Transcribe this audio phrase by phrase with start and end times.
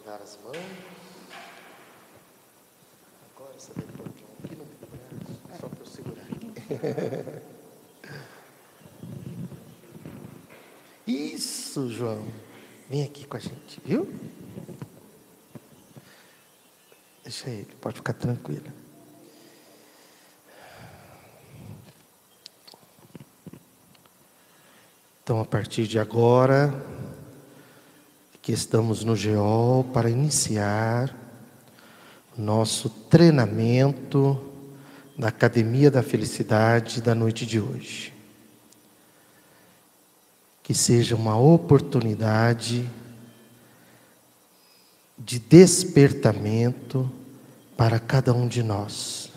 [0.00, 0.56] dar as mãos.
[3.34, 4.10] Agora essa depois
[4.44, 6.52] aqui no braço, só para eu segurar aqui.
[11.06, 12.26] Isso, João.
[12.88, 14.08] Vem aqui com a gente, viu?
[17.22, 18.72] Deixa ele, pode ficar tranquilo.
[25.22, 26.72] Então, a partir de agora,
[28.44, 31.16] que estamos no GEOL para iniciar
[32.36, 34.38] nosso treinamento
[35.16, 38.12] da Academia da Felicidade da noite de hoje.
[40.62, 42.86] Que seja uma oportunidade
[45.18, 47.10] de despertamento
[47.78, 49.32] para cada um de nós,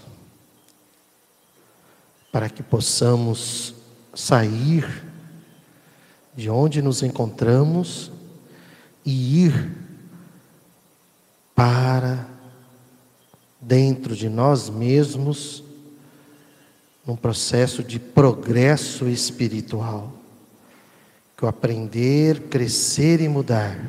[2.30, 3.74] para que possamos
[4.14, 5.06] sair
[6.36, 8.17] de onde nos encontramos
[9.08, 9.72] e ir
[11.56, 12.28] para
[13.62, 15.64] dentro de nós mesmos
[17.06, 20.12] num processo de progresso espiritual.
[21.38, 23.80] Que o aprender, crescer e mudar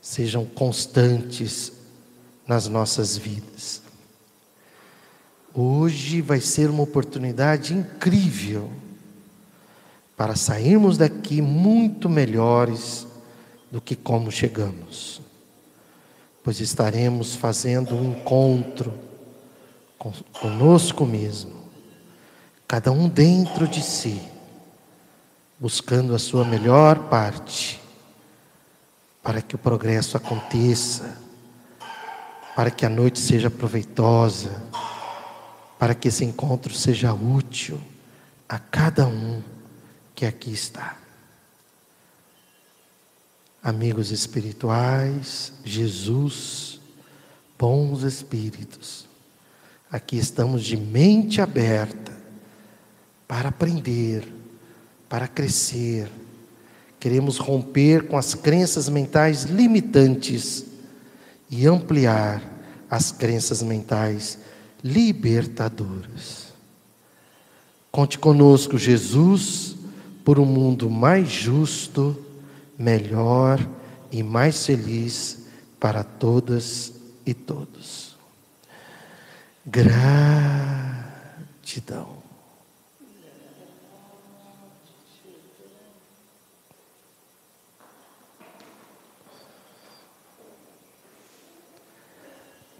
[0.00, 1.72] sejam constantes
[2.46, 3.82] nas nossas vidas.
[5.52, 8.70] Hoje vai ser uma oportunidade incrível
[10.16, 13.08] para sairmos daqui muito melhores
[13.70, 15.20] do que como chegamos,
[16.42, 18.92] pois estaremos fazendo um encontro
[20.32, 21.64] conosco mesmo,
[22.68, 24.20] cada um dentro de si,
[25.58, 27.80] buscando a sua melhor parte,
[29.22, 31.18] para que o progresso aconteça,
[32.54, 34.62] para que a noite seja proveitosa,
[35.78, 37.80] para que esse encontro seja útil
[38.48, 39.42] a cada um
[40.14, 41.03] que aqui está
[43.64, 46.78] amigos espirituais, Jesus,
[47.58, 49.06] bons espíritos.
[49.90, 52.12] Aqui estamos de mente aberta
[53.26, 54.30] para aprender,
[55.08, 56.10] para crescer.
[57.00, 60.66] Queremos romper com as crenças mentais limitantes
[61.48, 62.42] e ampliar
[62.90, 64.38] as crenças mentais
[64.82, 66.52] libertadoras.
[67.90, 69.74] Conte conosco, Jesus,
[70.22, 72.23] por um mundo mais justo
[72.78, 73.58] melhor
[74.10, 75.46] e mais feliz
[75.78, 76.92] para todas
[77.26, 78.16] e todos.
[79.66, 80.14] Gratidão.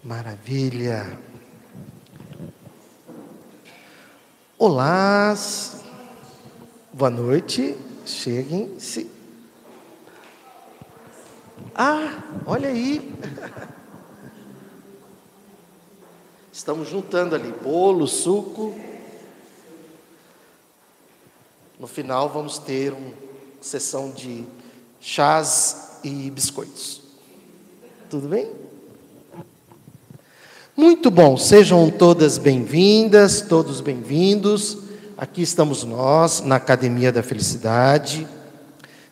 [0.03, 1.17] Maravilha.
[4.57, 5.35] Olá,
[6.93, 7.75] boa noite,
[8.05, 9.14] cheguem-se.
[11.73, 13.13] Ah, olha aí.
[16.51, 18.75] Estamos juntando ali bolo, suco.
[21.79, 23.13] No final vamos ter uma
[23.59, 24.45] sessão de
[25.01, 27.01] chás e biscoitos.
[28.09, 28.51] Tudo bem?
[30.77, 34.77] Muito bom, sejam todas bem-vindas, todos bem-vindos.
[35.17, 38.27] Aqui estamos nós, na Academia da Felicidade.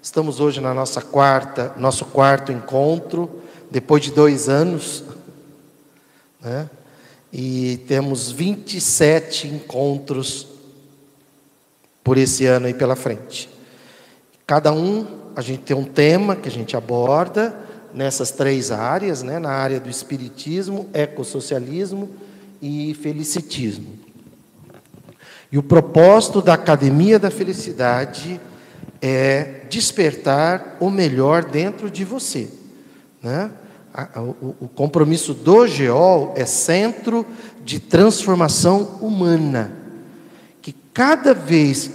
[0.04, 3.42] Estamos hoje na nossa quarta, nosso quarto encontro,
[3.72, 5.02] depois de dois anos,
[6.42, 6.70] né?
[7.32, 10.46] e temos 27 encontros
[12.04, 13.50] por esse ano aí pela frente.
[14.46, 15.08] Cada um,
[15.38, 17.58] a gente tem um tema que a gente aborda
[17.94, 19.40] nessas três áreas, né?
[19.40, 22.10] na área do espiritismo, ecossocialismo
[22.62, 23.98] e felicitismo.
[25.50, 28.42] E o propósito da Academia da Felicidade
[29.06, 32.48] é despertar o melhor dentro de você.
[33.22, 33.52] Né?
[34.62, 37.26] O compromisso do GEOL é centro
[37.66, 39.74] de transformação humana.
[40.62, 41.92] Que cada vez,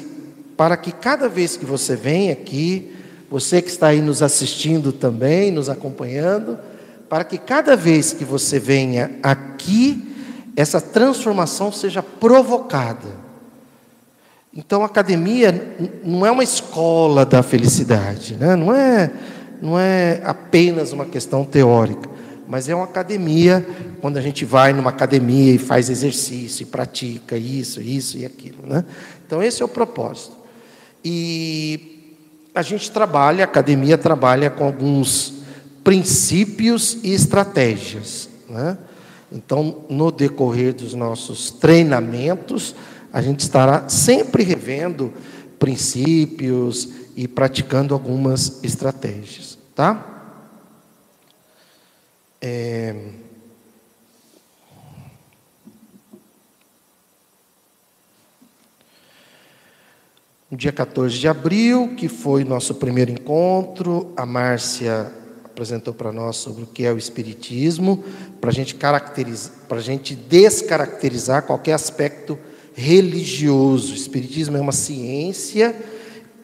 [0.54, 2.92] para que cada vez que você vem aqui,
[3.30, 6.58] você que está aí nos assistindo também, nos acompanhando,
[7.08, 10.14] para que cada vez que você venha aqui,
[10.54, 13.27] essa transformação seja provocada.
[14.54, 18.56] Então, a academia não é uma escola da felicidade, né?
[18.56, 19.10] não, é,
[19.60, 22.08] não é apenas uma questão teórica,
[22.46, 23.66] mas é uma academia,
[24.00, 28.66] quando a gente vai numa academia e faz exercício, e pratica isso, isso e aquilo.
[28.66, 28.84] Né?
[29.26, 30.34] Então, esse é o propósito.
[31.04, 32.16] E
[32.54, 35.34] a gente trabalha, a academia trabalha com alguns
[35.84, 38.28] princípios e estratégias.
[38.48, 38.78] Né?
[39.30, 42.74] Então, no decorrer dos nossos treinamentos,
[43.12, 45.12] a gente estará sempre revendo
[45.58, 50.14] princípios e praticando algumas estratégias, tá?
[52.40, 52.94] É...
[60.50, 65.12] No dia 14 de abril, que foi nosso primeiro encontro, a Márcia
[65.44, 68.02] apresentou para nós sobre o que é o Espiritismo,
[68.40, 72.38] para a gente caracterizar, a gente descaracterizar qualquer aspecto
[72.78, 73.92] religioso.
[73.92, 75.74] O Espiritismo é uma ciência.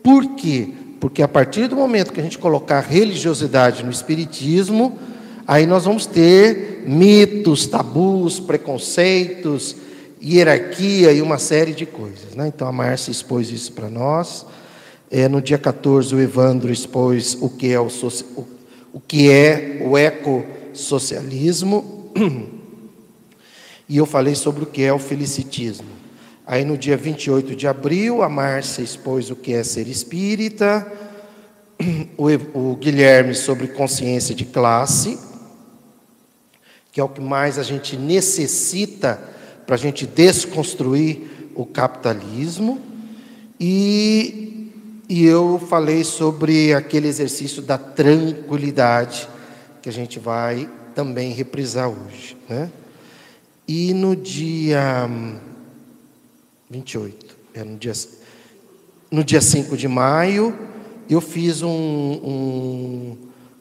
[0.03, 0.69] Por quê?
[0.99, 4.99] Porque a partir do momento que a gente colocar religiosidade no Espiritismo,
[5.47, 9.77] aí nós vamos ter mitos, tabus, preconceitos,
[10.21, 12.35] hierarquia e uma série de coisas.
[12.35, 12.49] Né?
[12.49, 14.45] Então a Márcia expôs isso para nós.
[15.11, 18.49] É, no dia 14, o Evandro expôs o que é o, o,
[18.95, 22.11] o, que é o ecossocialismo.
[23.87, 26.04] E eu falei sobre o que é o felicitismo.
[26.47, 30.87] Aí no dia 28 de abril, a Márcia expôs o que é ser espírita,
[32.19, 32.27] o,
[32.73, 35.19] o Guilherme sobre consciência de classe,
[36.93, 39.19] que é o que mais a gente necessita
[39.67, 42.79] para a gente desconstruir o capitalismo,
[43.59, 44.71] e,
[45.09, 49.27] e eu falei sobre aquele exercício da tranquilidade,
[49.81, 52.37] que a gente vai também reprisar hoje.
[52.47, 52.71] Né?
[53.67, 55.09] E no dia
[56.75, 57.37] 28.
[57.55, 57.93] É no dia,
[59.11, 60.59] no dia 5 de maio,
[61.09, 63.19] eu fiz um, um,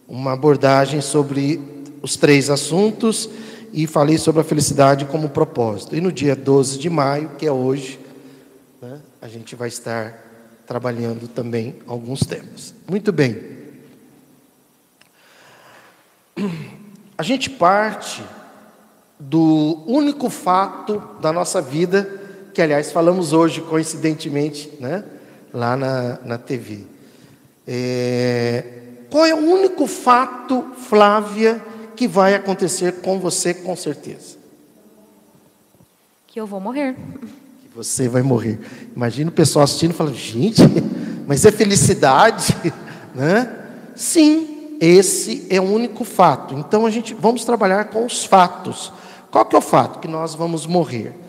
[0.08, 1.62] uma abordagem sobre
[2.02, 3.30] os três assuntos
[3.72, 5.96] e falei sobre a felicidade como propósito.
[5.96, 8.00] E no dia 12 de maio, que é hoje,
[8.82, 10.20] né, a gente vai estar
[10.66, 12.74] trabalhando também alguns temas.
[12.90, 13.54] Muito bem.
[17.16, 18.24] A gente parte
[19.20, 22.23] do único fato da nossa vida
[22.54, 25.04] que aliás falamos hoje, coincidentemente, né?
[25.54, 26.82] lá na, na TV.
[27.68, 28.64] É,
[29.10, 31.62] qual é o único fato, Flávia,
[31.96, 34.38] que vai acontecer com você com certeza?
[36.28, 36.96] Que eu vou morrer.
[37.62, 38.60] Que você vai morrer.
[38.96, 40.62] Imagina o pessoal assistindo e falando, gente,
[41.28, 42.56] mas é felicidade,
[43.14, 43.60] né?
[43.96, 46.56] Sim, esse é o único fato.
[46.56, 48.92] Então a gente vamos trabalhar com os fatos.
[49.30, 50.00] Qual que é o fato?
[50.00, 51.23] Que nós vamos morrer.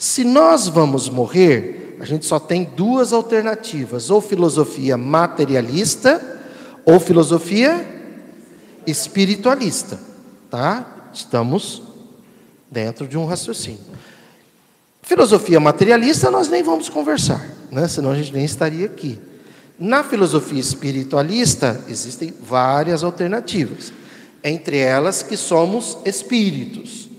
[0.00, 6.40] Se nós vamos morrer, a gente só tem duas alternativas: ou filosofia materialista,
[6.86, 7.86] ou filosofia
[8.86, 10.00] espiritualista.
[10.48, 11.10] Tá?
[11.12, 11.82] Estamos
[12.70, 13.84] dentro de um raciocínio.
[15.02, 17.86] Filosofia materialista nós nem vamos conversar, né?
[17.86, 19.18] senão a gente nem estaria aqui.
[19.78, 23.92] Na filosofia espiritualista existem várias alternativas,
[24.42, 27.10] entre elas que somos espíritos.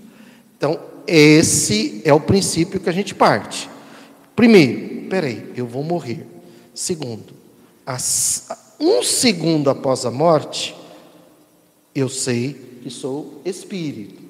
[0.56, 3.68] Então, esse é o princípio que a gente parte.
[4.34, 6.26] Primeiro, peraí, eu vou morrer.
[6.74, 7.34] Segundo,
[8.80, 10.74] um segundo após a morte,
[11.94, 14.22] eu sei que sou espírito.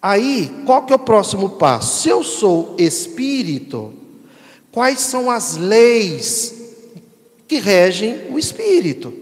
[0.00, 2.02] Aí, qual que é o próximo passo?
[2.02, 3.92] Se eu sou espírito,
[4.70, 6.54] quais são as leis
[7.48, 9.12] que regem o espírito?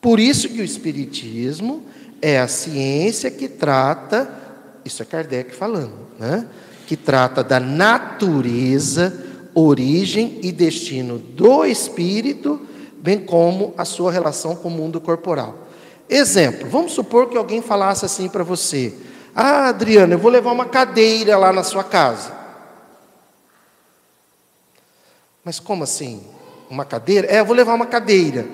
[0.00, 1.84] Por isso que o espiritismo
[2.20, 4.43] é a ciência que trata
[4.84, 6.46] isso é Kardec falando, né?
[6.86, 9.24] que trata da natureza,
[9.54, 12.60] origem e destino do espírito,
[12.98, 15.68] bem como a sua relação com o mundo corporal.
[16.08, 18.94] Exemplo, vamos supor que alguém falasse assim para você:
[19.34, 22.32] Ah, Adriana, eu vou levar uma cadeira lá na sua casa.
[25.42, 26.22] Mas como assim?
[26.70, 27.26] Uma cadeira?
[27.28, 28.46] É, eu vou levar uma cadeira.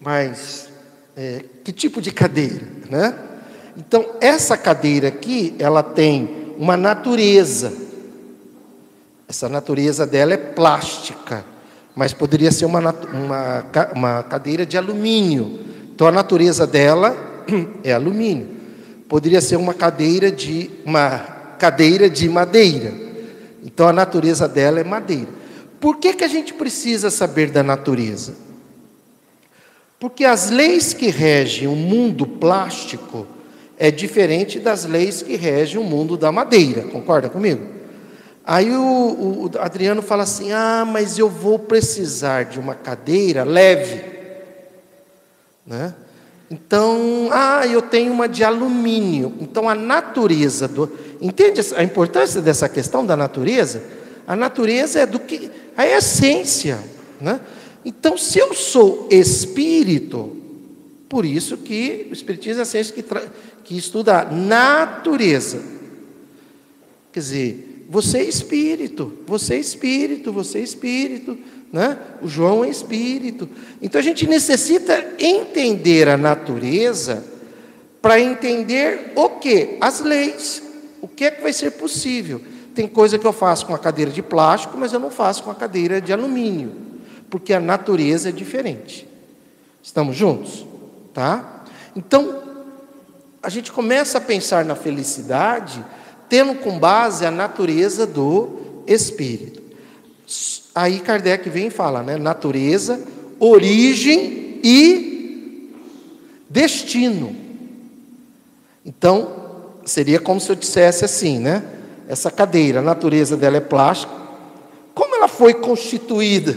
[0.00, 0.68] Mas
[1.16, 3.31] é, que tipo de cadeira, né?
[3.76, 7.72] Então, essa cadeira aqui, ela tem uma natureza.
[9.28, 11.44] Essa natureza dela é plástica,
[11.94, 15.60] mas poderia ser uma, uma, uma cadeira de alumínio.
[15.94, 17.16] Então, a natureza dela
[17.82, 18.48] é alumínio.
[19.08, 21.18] Poderia ser uma cadeira de uma
[21.58, 22.92] cadeira de madeira.
[23.62, 25.28] Então, a natureza dela é madeira.
[25.80, 28.34] Por que, que a gente precisa saber da natureza?
[29.98, 33.26] Porque as leis que regem o mundo plástico
[33.82, 37.66] é diferente das leis que regem o mundo da madeira, concorda comigo?
[38.44, 44.00] Aí o, o Adriano fala assim: ah, mas eu vou precisar de uma cadeira leve,
[45.66, 45.96] né?
[46.48, 49.34] Então, ah, eu tenho uma de alumínio.
[49.40, 50.88] Então, a natureza do.
[51.20, 53.82] Entende a importância dessa questão da natureza?
[54.28, 55.50] A natureza é do que.
[55.76, 56.78] a essência.
[57.20, 57.40] Né?
[57.84, 60.36] Então, se eu sou espírito,
[61.12, 63.04] por isso que o Espiritismo é a ciência que,
[63.64, 65.62] que estuda a natureza.
[67.12, 71.38] Quer dizer, você é espírito, você é espírito, você é espírito.
[71.72, 71.98] Né?
[72.20, 73.48] O João é espírito.
[73.80, 77.24] Então a gente necessita entender a natureza
[78.00, 79.78] para entender o que?
[79.80, 80.62] As leis.
[81.00, 82.40] O que é que vai ser possível?
[82.74, 85.50] Tem coisa que eu faço com a cadeira de plástico, mas eu não faço com
[85.50, 86.72] a cadeira de alumínio,
[87.28, 89.06] porque a natureza é diferente.
[89.82, 90.66] Estamos juntos?
[91.12, 91.64] Tá?
[91.94, 92.41] Então,
[93.42, 95.84] a gente começa a pensar na felicidade
[96.28, 99.60] tendo com base a natureza do espírito.
[100.74, 102.16] Aí Kardec vem e fala, né?
[102.16, 103.02] Natureza,
[103.38, 105.70] origem e
[106.48, 107.36] destino.
[108.84, 111.62] Então, seria como se eu dissesse assim, né?
[112.08, 114.12] Essa cadeira, a natureza dela é plástica.
[114.94, 116.56] Como ela foi constituída?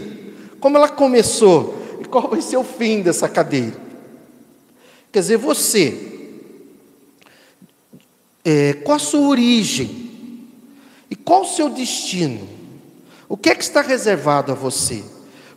[0.60, 1.98] Como ela começou?
[2.00, 3.76] E qual vai ser o fim dessa cadeira?
[5.12, 6.15] Quer dizer, você,
[8.48, 10.06] é, qual a sua origem?
[11.10, 12.48] E qual o seu destino?
[13.28, 15.02] O que é que está reservado a você?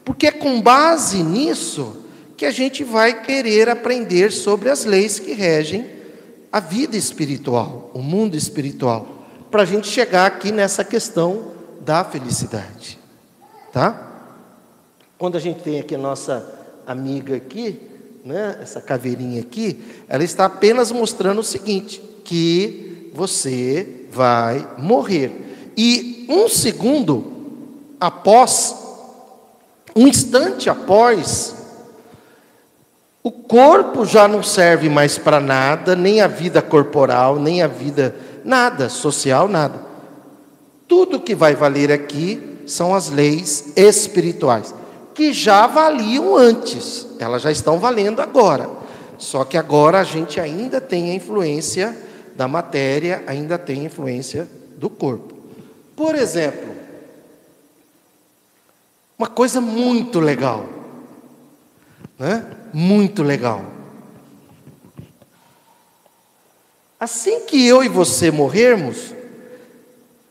[0.03, 2.03] Porque é com base nisso
[2.35, 5.87] que a gente vai querer aprender sobre as leis que regem
[6.51, 12.97] a vida espiritual, o mundo espiritual, para a gente chegar aqui nessa questão da felicidade,
[13.71, 14.33] tá?
[15.15, 17.79] Quando a gente tem aqui a nossa amiga aqui,
[18.25, 25.71] né, essa caveirinha aqui, ela está apenas mostrando o seguinte: que você vai morrer.
[25.75, 27.25] E um segundo
[27.99, 28.75] após,
[29.95, 31.55] um instante após,
[33.23, 38.15] o corpo já não serve mais para nada, nem a vida corporal, nem a vida,
[38.45, 39.81] nada, social, nada.
[40.87, 44.75] Tudo que vai valer aqui são as leis espirituais,
[45.15, 48.69] que já valiam antes, elas já estão valendo agora.
[49.17, 52.07] Só que agora a gente ainda tem a influência
[52.39, 55.33] da matéria, ainda tem influência do corpo.
[55.93, 56.73] Por exemplo,
[59.17, 60.65] uma coisa muito legal.
[62.17, 62.49] Né?
[62.71, 63.65] Muito legal.
[66.97, 69.13] Assim que eu e você morrermos,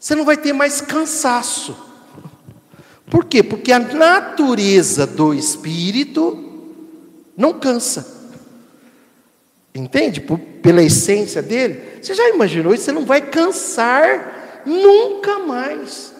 [0.00, 1.76] você não vai ter mais cansaço.
[3.10, 3.42] Por quê?
[3.42, 6.72] Porque a natureza do espírito
[7.36, 8.17] não cansa.
[9.78, 10.20] Entende?
[10.20, 12.00] Pela essência dele.
[12.02, 12.84] Você já imaginou isso?
[12.84, 16.12] Você não vai cansar nunca mais.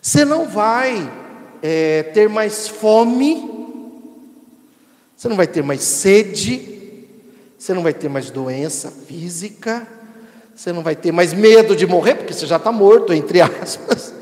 [0.00, 1.10] Você não vai
[1.62, 3.50] é, ter mais fome,
[5.16, 7.06] você não vai ter mais sede,
[7.58, 9.86] você não vai ter mais doença física,
[10.54, 14.12] você não vai ter mais medo de morrer, porque você já está morto, entre aspas.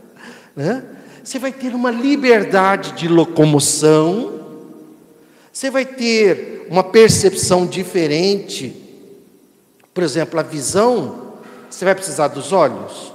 [0.54, 0.84] né?
[1.24, 4.39] Você vai ter uma liberdade de locomoção,
[5.60, 8.74] você vai ter uma percepção diferente.
[9.92, 11.34] Por exemplo, a visão,
[11.68, 13.12] você vai precisar dos olhos?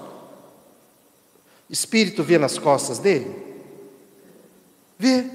[1.68, 3.36] Espírito vê nas costas dele?
[5.00, 5.26] Vê.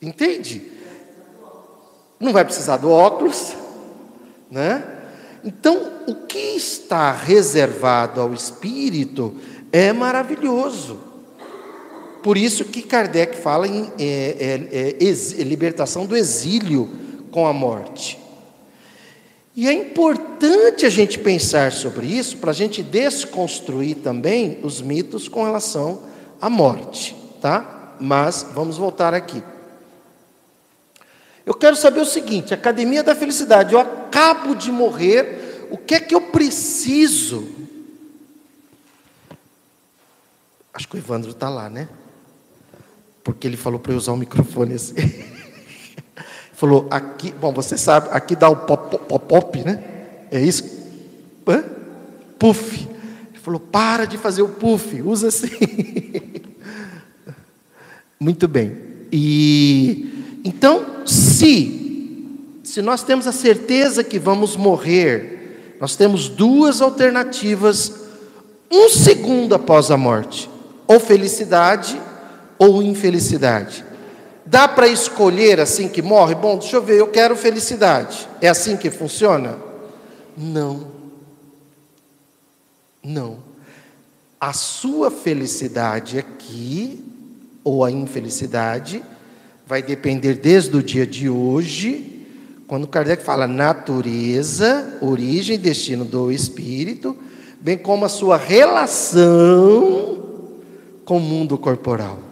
[0.00, 0.72] Entende?
[2.18, 3.54] Não vai precisar do óculos,
[4.50, 5.10] né?
[5.44, 9.36] Então, o que está reservado ao espírito
[9.70, 11.07] é maravilhoso.
[12.22, 14.66] Por isso que Kardec fala em é,
[15.00, 16.90] é, é, libertação do exílio
[17.30, 18.18] com a morte.
[19.54, 25.28] E é importante a gente pensar sobre isso para a gente desconstruir também os mitos
[25.28, 26.02] com relação
[26.40, 27.96] à morte, tá?
[28.00, 29.42] Mas vamos voltar aqui.
[31.44, 36.00] Eu quero saber o seguinte: Academia da Felicidade, eu acabo de morrer, o que é
[36.00, 37.48] que eu preciso?
[40.72, 41.88] Acho que o Evandro está lá, né?
[43.28, 44.94] Porque ele falou para eu usar o microfone assim.
[46.54, 49.84] Falou, aqui, bom, você sabe, aqui dá o pop-pop, né?
[50.30, 50.64] É isso?
[51.46, 51.62] Hã?
[52.38, 52.88] Puff.
[53.28, 55.50] Ele falou, para de fazer o puff, usa assim.
[58.18, 58.78] Muito bem.
[59.12, 62.24] E então, se
[62.64, 67.92] se nós temos a certeza que vamos morrer, nós temos duas alternativas
[68.70, 70.48] um segundo após a morte,
[70.86, 72.07] ou felicidade
[72.58, 73.84] ou infelicidade.
[74.44, 76.34] Dá para escolher assim que morre?
[76.34, 78.26] Bom, deixa eu ver, eu quero felicidade.
[78.40, 79.58] É assim que funciona?
[80.36, 80.88] Não.
[83.02, 83.38] Não.
[84.40, 87.04] A sua felicidade aqui,
[87.62, 89.02] ou a infelicidade,
[89.66, 92.26] vai depender desde o dia de hoje,
[92.66, 97.16] quando Kardec fala natureza, origem e destino do espírito,
[97.60, 100.22] bem como a sua relação
[101.04, 102.27] com o mundo corporal.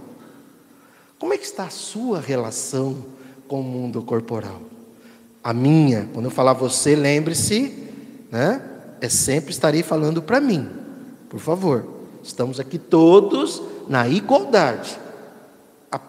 [1.27, 2.99] Como é que está a sua relação
[3.49, 4.61] com o mundo corporal?
[5.43, 7.91] A minha, quando eu falar você, lembre-se,
[8.31, 8.63] né?
[9.01, 10.71] É sempre estarei falando para mim.
[11.29, 11.85] Por favor,
[12.23, 14.97] estamos aqui todos na igualdade.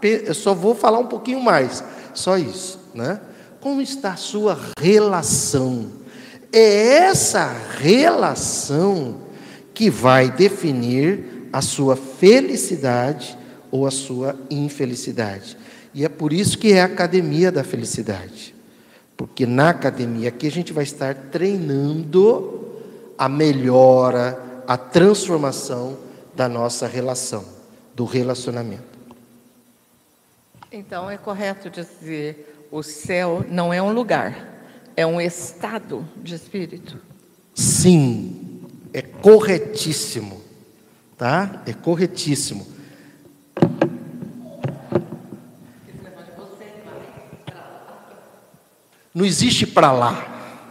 [0.04, 1.84] Eu só vou falar um pouquinho mais,
[2.14, 3.20] só isso, né?
[3.60, 5.88] Como está a sua relação?
[6.54, 9.16] É essa relação
[9.74, 13.36] que vai definir a sua felicidade
[13.72, 15.58] ou a sua infelicidade.
[15.94, 18.54] E é por isso que é a academia da felicidade.
[19.16, 22.68] Porque na academia aqui a gente vai estar treinando
[23.18, 25.98] a melhora, a transformação
[26.36, 27.44] da nossa relação,
[27.96, 28.84] do relacionamento.
[30.72, 34.62] Então é correto dizer: o céu não é um lugar,
[34.96, 37.00] é um estado de espírito?
[37.56, 38.62] Sim,
[38.94, 40.42] é corretíssimo,
[41.18, 41.64] tá?
[41.66, 42.77] É corretíssimo.
[49.18, 50.62] Não existe para lá.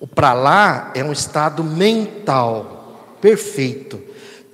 [0.00, 4.00] O para lá é um estado mental perfeito.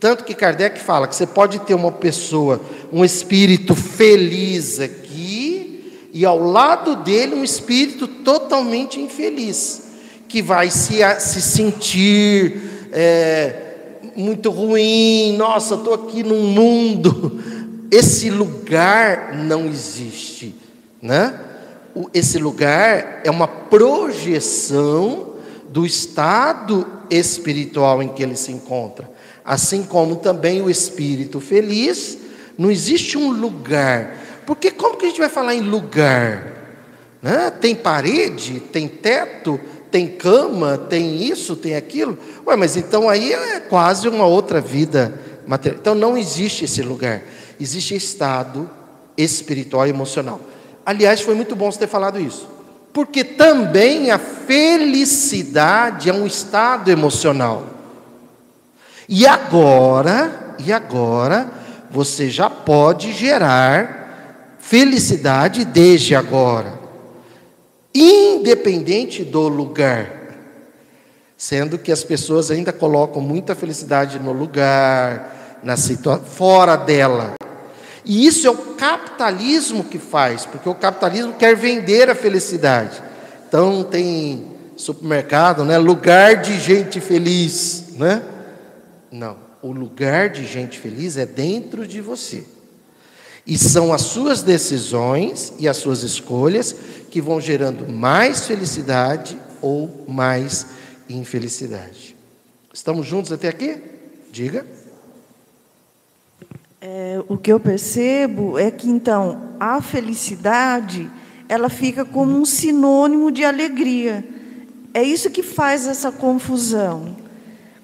[0.00, 2.60] Tanto que Kardec fala que você pode ter uma pessoa,
[2.92, 9.84] um espírito feliz aqui, e ao lado dele um espírito totalmente infeliz,
[10.26, 17.40] que vai se, se sentir é, muito ruim, nossa, estou aqui num mundo.
[17.92, 20.52] Esse lugar não existe,
[21.00, 21.52] né?
[22.12, 25.34] Esse lugar é uma projeção
[25.68, 29.10] do estado espiritual em que ele se encontra.
[29.44, 32.18] Assim como também o espírito feliz,
[32.56, 34.16] não existe um lugar.
[34.46, 36.52] Porque como que a gente vai falar em lugar?
[37.22, 37.50] Né?
[37.50, 39.58] Tem parede, tem teto,
[39.90, 42.18] tem cama, tem isso, tem aquilo.
[42.46, 45.80] Ué, mas então aí é quase uma outra vida material.
[45.80, 47.22] Então não existe esse lugar.
[47.60, 48.68] Existe estado
[49.16, 50.40] espiritual e emocional.
[50.84, 52.48] Aliás, foi muito bom você ter falado isso.
[52.92, 57.66] Porque também a felicidade é um estado emocional.
[59.08, 61.50] E agora, e agora,
[61.90, 66.84] você já pode gerar felicidade desde agora
[67.94, 70.10] independente do lugar.
[71.36, 77.34] Sendo que as pessoas ainda colocam muita felicidade no lugar, na situação, fora dela.
[78.04, 83.02] E isso é o capitalismo que faz, porque o capitalismo quer vender a felicidade.
[83.48, 85.78] Então tem supermercado, né?
[85.78, 88.22] Lugar de gente feliz, né?
[89.10, 92.44] Não, o lugar de gente feliz é dentro de você.
[93.46, 96.74] E são as suas decisões e as suas escolhas
[97.10, 100.66] que vão gerando mais felicidade ou mais
[101.08, 102.16] infelicidade.
[102.72, 103.80] Estamos juntos até aqui?
[104.32, 104.66] Diga.
[106.86, 111.10] É, o que eu percebo é que então a felicidade
[111.48, 114.22] ela fica como um sinônimo de alegria.
[114.92, 117.16] É isso que faz essa confusão.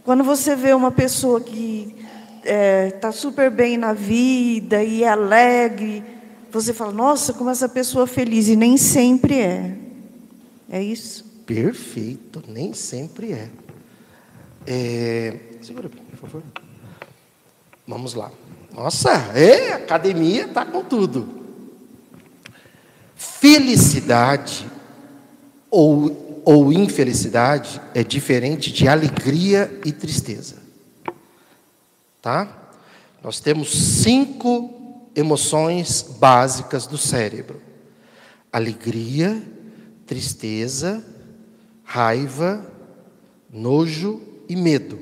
[0.04, 1.96] Quando você vê uma pessoa que
[2.40, 6.04] está é, tá super bem na vida e é alegre,
[6.52, 9.76] você fala, nossa, como essa pessoa feliz, e nem sempre é.
[10.68, 11.24] É isso?
[11.46, 13.48] Perfeito, nem sempre é.
[14.66, 15.36] é...
[15.62, 16.42] Segura, por favor.
[17.86, 18.30] Vamos lá.
[18.72, 21.28] Nossa, é, academia está com tudo.
[23.14, 24.66] Felicidade
[25.70, 30.56] ou, ou infelicidade é diferente de alegria e tristeza.
[32.22, 32.72] Tá?
[33.22, 37.60] Nós temos cinco emoções básicas do cérebro:
[38.52, 39.42] alegria,
[40.06, 41.04] tristeza,
[41.84, 42.64] raiva,
[43.52, 44.98] nojo e medo.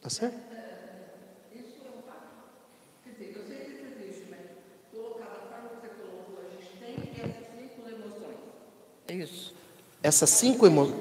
[0.00, 0.47] Tá certo?
[9.14, 9.54] Isso.
[10.02, 10.96] Essas cinco emoções.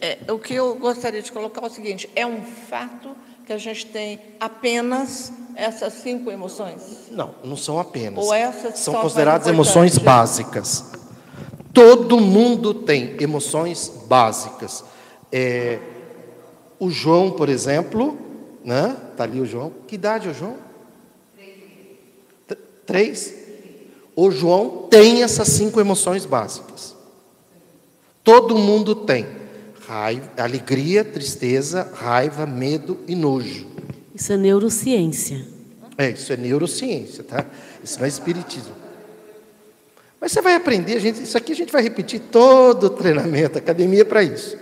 [0.00, 3.10] É, o que eu gostaria de colocar é o seguinte: é um fato
[3.46, 7.08] que a gente tem apenas essas cinco emoções?
[7.10, 8.24] Não, não são apenas.
[8.24, 10.92] Ou essas são consideradas emoções básicas.
[11.72, 14.84] Todo mundo tem emoções básicas.
[15.32, 15.78] É,
[16.78, 18.18] o João, por exemplo,
[18.64, 18.96] né?
[19.16, 19.72] Tá ali o João.
[19.86, 20.56] Que idade é o João?
[22.86, 23.34] Três.
[24.16, 26.97] O João tem essas cinco emoções básicas.
[28.28, 29.26] Todo mundo tem.
[29.86, 33.66] Raiva, alegria, tristeza, raiva, medo e nojo.
[34.14, 35.46] Isso é neurociência.
[35.96, 37.46] É, isso é neurociência, tá?
[37.82, 38.74] Isso não é espiritismo.
[40.20, 44.04] Mas você vai aprender, gente, isso aqui a gente vai repetir todo o treinamento, academia
[44.04, 44.58] para isso.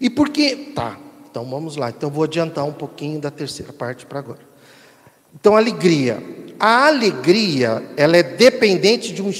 [0.00, 0.72] E por que?
[0.74, 0.98] Tá,
[1.30, 1.90] então vamos lá.
[1.90, 4.40] Então vou adiantar um pouquinho da terceira parte para agora.
[5.38, 6.20] Então, alegria.
[6.58, 9.30] A alegria, ela é dependente de um,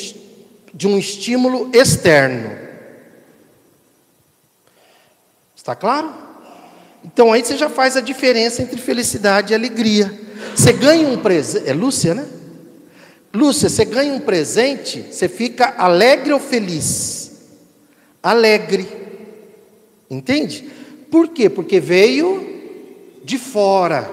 [0.73, 2.68] de um estímulo externo.
[5.69, 6.15] Está claro?
[7.05, 10.11] Então aí você já faz a diferença entre felicidade e alegria.
[10.57, 11.69] Você ganha um presente.
[11.69, 12.27] É Lúcia, né?
[13.35, 17.51] Lúcia, você ganha um presente, você fica alegre ou feliz?
[18.23, 18.89] Alegre.
[20.09, 20.71] Entende?
[21.11, 21.51] Por quê?
[21.51, 24.11] Porque veio de fora.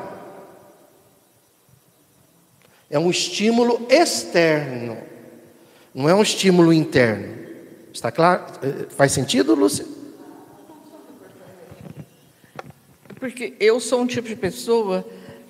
[2.90, 4.98] É um estímulo externo,
[5.94, 7.34] não é um estímulo interno.
[7.94, 8.44] Está claro?
[8.62, 9.95] Eh, faz sentido, Lúcia?
[13.26, 15.04] Porque eu sou um tipo de pessoa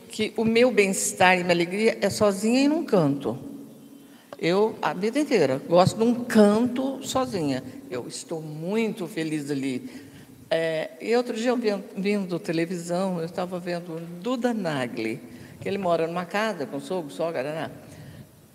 [0.08, 3.38] que o meu bem-estar e minha alegria é sozinha e num canto.
[4.40, 7.62] Eu, a vida inteira, gosto de um canto sozinha.
[7.92, 9.90] Eu estou muito feliz ali.
[10.50, 15.20] É, e outro dia, eu vendo, televisão, eu estava vendo Duda Nagli,
[15.60, 17.72] que ele mora numa casa com sogro, sogra, né?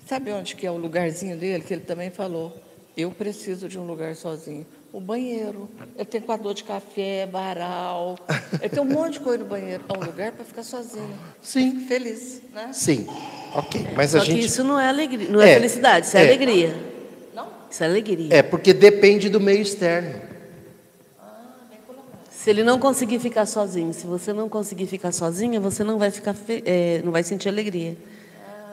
[0.07, 1.63] Sabe onde que é o lugarzinho dele?
[1.63, 2.59] Que ele também falou,
[3.01, 4.67] eu preciso de um lugar sozinho.
[4.93, 5.69] O banheiro.
[5.97, 8.19] Ele tem coador de café, varal.
[8.61, 9.85] Ele tem um monte de coisa no banheiro.
[9.89, 11.15] É um lugar para ficar sozinho.
[11.41, 11.85] Sim.
[11.87, 12.71] Feliz, né?
[12.73, 13.07] Sim.
[13.55, 13.87] Ok.
[13.97, 14.45] Mas Só a que gente.
[14.47, 16.27] isso não é alegria, não é, É, felicidade, isso é, é.
[16.27, 16.75] alegria.
[17.35, 17.47] Não?
[17.71, 18.29] Isso é alegria.
[18.37, 20.29] É, porque depende do meio externo.
[22.31, 26.11] Se ele não conseguir ficar sozinho, se você não conseguir ficar sozinha, você não vai
[26.11, 27.97] ficar, fe- é, não vai sentir alegria,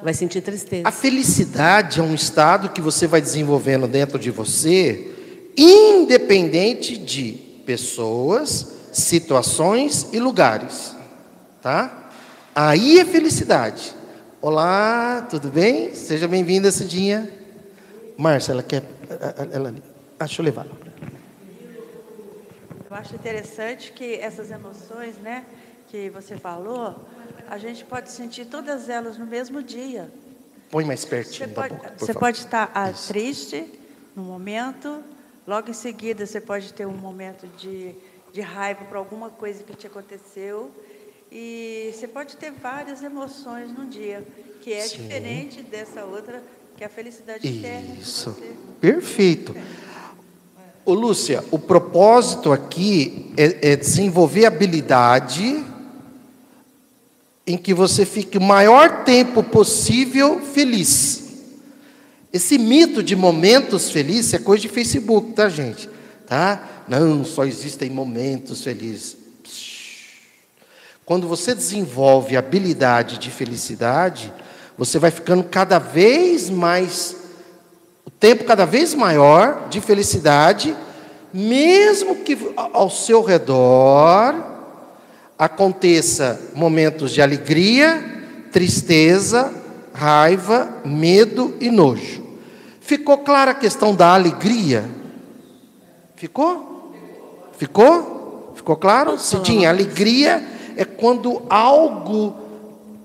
[0.02, 0.88] vai sentir tristeza.
[0.88, 5.12] A felicidade é um estado que você vai desenvolvendo dentro de você,
[5.58, 7.34] independente de
[7.66, 10.96] pessoas, situações e lugares.
[11.62, 12.10] Tá?
[12.56, 13.94] Aí é felicidade.
[14.42, 15.94] Olá, tudo bem?
[15.94, 17.30] Seja bem-vinda, Cidinha.
[18.18, 18.84] Márcia, ela quer.
[19.52, 19.74] Ela,
[20.20, 20.66] ah, deixa eu levar.
[22.90, 25.44] Eu acho interessante que essas emoções, né,
[25.90, 26.96] que você falou,
[27.50, 30.12] a gente pode sentir todas elas no mesmo dia.
[30.70, 33.08] Põe mais Você pertinho da pode, boca, você pode estar ah, Isso.
[33.08, 33.66] triste
[34.16, 35.02] no momento,
[35.48, 37.96] logo em seguida você pode ter um momento de,
[38.34, 40.72] de raiva por alguma coisa que te aconteceu.
[41.32, 44.26] E você pode ter várias emoções no dia,
[44.62, 45.04] que é Sim.
[45.04, 46.42] diferente dessa outra,
[46.76, 47.96] que é a felicidade interna.
[48.00, 48.32] Isso.
[48.32, 49.56] você- Perfeito.
[50.86, 55.66] Ô, Lúcia, o propósito aqui é, é desenvolver habilidade
[57.48, 61.24] em que você fique o maior tempo possível feliz.
[62.34, 65.90] Esse mito de momentos felizes é coisa de Facebook, tá, gente?
[66.28, 66.84] Tá?
[66.90, 69.16] Não, só existem momentos felizes.
[71.06, 74.32] Quando você desenvolve a habilidade de felicidade,
[74.78, 77.16] você vai ficando cada vez mais,
[78.04, 80.76] o tempo cada vez maior de felicidade,
[81.34, 84.57] mesmo que ao seu redor
[85.38, 88.04] aconteça momentos de alegria,
[88.52, 89.54] tristeza,
[89.94, 92.26] raiva, medo e nojo.
[92.82, 94.86] Ficou clara a questão da alegria?
[96.16, 96.94] Ficou?
[97.58, 98.54] Ficou?
[98.56, 99.20] Ficou claro?
[99.20, 100.44] Cidinha, alegria
[100.76, 102.36] é quando algo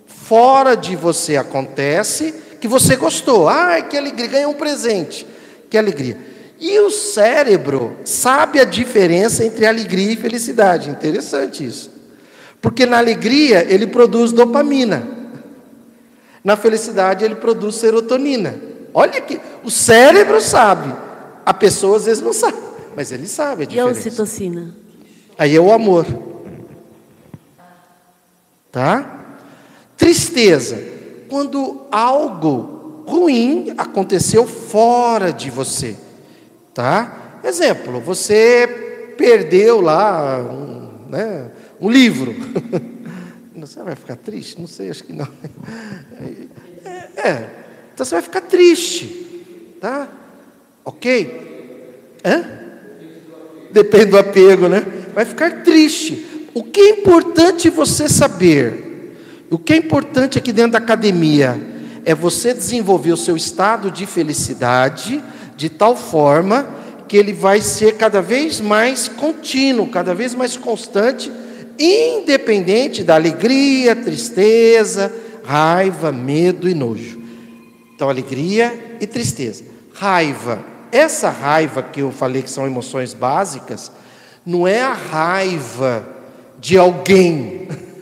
[0.06, 3.48] fora de você acontece que você gostou.
[3.48, 5.26] Ai, que alegria, ganhou um presente.
[5.68, 6.16] Que alegria.
[6.60, 10.88] E o cérebro sabe a diferença entre alegria e felicidade.
[10.88, 11.90] Interessante isso.
[12.62, 15.06] Porque na alegria ele produz dopamina.
[16.42, 18.54] Na felicidade ele produz serotonina.
[18.94, 20.94] Olha que o cérebro sabe.
[21.44, 22.56] A pessoa às vezes não sabe,
[22.96, 24.08] mas ele sabe a E a diferença.
[24.08, 24.74] ocitocina?
[25.36, 26.06] Aí é o amor.
[28.70, 29.20] Tá?
[29.96, 30.80] Tristeza.
[31.28, 35.96] Quando algo ruim aconteceu fora de você.
[36.72, 37.40] Tá?
[37.42, 41.50] Exemplo, você perdeu lá um, né,
[41.82, 42.34] um livro.
[43.56, 44.60] Você vai ficar triste?
[44.60, 45.28] Não sei, acho que não.
[46.84, 47.50] É, é.
[47.94, 49.76] então você vai ficar triste.
[49.80, 50.08] Tá?
[50.84, 52.18] Ok?
[52.24, 52.44] Hã?
[53.70, 54.84] Depende do apego, né?
[55.14, 56.48] Vai ficar triste.
[56.54, 59.16] O que é importante você saber,
[59.48, 61.60] o que é importante aqui dentro da academia,
[62.04, 65.22] é você desenvolver o seu estado de felicidade
[65.56, 66.68] de tal forma
[67.06, 71.30] que ele vai ser cada vez mais contínuo, cada vez mais constante,
[71.78, 75.12] independente da alegria, tristeza,
[75.44, 77.20] raiva, medo e nojo.
[77.94, 79.64] Então, alegria e tristeza.
[79.92, 80.64] Raiva.
[80.90, 83.90] Essa raiva que eu falei que são emoções básicas,
[84.44, 86.06] não é a raiva
[86.58, 87.68] de alguém.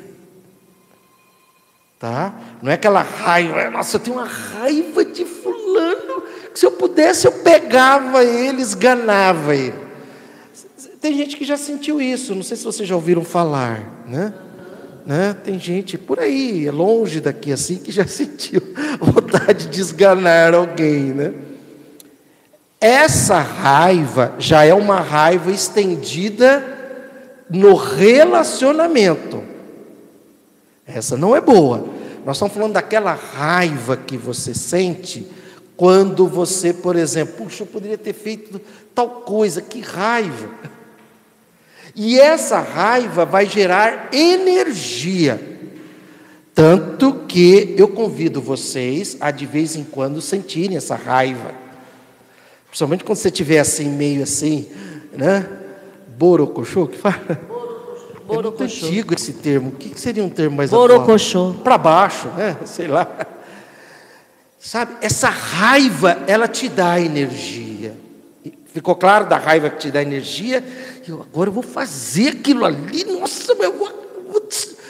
[1.99, 2.33] Tá?
[2.63, 7.27] Não é aquela raiva, nossa, eu tenho uma raiva de fulano, que se eu pudesse
[7.27, 9.90] eu pegava ele, esganava ele.
[11.01, 14.35] Tem gente que já sentiu isso, não sei se vocês já ouviram falar, né?
[15.07, 15.35] né?
[15.43, 18.61] Tem gente por aí, longe daqui assim, que já sentiu
[19.01, 21.33] vontade de esganar alguém, né?
[22.81, 26.65] Essa raiva já é uma raiva estendida
[27.51, 29.43] no relacionamento.
[30.87, 31.87] Essa não é boa.
[32.25, 35.27] Nós estamos falando daquela raiva que você sente
[35.77, 38.61] quando você, por exemplo, puxa, eu poderia ter feito
[38.95, 40.49] tal coisa, que raiva.
[41.95, 45.41] E essa raiva vai gerar energia.
[46.55, 51.53] Tanto que eu convido vocês a de vez em quando sentirem essa raiva.
[52.67, 54.69] Principalmente quando você estiver assim, meio assim,
[55.13, 55.49] né?
[56.17, 57.19] Borocochô, que fala?
[58.29, 59.71] É muito antigo esse termo.
[59.71, 61.55] O que seria um termo mais Borocochô.
[61.65, 62.57] Para baixo, né?
[62.65, 63.09] Sei lá.
[64.59, 67.97] Sabe, essa raiva, ela te dá energia.
[68.73, 70.63] Ficou claro da raiva que te dá energia?
[71.07, 73.91] Eu, agora vou fazer aquilo ali, nossa, eu vou,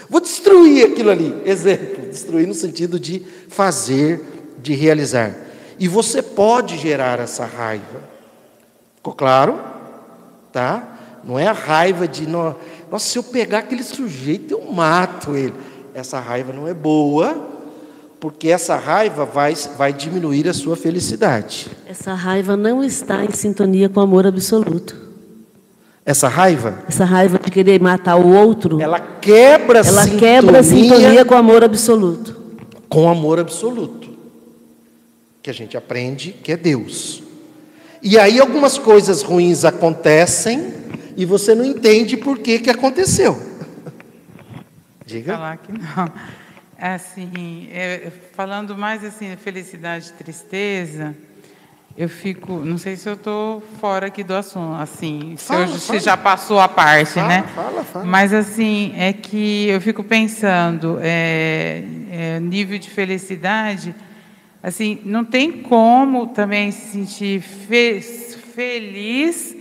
[0.08, 1.40] vou destruir aquilo ali.
[1.44, 4.20] Exemplo, destruir no sentido de fazer,
[4.58, 5.34] de realizar.
[5.78, 8.02] E você pode gerar essa raiva.
[8.96, 9.58] Ficou claro?
[10.52, 10.98] Tá?
[11.24, 12.58] Não é a raiva de, nossa,
[12.98, 15.54] se eu pegar aquele sujeito, eu mato ele.
[15.94, 17.49] Essa raiva não é boa,
[18.20, 21.68] porque essa raiva vai, vai diminuir a sua felicidade.
[21.86, 24.94] Essa raiva não está em sintonia com o amor absoluto.
[26.04, 26.82] Essa raiva?
[26.86, 28.80] Essa raiva de querer matar o outro.
[28.80, 32.36] Ela quebra ela sintonia, quebra a sintonia com o amor absoluto.
[32.88, 34.10] Com o amor absoluto.
[35.42, 37.22] Que a gente aprende que é Deus.
[38.02, 40.74] E aí algumas coisas ruins acontecem
[41.16, 43.40] e você não entende por que, que aconteceu.
[45.06, 45.34] Diga.
[45.34, 46.12] Falar que não.
[46.80, 51.14] Assim, é, falando mais assim, felicidade e tristeza,
[51.94, 55.78] eu fico, não sei se eu estou fora aqui do assunto, assim, fala, se, eu,
[55.78, 57.44] se já passou a parte, fala, né?
[57.54, 58.04] Fala, fala.
[58.06, 63.94] Mas assim, é que eu fico pensando, é, é, nível de felicidade,
[64.62, 68.00] assim, não tem como também se sentir fe
[68.54, 69.54] feliz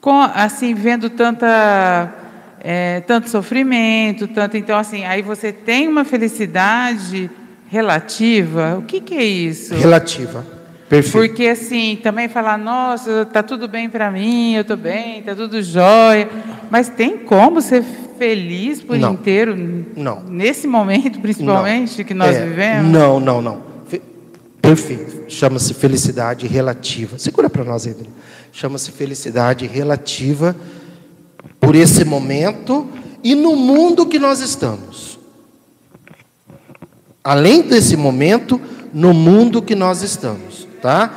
[0.00, 2.19] com, assim, vendo tanta
[2.62, 7.30] é, tanto sofrimento, tanto então assim, aí você tem uma felicidade
[7.68, 8.76] relativa.
[8.78, 9.74] O que, que é isso?
[9.74, 10.44] Relativa.
[10.88, 11.12] Perfeito.
[11.28, 15.62] Porque assim, também falar, nossa, tá tudo bem para mim, eu tô bem, tá tudo
[15.62, 16.28] jóia,
[16.68, 17.84] mas tem como ser
[18.18, 19.12] feliz por Não.
[19.14, 19.56] inteiro?
[19.96, 20.22] Não.
[20.24, 22.04] Nesse momento, principalmente Não.
[22.04, 22.90] que nós É, vivemos?
[22.90, 23.62] Não, não, não.
[23.86, 24.02] Fe-
[24.60, 25.24] Perfeito.
[25.28, 27.18] Chama-se felicidade relativa.
[27.18, 28.10] Segura para nós, Edri.
[28.52, 30.56] Chama-se felicidade relativa
[31.58, 32.88] por esse momento
[33.22, 35.18] e no mundo que nós estamos.
[37.22, 38.60] Além desse momento,
[38.92, 41.12] no mundo que nós estamos, tá?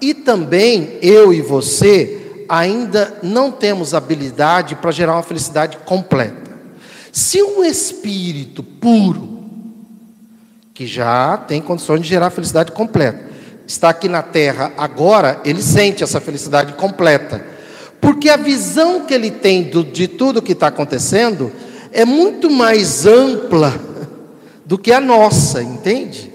[0.00, 6.46] E também eu e você ainda não temos habilidade para gerar uma felicidade completa.
[7.10, 9.44] Se um espírito puro,
[10.74, 13.24] que já tem condições de gerar felicidade completa,
[13.66, 17.55] está aqui na terra agora, ele sente essa felicidade completa.
[18.06, 21.50] Porque a visão que ele tem do- de tudo que está acontecendo
[21.90, 23.74] é muito mais ampla
[24.64, 26.32] do que a nossa, entende?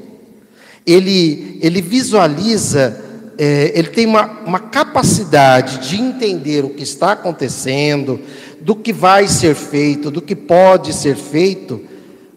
[0.86, 3.02] Ele, ele visualiza,
[3.38, 8.20] é, ele tem uma, uma capacidade de entender o que está acontecendo,
[8.60, 11.80] do que vai ser feito, do que pode ser feito,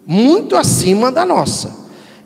[0.07, 1.75] muito acima da nossa.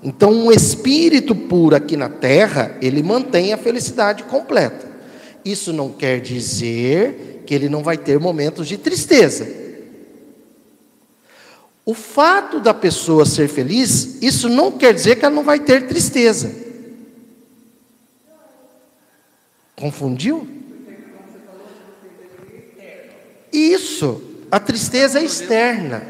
[0.02, 4.87] Então, um espírito puro aqui na terra, ele mantém a felicidade completa.
[5.44, 9.46] Isso não quer dizer que ele não vai ter momentos de tristeza.
[11.84, 15.86] O fato da pessoa ser feliz, isso não quer dizer que ela não vai ter
[15.86, 16.54] tristeza.
[19.74, 20.46] Confundiu?
[23.50, 26.02] Isso, a tristeza é externa.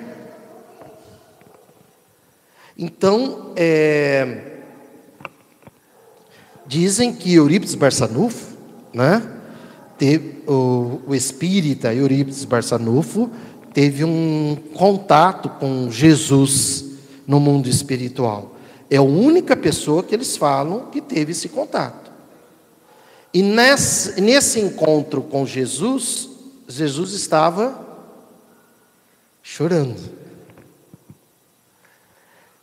[2.77, 4.57] Então, é,
[6.67, 8.48] dizem que Eurípides Barçanufo,
[8.93, 9.23] né,
[9.97, 13.31] teve, o, o espírita Eurípides Barçanufo
[13.73, 16.85] teve um contato com Jesus
[17.27, 18.57] no mundo espiritual.
[18.91, 22.11] É a única pessoa que eles falam que teve esse contato.
[23.33, 26.29] E nesse, nesse encontro com Jesus,
[26.67, 27.87] Jesus estava
[29.43, 29.97] chorando.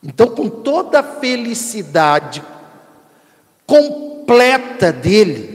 [0.04, 2.44] Então, com toda a felicidade
[3.66, 5.55] completa dele,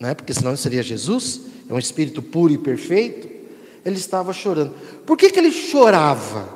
[0.00, 0.14] né?
[0.14, 3.28] porque senão seria Jesus, é um espírito puro e perfeito,
[3.84, 4.74] ele estava chorando.
[5.04, 6.48] Por que, que ele chorava?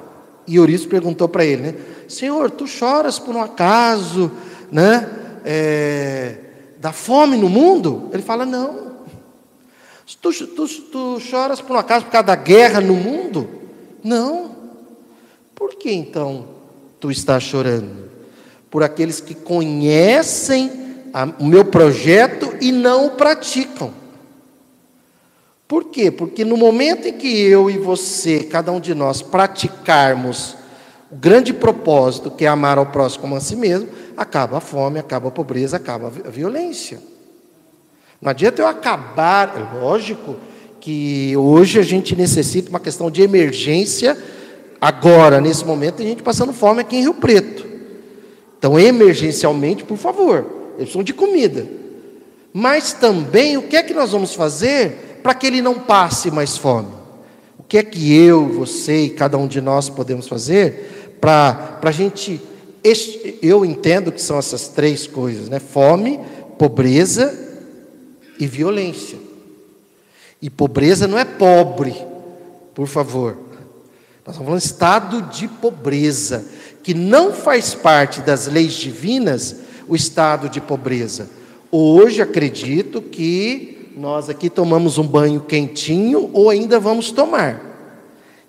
[0.46, 1.74] E Eurico perguntou para ele, né?
[2.08, 4.30] Senhor, tu choras por um acaso,
[4.72, 5.08] né?
[5.44, 6.36] É,
[6.78, 8.10] da fome no mundo?
[8.12, 8.94] Ele fala, não.
[10.20, 13.48] Tu, tu, tu choras por um acaso por causa da guerra no mundo?
[14.02, 14.54] Não.
[15.54, 16.46] Por que então
[17.00, 18.10] tu estás chorando?
[18.70, 20.83] Por aqueles que conhecem
[21.14, 23.94] a, o meu projeto e não o praticam.
[25.68, 26.10] Por quê?
[26.10, 30.56] Porque no momento em que eu e você, cada um de nós, praticarmos
[31.10, 34.98] o grande propósito que é amar ao próximo como a si mesmo, acaba a fome,
[34.98, 36.98] acaba a pobreza, acaba a violência.
[38.20, 40.36] Não adianta eu acabar, é lógico
[40.80, 44.18] que hoje a gente necessita uma questão de emergência,
[44.80, 47.64] agora, nesse momento, tem gente passando fome aqui em Rio Preto.
[48.58, 51.66] Então, emergencialmente, por favor, eles precisam de comida.
[52.52, 56.58] Mas também, o que é que nós vamos fazer para que ele não passe mais
[56.58, 56.92] fome.
[57.58, 61.90] O que é que eu, você e cada um de nós podemos fazer para a
[61.90, 62.40] gente.
[63.40, 65.58] Eu entendo que são essas três coisas, né?
[65.58, 66.20] Fome,
[66.58, 67.34] pobreza
[68.38, 69.18] e violência.
[70.42, 71.96] E pobreza não é pobre,
[72.74, 73.38] por favor.
[74.26, 76.44] Nós estamos falando de estado de pobreza,
[76.82, 79.56] que não faz parte das leis divinas
[79.88, 81.28] o estado de pobreza.
[81.70, 87.60] Hoje acredito que nós aqui tomamos um banho quentinho ou ainda vamos tomar.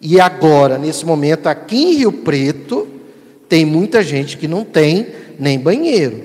[0.02, 2.88] E agora, nesse momento, aqui em Rio Preto,
[3.48, 5.08] tem muita gente que não tem
[5.40, 6.22] nem banheiro,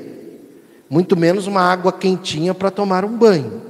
[0.89, 3.63] muito menos uma água quentinha para tomar um banho.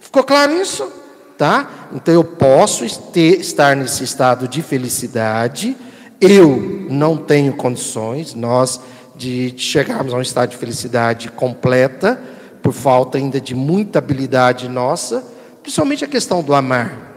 [0.00, 0.90] Ficou claro isso?
[1.36, 1.88] Tá?
[1.92, 5.76] Então eu posso ter, estar nesse estado de felicidade,
[6.20, 8.80] eu não tenho condições, nós,
[9.16, 12.20] de chegarmos a um estado de felicidade completa,
[12.62, 15.24] por falta ainda de muita habilidade nossa,
[15.62, 17.14] principalmente a questão do amar.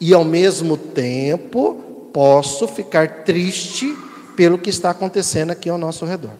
[0.00, 3.96] E ao mesmo tempo, posso ficar triste
[4.36, 6.32] pelo que está acontecendo aqui ao nosso redor.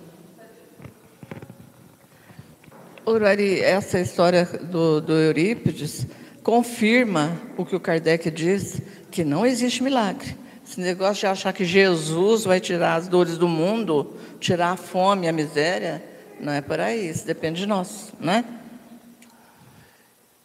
[3.07, 6.07] Urari, essa história do, do Eurípides
[6.43, 10.37] confirma o que o Kardec diz, que não existe milagre.
[10.71, 15.27] Esse negócio de achar que Jesus vai tirar as dores do mundo, tirar a fome,
[15.27, 16.01] a miséria,
[16.41, 18.45] não é para isso, depende de nós, né?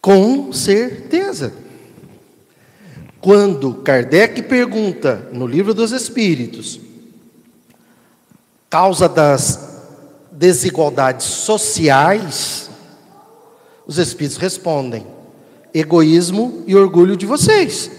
[0.00, 1.54] Com certeza.
[3.20, 6.80] Quando Kardec pergunta no livro dos Espíritos,
[8.68, 9.80] causa das
[10.32, 12.68] desigualdades sociais,
[13.86, 15.06] os Espíritos respondem:
[15.72, 17.95] egoísmo e orgulho de vocês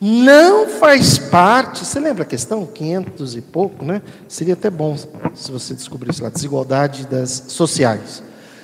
[0.00, 1.84] não faz parte.
[1.84, 2.66] Você lembra a questão?
[2.66, 4.02] 500 e pouco, né?
[4.28, 4.96] Seria até bom
[5.34, 8.22] se você descobrisse lá, desigualdade das sociais.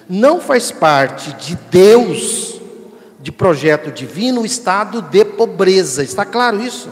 [0.08, 2.60] Não faz parte de Deus,
[3.20, 6.02] de projeto divino, o estado de pobreza.
[6.02, 6.90] Está claro isso?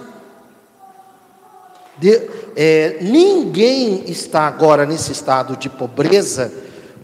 [1.99, 2.23] De,
[2.55, 6.53] é, ninguém está agora nesse estado de pobreza,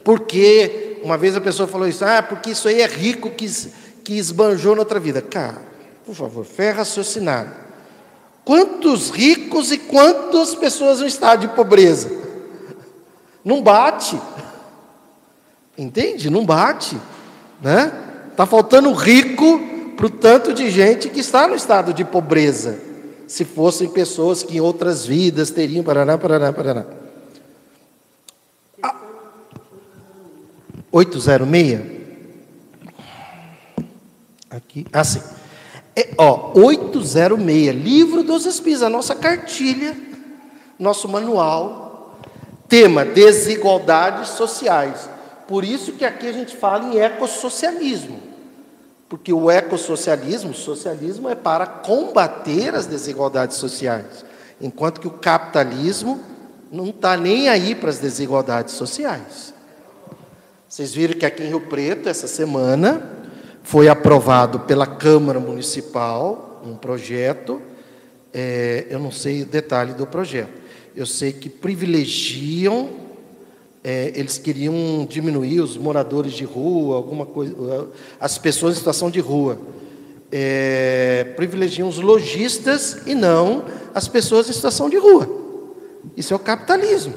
[0.05, 3.47] porque uma vez a pessoa falou isso, ah, porque isso aí é rico que,
[4.05, 5.21] que esbanjou na outra vida.
[5.21, 5.74] Cara,
[6.05, 7.65] por favor, fé raciocinada.
[8.45, 12.11] Quantos ricos e quantas pessoas no estado de pobreza?
[13.43, 14.21] Não bate.
[15.79, 16.29] Entende?
[16.29, 16.99] Não bate.
[17.63, 17.91] Né?
[18.31, 19.61] Está faltando rico
[19.97, 22.79] para o tanto de gente que está no estado de pobreza.
[23.27, 25.83] Se fossem pessoas que em outras vidas teriam.
[25.83, 26.85] Paraná, paraná, paraná.
[28.83, 28.95] Ah,
[30.93, 31.81] 806?
[34.51, 34.87] Aqui.
[34.93, 35.23] Ah, sim.
[35.97, 39.97] É, ó, 806, Livro dos Espíritos, a nossa cartilha,
[40.79, 42.19] nosso manual.
[42.69, 45.09] Tema: desigualdades sociais.
[45.47, 48.19] Por isso que aqui a gente fala em ecossocialismo.
[49.09, 54.25] Porque o ecossocialismo, o socialismo é para combater as desigualdades sociais.
[54.61, 56.21] Enquanto que o capitalismo
[56.73, 59.55] não está nem aí para as desigualdades sociais.
[60.69, 63.01] Vocês viram que aqui em Rio Preto, essa semana,
[63.65, 67.61] foi aprovado pela Câmara Municipal um projeto,
[68.33, 70.53] é, eu não sei o detalhe do projeto,
[70.95, 72.91] eu sei que privilegiam,
[73.83, 77.89] é, eles queriam diminuir os moradores de rua, alguma coisa,
[78.21, 79.59] as pessoas em situação de rua.
[80.31, 85.29] É, privilegiam os lojistas e não as pessoas em situação de rua.
[86.17, 87.15] Isso é o capitalismo.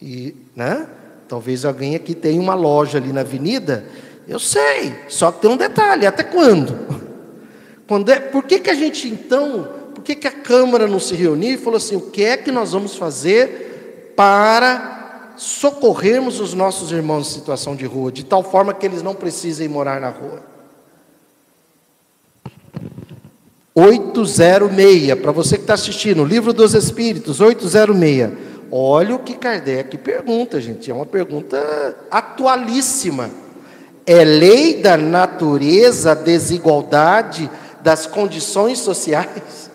[0.00, 0.88] E, né?
[1.32, 3.86] Talvez alguém aqui tenha uma loja ali na avenida.
[4.28, 6.76] Eu sei, só que tem um detalhe: até quando?
[7.88, 11.14] quando é, por que, que a gente então, por que, que a Câmara não se
[11.14, 16.92] reuniu e falou assim: o que é que nós vamos fazer para socorrermos os nossos
[16.92, 20.42] irmãos em situação de rua, de tal forma que eles não precisem morar na rua.
[23.74, 28.51] 806, para você que está assistindo, Livro dos Espíritos, 806.
[28.74, 33.28] Olha o que Kardec pergunta, gente, é uma pergunta atualíssima.
[34.06, 37.50] É lei da natureza a desigualdade
[37.82, 39.70] das condições sociais?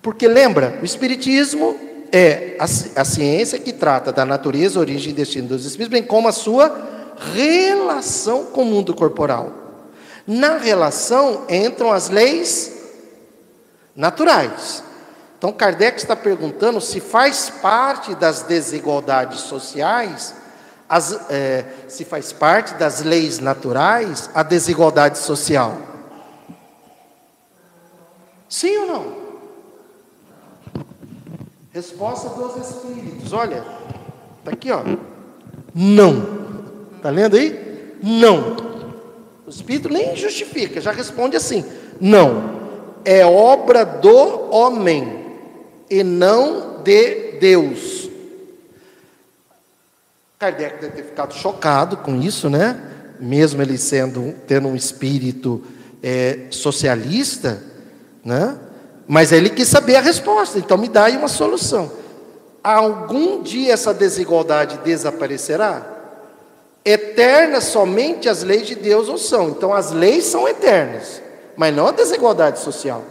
[0.00, 1.76] Porque lembra, o Espiritismo
[2.12, 6.28] é a, a ciência que trata da natureza, origem e destino dos espíritos, bem como
[6.28, 9.52] a sua relação com o mundo corporal.
[10.24, 12.72] Na relação entram as leis
[13.96, 14.84] naturais.
[15.38, 20.34] Então, Kardec está perguntando se faz parte das desigualdades sociais,
[20.88, 25.78] as, é, se faz parte das leis naturais a desigualdade social.
[28.48, 29.28] Sim ou não?
[31.72, 33.32] Resposta dos Espíritos.
[33.32, 33.62] Olha,
[34.40, 34.82] está aqui, ó.
[35.72, 36.96] Não.
[36.96, 37.96] Está lendo aí?
[38.02, 38.56] Não.
[39.46, 41.64] O Espírito nem justifica, já responde assim:
[42.00, 42.58] não
[43.08, 45.27] é obra do homem
[45.90, 48.08] e não de Deus.
[50.38, 52.80] Kardec deve ter ficado chocado com isso, né?
[53.18, 55.64] Mesmo ele sendo tendo um espírito
[56.02, 57.62] é, socialista,
[58.24, 58.56] né?
[59.06, 60.58] Mas ele quis saber a resposta.
[60.58, 61.90] Então me dá aí uma solução.
[62.62, 65.94] Algum dia essa desigualdade desaparecerá?
[66.84, 69.48] Eternas somente as leis de Deus ou são.
[69.48, 71.28] Então as leis são eternas
[71.58, 73.02] mas não a desigualdade social.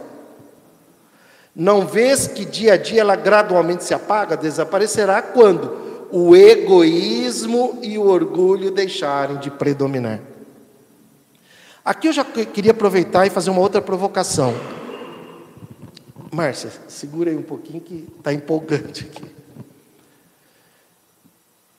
[1.58, 7.98] Não vês que dia a dia ela gradualmente se apaga, desaparecerá quando o egoísmo e
[7.98, 10.20] o orgulho deixarem de predominar.
[11.84, 14.54] Aqui eu já queria aproveitar e fazer uma outra provocação.
[16.30, 19.24] Márcia, segura aí um pouquinho que está empolgante aqui.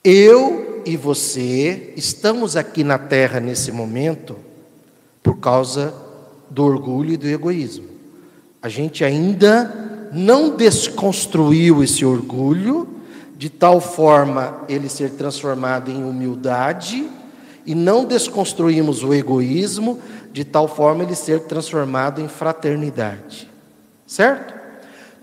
[0.04, 4.36] Eu e você estamos aqui na Terra nesse momento
[5.22, 5.94] por causa
[6.50, 7.99] do orgulho e do egoísmo.
[8.62, 12.88] A gente ainda não desconstruiu esse orgulho
[13.36, 17.08] de tal forma ele ser transformado em humildade
[17.64, 19.98] e não desconstruímos o egoísmo
[20.32, 23.50] de tal forma ele ser transformado em fraternidade.
[24.06, 24.54] Certo?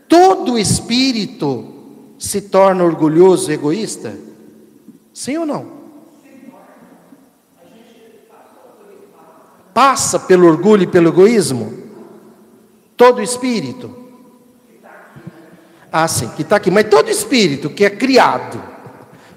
[0.08, 1.74] Todo espírito
[2.18, 4.16] se torna orgulhoso egoísta?
[5.14, 5.78] Sim ou não?
[9.78, 11.72] passa pelo orgulho e pelo egoísmo?
[12.98, 13.96] Todo espírito?
[15.92, 16.72] Ah, sim, que está aqui.
[16.72, 18.62] Mas todo espírito que é criado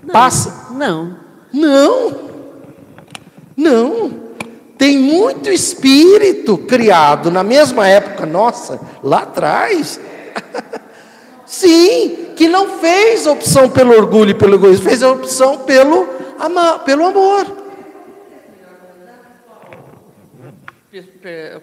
[0.02, 0.72] Não, passa?
[0.72, 1.16] Não.
[1.52, 2.30] Não.
[3.56, 4.30] Não.
[4.78, 10.00] Tem muito espírito criado na mesma época nossa, lá atrás.
[11.44, 16.08] Sim, que não fez opção pelo orgulho e pelo egoísmo, fez a opção pelo,
[16.38, 17.59] ama, pelo amor.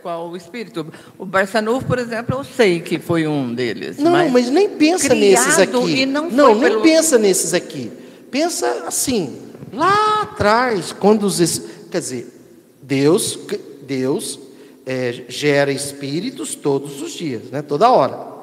[0.02, 0.86] Qual o espírito.
[1.18, 3.98] O Barçanufo, por exemplo, eu sei que foi um deles.
[3.98, 6.06] Não, mas, mas nem pensa nesses aqui.
[6.06, 6.82] não, não nem pelo...
[6.82, 7.92] pensa nesses aqui.
[8.32, 9.38] Pensa assim,
[9.74, 11.62] lá atrás, quando os
[11.92, 12.28] quer dizer,
[12.82, 13.38] Deus,
[13.86, 14.40] Deus
[14.86, 17.62] é, gera espíritos todos os dias, né?
[17.62, 18.38] Toda hora.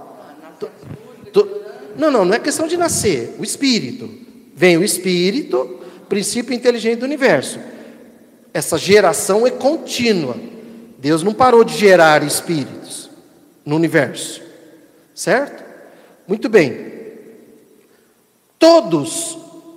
[1.97, 3.37] Não, não, não é questão de nascer.
[3.39, 4.11] O espírito
[4.55, 7.59] vem o espírito, princípio inteligente do universo.
[8.53, 10.37] Essa geração é contínua.
[11.05, 13.11] Deus não parou de gerar espíritos
[13.63, 14.41] no universo,
[15.15, 15.63] certo?
[16.27, 16.95] Muito bem.
[18.59, 19.37] Todos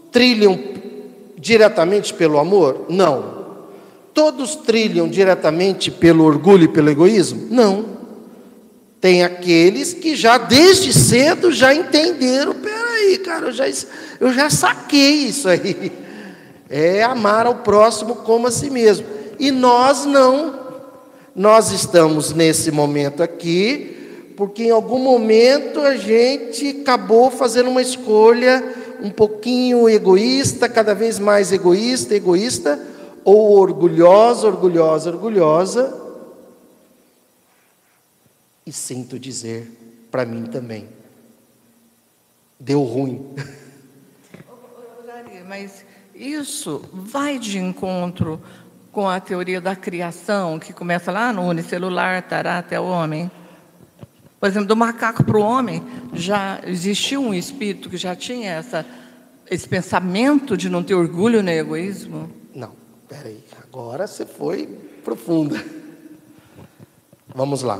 [0.09, 0.57] trilham
[1.37, 2.85] diretamente pelo amor?
[2.87, 3.57] Não.
[4.13, 7.45] Todos trilham diretamente pelo orgulho e pelo egoísmo?
[7.51, 7.97] Não.
[9.01, 13.65] Tem aqueles que já desde cedo já entenderam, peraí, cara, eu já,
[14.21, 15.91] eu já saquei isso aí.
[16.69, 19.05] É amar ao próximo como a si mesmo.
[19.37, 20.66] E nós não.
[21.37, 28.63] Nós estamos nesse momento aqui, porque em algum momento a gente acabou fazendo uma escolha
[29.03, 32.83] um pouquinho egoísta, cada vez mais egoísta, egoísta,
[33.23, 35.95] ou orgulhosa, orgulhosa, orgulhosa.
[38.65, 39.71] E sinto dizer
[40.09, 40.89] para mim também,
[42.59, 43.23] deu ruim.
[45.47, 45.85] Mas
[46.15, 48.41] isso vai de encontro
[48.97, 53.29] com a teoria da criação, que começa lá no unicelular, tará até o homem.
[54.39, 55.83] Por exemplo, do macaco para o homem,
[56.13, 58.83] já existiu um espírito que já tinha essa,
[59.51, 62.27] esse pensamento de não ter orgulho nem egoísmo?
[62.55, 62.71] Não,
[63.07, 64.65] peraí, agora você foi
[65.03, 65.63] profunda.
[67.27, 67.79] Vamos lá.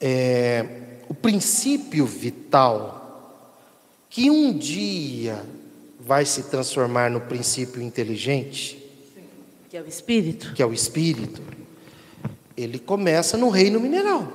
[0.00, 3.44] É, o princípio vital
[4.08, 5.44] que um dia
[6.00, 8.85] vai se transformar no princípio inteligente,
[9.76, 10.54] Que é o espírito.
[10.54, 11.42] que é o espírito,
[12.56, 14.26] ele começa no reino mineral.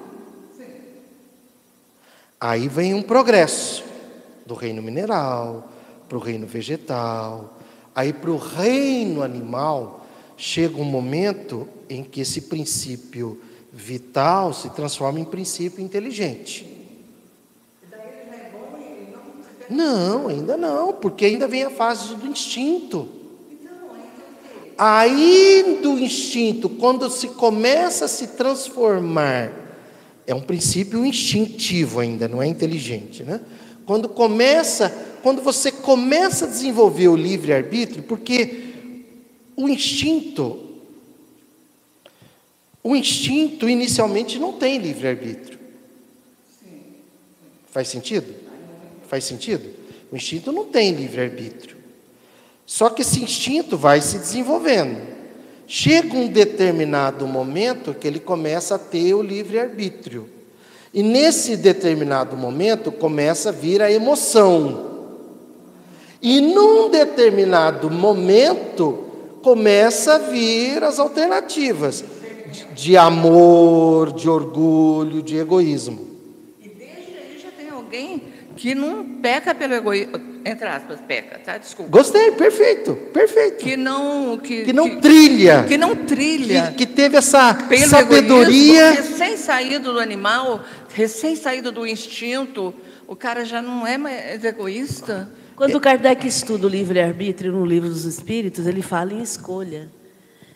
[2.40, 3.84] Aí vem um progresso
[4.46, 5.68] do reino mineral
[6.08, 7.58] para o reino vegetal,
[7.96, 10.06] aí para o reino animal,
[10.38, 13.42] chega um momento em que esse princípio
[13.74, 16.68] vital se transforma em princípio inteligente.
[19.68, 23.21] Não, ainda não, porque ainda vem a fase do instinto.
[24.84, 29.54] Aí do instinto, quando se começa a se transformar,
[30.26, 33.42] é um princípio instintivo ainda, não é inteligente, né?
[33.86, 34.90] Quando começa,
[35.22, 38.74] quando você começa a desenvolver o livre arbítrio, porque
[39.56, 40.68] o instinto
[42.84, 45.60] o instinto inicialmente não tem livre arbítrio.
[47.70, 48.34] Faz sentido?
[49.08, 49.70] Faz sentido?
[50.12, 51.81] O instinto não tem livre arbítrio.
[52.72, 54.98] Só que esse instinto vai se desenvolvendo.
[55.68, 60.30] Chega um determinado momento que ele começa a ter o livre arbítrio.
[60.94, 64.90] E nesse determinado momento começa a vir a emoção.
[66.22, 69.04] E num determinado momento
[69.44, 72.06] começa a vir as alternativas
[72.50, 76.08] de, de amor, de orgulho, de egoísmo.
[76.62, 78.31] E desde aí já tem alguém
[78.62, 81.58] que não peca pelo egoísmo, entre aspas, peca, tá?
[81.58, 81.90] Desculpa.
[81.90, 83.58] Gostei, perfeito, perfeito.
[83.58, 84.38] Que não.
[84.38, 85.64] Que, Que não trilha.
[85.68, 86.68] Que não trilha.
[86.78, 88.92] Que, que teve essa pelo sabedoria.
[88.94, 92.72] egoísmo, recém-saído do animal, recém-saído do instinto,
[93.08, 95.28] o cara já não é mais egoísta.
[95.56, 99.90] Quando Kardec estuda o livre-arbítrio no livro dos Espíritos, ele fala em escolha.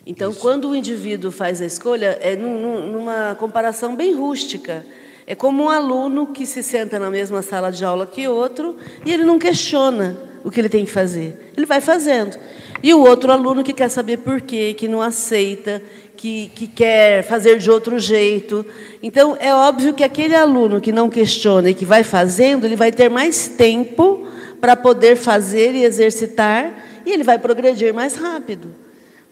[0.06, 4.86] Então, quando o indivíduo faz a escolha, é num- numa comparação bem rústica.
[5.26, 9.12] É como um aluno que se senta na mesma sala de aula que outro e
[9.12, 11.50] ele não questiona o que ele tem que fazer.
[11.56, 12.38] Ele vai fazendo.
[12.80, 15.82] E o outro aluno que quer saber por quê, que não aceita,
[16.16, 18.64] que, que quer fazer de outro jeito.
[19.02, 22.92] Então, é óbvio que aquele aluno que não questiona e que vai fazendo, ele vai
[22.92, 24.28] ter mais tempo
[24.60, 26.72] para poder fazer e exercitar
[27.04, 28.68] e ele vai progredir mais rápido.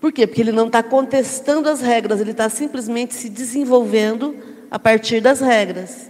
[0.01, 0.26] Por quê?
[0.26, 4.34] Porque ele não está contestando as regras, ele está simplesmente se desenvolvendo
[4.71, 6.09] a partir das regras.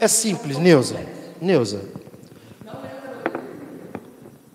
[0.00, 0.98] É simples, Neuza.
[1.40, 1.82] Neuza.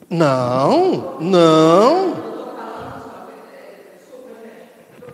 [0.09, 2.33] Não, não.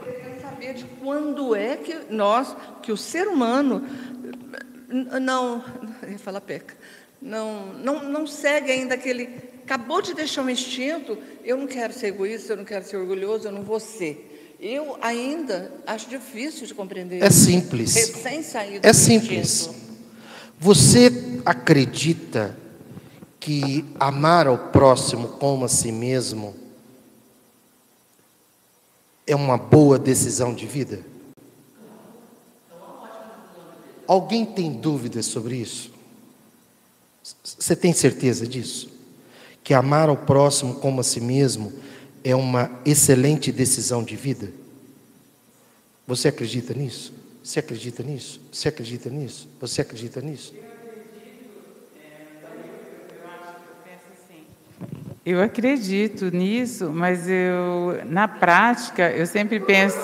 [0.04, 3.82] quer saber de quando é que nós, que o ser humano,
[5.22, 5.64] não,
[6.04, 6.76] eu falar peca,
[7.22, 9.30] não, não, não segue ainda aquele,
[9.64, 13.47] acabou de deixar o instinto, eu não quero ser egoísta, eu não quero ser orgulhoso,
[13.47, 14.28] eu não vou ser.
[14.60, 17.24] Eu ainda acho difícil de compreender.
[17.24, 17.95] É simples.
[17.95, 19.70] Recém-saído É do simples.
[20.60, 22.57] Você acredita
[23.39, 26.53] que amar ao próximo como a si mesmo
[29.26, 30.99] é uma boa decisão de vida?
[34.05, 35.93] Alguém tem dúvidas sobre isso?
[37.43, 38.89] Você tem certeza disso?
[39.64, 41.72] Que amar ao próximo como a si mesmo
[42.24, 44.51] é uma excelente decisão de vida?
[46.07, 47.13] Você acredita nisso?
[47.43, 48.41] Você acredita nisso?
[48.51, 49.47] Você acredita nisso?
[49.59, 50.53] Você acredita nisso?
[55.26, 59.99] Eu acredito nisso, mas eu, na prática, eu sempre penso.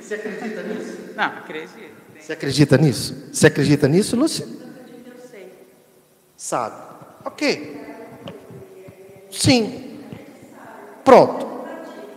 [0.00, 0.98] Você acredita nisso?
[1.14, 1.90] Não, acredito.
[2.18, 3.28] Você acredita nisso?
[3.32, 4.46] Você acredita nisso, Lúcia?
[6.36, 6.76] Sabe.
[7.24, 7.79] Ok.
[9.30, 9.98] Sim.
[11.04, 11.46] Pronto.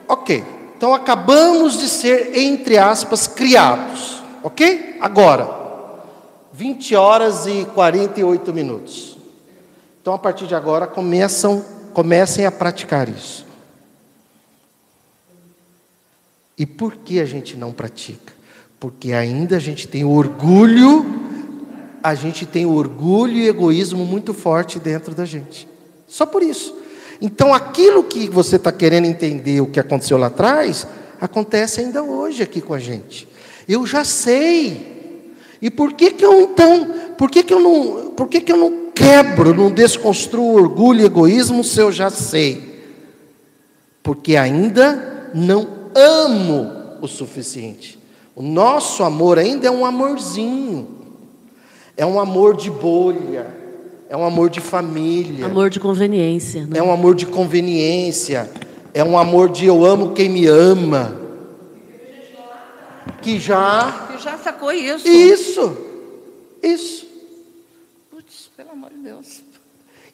[0.07, 0.43] Ok.
[0.75, 4.21] Então acabamos de ser, entre aspas, criados.
[4.43, 4.97] Ok?
[4.99, 5.49] Agora,
[6.51, 9.17] 20 horas e 48 minutos.
[10.01, 13.45] Então, a partir de agora, começam, comecem a praticar isso.
[16.57, 18.33] E por que a gente não pratica?
[18.79, 21.05] Porque ainda a gente tem orgulho,
[22.03, 25.67] a gente tem orgulho e egoísmo muito forte dentro da gente.
[26.05, 26.82] Só por isso.
[27.23, 30.85] Então, aquilo que você está querendo entender, o que aconteceu lá atrás,
[31.21, 33.29] acontece ainda hoje aqui com a gente.
[33.65, 35.33] Eu já sei.
[35.61, 38.57] E por que que eu então, por que que eu não, por que que eu
[38.57, 42.83] não quebro, não desconstruo orgulho e egoísmo se eu já sei?
[44.03, 45.65] Porque ainda não
[45.95, 47.97] amo o suficiente.
[48.35, 50.89] O nosso amor ainda é um amorzinho.
[51.95, 53.62] É um amor de bolha,
[54.13, 55.47] é um amor de família.
[55.47, 56.67] Amor de conveniência.
[56.67, 56.77] Né?
[56.77, 58.47] É um amor de conveniência.
[58.93, 61.19] É um amor de eu amo quem me ama.
[63.23, 64.09] Que já.
[64.11, 65.07] Que já sacou isso.
[65.07, 65.77] Isso.
[66.61, 67.07] Isso.
[68.55, 69.41] pelo amor de Deus.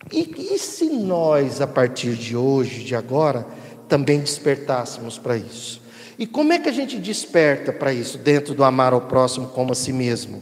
[0.10, 3.46] E, e se nós, a partir de hoje, de agora,
[3.90, 5.82] também despertássemos para isso?
[6.18, 9.74] E como é que a gente desperta para isso dentro do amar ao próximo como
[9.74, 10.42] a si mesmo?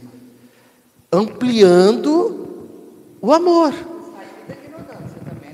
[1.10, 2.47] Ampliando
[3.20, 3.74] o amor.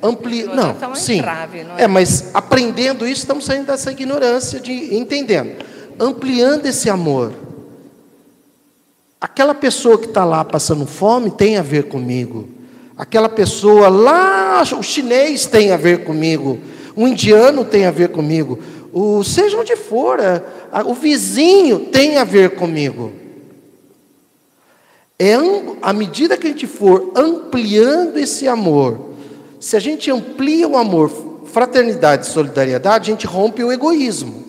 [0.02, 0.44] Ampli...
[0.44, 1.22] Não, é sim.
[1.22, 5.64] não É, mas aprendendo isso, estamos saindo dessa ignorância de entendendo.
[5.98, 7.32] Ampliando esse amor.
[9.18, 12.46] Aquela pessoa que está lá passando fome tem a ver comigo.
[12.96, 16.60] Aquela pessoa lá, o chinês tem a ver comigo.
[16.94, 18.58] O indiano tem a ver comigo.
[18.92, 20.18] O, seja onde for,
[20.84, 23.23] o vizinho tem a ver comigo.
[25.18, 25.34] É
[25.80, 29.10] à medida que a gente for ampliando esse amor,
[29.60, 31.10] se a gente amplia o amor,
[31.46, 34.42] fraternidade e solidariedade, a gente rompe o egoísmo.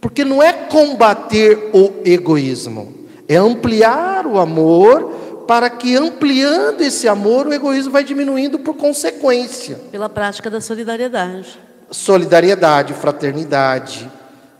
[0.00, 2.94] Porque não é combater o egoísmo,
[3.28, 9.78] é ampliar o amor para que ampliando esse amor o egoísmo vai diminuindo por consequência.
[9.92, 11.58] Pela prática da solidariedade.
[11.90, 14.10] Solidariedade, fraternidade,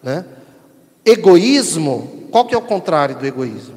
[0.02, 0.24] né?
[1.04, 3.76] Egoísmo, qual que é o contrário do egoísmo?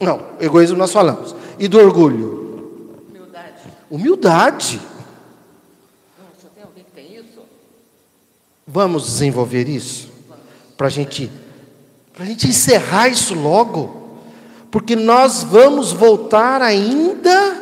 [0.00, 1.34] Não, egoísmo nós falamos.
[1.58, 3.04] E do orgulho?
[3.10, 3.62] Humildade.
[3.90, 4.80] Humildade.
[6.40, 7.42] Só tem alguém que tem isso?
[8.66, 10.10] Vamos desenvolver isso?
[10.76, 11.30] Para gente,
[12.18, 14.00] a gente encerrar isso logo.
[14.70, 17.60] Porque nós vamos voltar ainda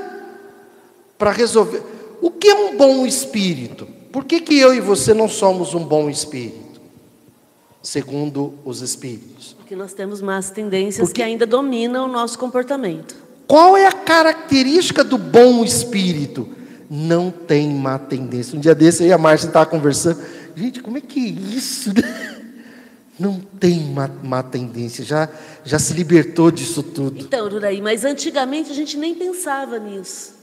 [1.17, 1.83] para resolver.
[2.21, 3.87] O que é um bom espírito?
[4.13, 6.68] Por que, que eu e você não somos um bom espírito?
[7.89, 9.55] Segundo os espíritos.
[9.57, 13.17] Porque nós temos más tendências Porque- que ainda dominam o nosso comportamento.
[13.47, 16.47] Qual é a característica do bom espírito?
[16.91, 18.59] Não tem má tendência.
[18.59, 20.21] Um dia desse aí a Márcia estava conversando.
[20.55, 21.91] Gente, como é que é isso?
[23.19, 25.03] Não tem má, má tendência.
[25.03, 25.27] Já,
[25.65, 27.23] já se libertou disso tudo.
[27.23, 30.35] Então, Ururaí, mas antigamente a gente nem pensava nisso.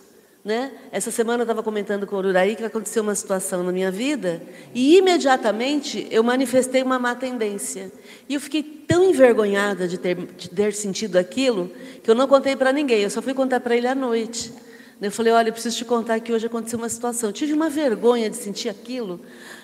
[0.46, 0.74] Né?
[0.92, 4.44] Essa semana eu estava comentando com o Ururaí que aconteceu uma situação na minha vida
[4.76, 7.92] e imediatamente eu manifestei uma má tendência.
[8.30, 11.72] E eu fiquei tão envergonhada de ter, de ter sentido aquilo
[12.04, 14.54] que eu não contei para ninguém, eu só fui contar para ele à noite.
[15.02, 17.30] Eu falei: olha, eu preciso te contar que hoje aconteceu uma situação.
[17.30, 19.22] Eu tive uma vergonha de sentir aquilo.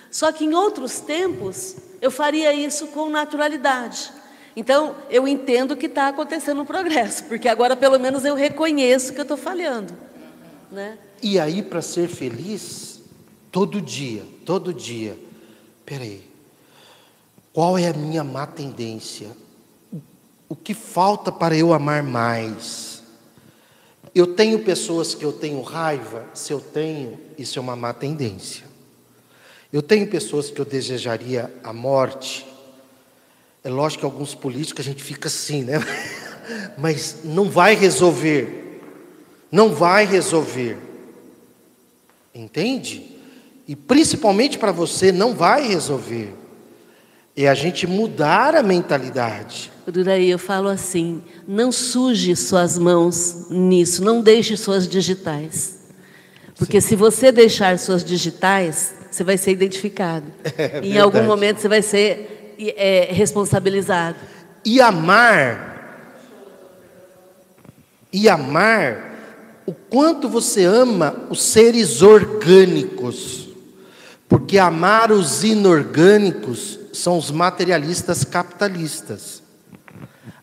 [0.09, 4.11] Só que em outros tempos eu faria isso com naturalidade.
[4.55, 9.19] Então, eu entendo que está acontecendo um progresso, porque agora pelo menos eu reconheço que
[9.19, 10.11] eu estou falhando.
[10.72, 10.97] Né?
[11.22, 13.01] E aí, para ser feliz,
[13.51, 15.17] todo dia, todo dia.
[15.86, 16.24] Peraí.
[17.53, 19.30] Qual é a minha má tendência?
[20.47, 23.03] O que falta para eu amar mais?
[24.13, 28.65] Eu tenho pessoas que eu tenho raiva, se eu tenho, isso é uma má tendência.
[29.72, 32.45] Eu tenho pessoas que eu desejaria a morte.
[33.63, 35.80] É lógico que alguns políticos a gente fica assim, né?
[36.78, 38.70] Mas não vai resolver.
[39.52, 40.78] Não vai resolver.
[42.34, 43.18] Entende?
[43.68, 46.34] E principalmente para você não vai resolver.
[47.36, 49.72] É a gente mudar a mentalidade.
[49.88, 55.80] Ururaí, eu falo assim: não suje suas mãos nisso, não deixe suas digitais.
[56.58, 60.28] Porque se você deixar suas digitais, você vai ser identificado.
[60.84, 64.18] em algum momento você vai ser é, responsabilizado.
[64.64, 66.06] E amar,
[68.14, 69.11] e amar
[69.66, 73.49] o quanto você ama os seres orgânicos.
[74.28, 79.41] Porque amar os inorgânicos são os materialistas capitalistas.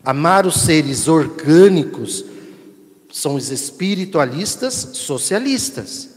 [0.05, 2.25] Amar os seres orgânicos
[3.13, 6.09] são os espiritualistas socialistas.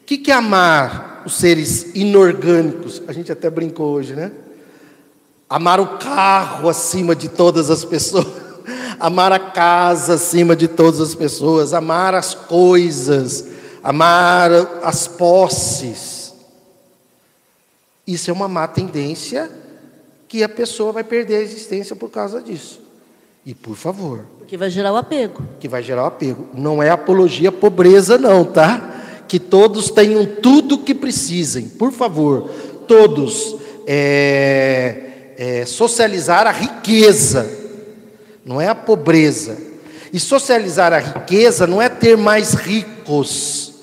[0.00, 3.02] O que, que é amar os seres inorgânicos?
[3.06, 4.32] A gente até brincou hoje, né?
[5.48, 8.26] Amar o carro acima de todas as pessoas,
[9.02, 13.44] amar a casa acima de todas as pessoas, amar as coisas,
[13.82, 14.50] amar
[14.80, 16.32] as posses.
[18.06, 19.50] Isso é uma má tendência
[20.28, 22.80] que a pessoa vai perder a existência por causa disso.
[23.44, 25.42] E por favor, Porque vai gerar o apego.
[25.58, 26.46] que vai gerar o apego.
[26.54, 29.24] Não é apologia à pobreza, não, tá?
[29.26, 32.48] Que todos tenham tudo o que precisem, por favor,
[32.86, 33.56] todos.
[33.84, 37.61] É, é, socializar a riqueza,
[38.44, 39.56] não é a pobreza.
[40.12, 43.74] E socializar a riqueza não é ter mais ricos,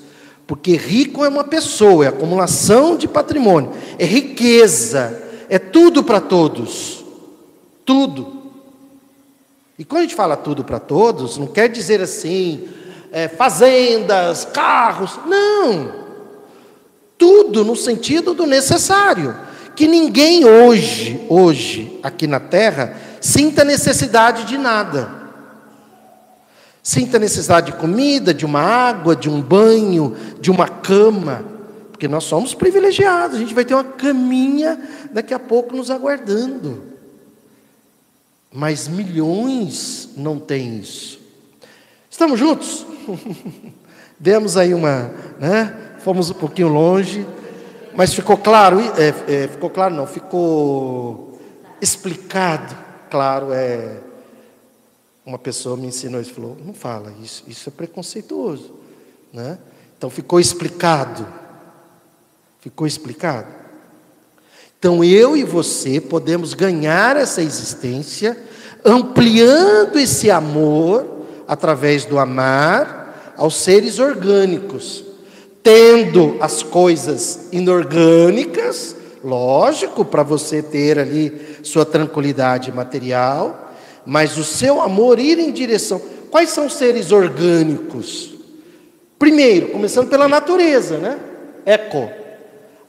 [0.45, 7.03] porque rico é uma pessoa, é acumulação de patrimônio, é riqueza, é tudo para todos,
[7.83, 8.39] tudo.
[9.77, 12.67] E quando a gente fala tudo para todos, não quer dizer assim,
[13.11, 15.93] é, fazendas, carros, não.
[17.17, 19.35] Tudo no sentido do necessário.
[19.75, 25.19] Que ninguém hoje, hoje, aqui na Terra, sinta necessidade de nada.
[26.81, 31.43] Sinta necessidade de comida, de uma água, de um banho, de uma cama,
[31.91, 34.79] porque nós somos privilegiados, a gente vai ter uma caminha
[35.11, 36.83] daqui a pouco nos aguardando.
[38.51, 41.19] Mas milhões não têm isso.
[42.09, 42.85] Estamos juntos?
[44.17, 45.75] Demos aí uma, né?
[45.99, 47.27] Fomos um pouquinho longe,
[47.93, 51.39] mas ficou claro, é, é, ficou claro não, ficou
[51.81, 52.75] explicado,
[53.09, 53.99] claro, é.
[55.25, 58.71] Uma pessoa me ensinou isso, falou, não fala isso, isso é preconceituoso,
[59.31, 59.59] né?
[59.97, 61.27] Então ficou explicado,
[62.59, 63.47] ficou explicado.
[64.79, 68.37] Então eu e você podemos ganhar essa existência
[68.83, 71.05] ampliando esse amor
[71.47, 75.03] através do amar aos seres orgânicos
[75.63, 83.73] tendo as coisas inorgânicas, lógico, para você ter ali sua tranquilidade material,
[84.05, 86.01] mas o seu amor ir em direção.
[86.31, 88.33] Quais são os seres orgânicos?
[89.17, 91.19] Primeiro, começando pela natureza, né?
[91.65, 92.09] Eco.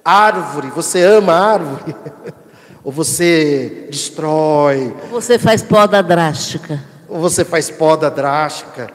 [0.05, 1.95] Árvore, você ama a árvore?
[2.83, 4.95] Ou você destrói?
[5.03, 6.83] Ou você faz poda drástica?
[7.09, 8.91] Ou você faz poda drástica?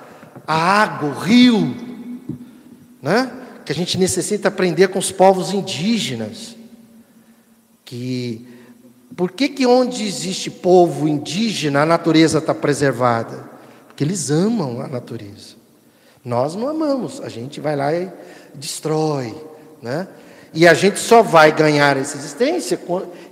[0.48, 1.76] A água, o rio,
[3.02, 3.32] né?
[3.66, 6.56] que a gente necessita aprender com os povos indígenas.
[7.84, 8.48] Que
[9.16, 13.50] por que, que onde existe povo indígena a natureza está preservada?
[13.88, 15.56] Porque eles amam a natureza.
[16.24, 18.12] Nós não amamos, a gente vai lá e
[18.54, 19.36] destrói,
[19.82, 20.08] né?
[20.54, 22.80] E a gente só vai ganhar essa existência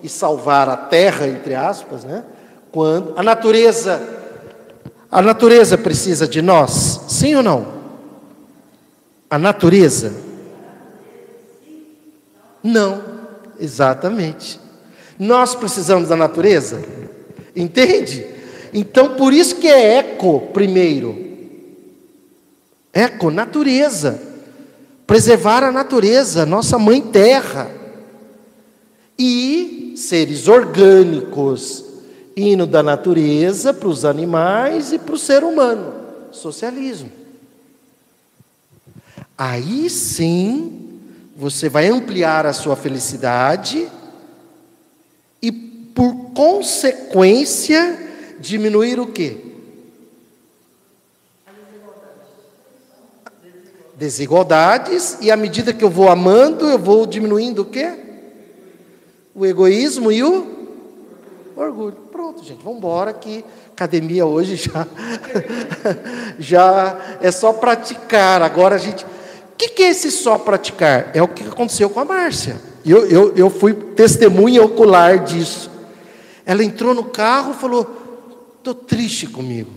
[0.01, 2.23] e salvar a terra, entre aspas, né?
[2.71, 4.21] Quando a natureza
[5.13, 7.67] a natureza precisa de nós, sim ou não?
[9.29, 10.11] A natureza?
[12.63, 13.03] Não,
[13.59, 14.62] exatamente.
[15.17, 16.83] Nós precisamos da natureza,
[17.55, 18.25] entende?
[18.73, 21.15] Então, por isso que é eco primeiro.
[22.91, 24.19] Eco, natureza.
[25.05, 27.69] Preservar a natureza, nossa mãe terra.
[29.17, 31.85] E seres orgânicos,
[32.35, 35.93] indo da natureza para os animais e para o ser humano.
[36.31, 37.11] Socialismo.
[39.37, 40.99] Aí sim,
[41.35, 43.87] você vai ampliar a sua felicidade
[45.93, 47.97] por consequência,
[48.39, 49.37] diminuir o quê?
[53.95, 57.93] Desigualdades, e à medida que eu vou amando, eu vou diminuindo o quê?
[59.35, 60.47] O egoísmo e o
[61.55, 61.95] orgulho.
[62.11, 64.87] Pronto, gente, vamos embora que academia hoje já
[66.39, 68.41] já é só praticar.
[68.41, 71.11] Agora a gente o que, que é esse só praticar?
[71.13, 72.59] É o que aconteceu com a Márcia.
[72.83, 75.69] Eu, eu, eu fui testemunha ocular disso.
[76.45, 79.71] Ela entrou no carro e falou: Estou triste comigo.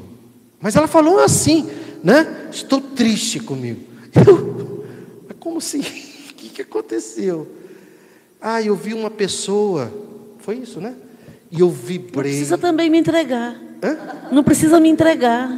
[0.61, 1.69] Mas ela falou assim,
[2.03, 2.49] né?
[2.51, 3.83] Estou triste comigo.
[4.27, 5.81] Eu, como assim?
[5.81, 5.83] O
[6.35, 7.47] que, que aconteceu?
[8.41, 9.93] Ah, eu vi uma pessoa.
[10.39, 10.95] Foi isso, né?
[11.51, 12.33] E eu vibrei.
[12.33, 13.57] Não precisa também me entregar.
[13.83, 13.97] Hã?
[14.33, 15.49] Não precisa me entregar.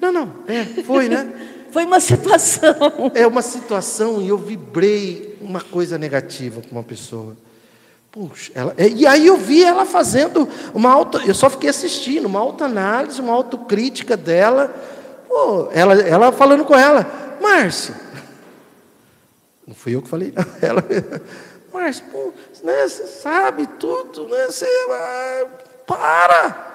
[0.00, 0.32] Não, não.
[0.46, 1.32] É, foi, né?
[1.70, 2.74] Foi uma situação.
[3.14, 7.36] É uma situação e eu vibrei uma coisa negativa com uma pessoa.
[8.16, 12.40] Puxa, ela, e aí eu vi ela fazendo uma auto, eu só fiquei assistindo, uma
[12.40, 14.74] autoanálise, uma autocrítica dela.
[15.28, 17.04] Pô, ela, ela falando com ela,
[17.42, 17.94] Márcia.
[19.66, 20.82] Não fui eu que falei, não, ela.
[21.70, 22.32] Márcia, pô,
[22.64, 24.46] né, você sabe tudo, né?
[24.46, 25.46] Você, ah,
[25.86, 26.72] para!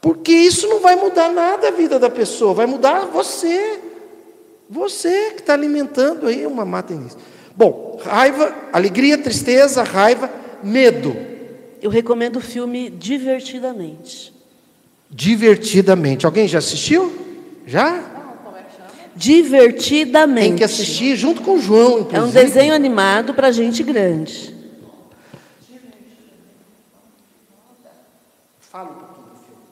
[0.00, 3.82] Porque isso não vai mudar nada a vida da pessoa, vai mudar você.
[4.70, 7.18] Você que está alimentando aí uma mata início.
[7.58, 10.30] Bom, raiva, alegria, tristeza, raiva,
[10.62, 11.16] medo.
[11.82, 14.32] Eu recomendo o filme Divertidamente.
[15.10, 16.24] Divertidamente.
[16.24, 17.12] Alguém já assistiu?
[17.66, 18.00] Já?
[19.16, 20.48] Divertidamente.
[20.50, 22.16] Tem que assistir junto com o João, inclusive.
[22.16, 24.54] É um desenho animado para gente grande.
[28.60, 29.62] Fala um pouquinho do filme.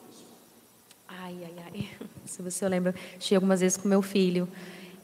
[1.06, 1.88] Ai, ai, ai.
[2.26, 4.48] Se você lembra, cheguei algumas vezes com meu filho.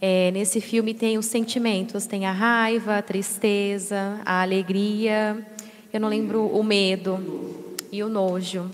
[0.05, 5.47] É, nesse filme tem os sentimentos, tem a raiva, a tristeza, a alegria,
[5.93, 8.69] eu não lembro o medo e o nojo.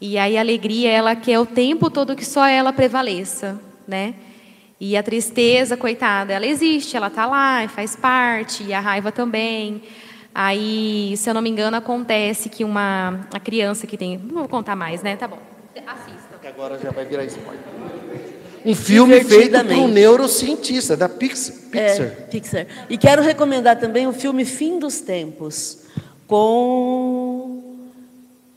[0.00, 4.14] E aí a alegria, ela quer o tempo todo que só ela prevaleça, né?
[4.80, 9.82] E a tristeza, coitada, ela existe, ela está lá, faz parte, e a raiva também.
[10.34, 14.48] Aí, se eu não me engano, acontece que uma a criança que tem, não vou
[14.48, 15.14] contar mais, né?
[15.14, 15.40] Tá bom.
[15.86, 16.40] Assista.
[16.48, 18.29] Agora já vai virar spoiler.
[18.64, 21.56] Um filme feito por um neurocientista da Pixar.
[21.70, 22.06] Pixar.
[22.06, 22.66] É, Pixar.
[22.88, 25.78] E quero recomendar também o filme Fim dos Tempos,
[26.26, 27.62] com.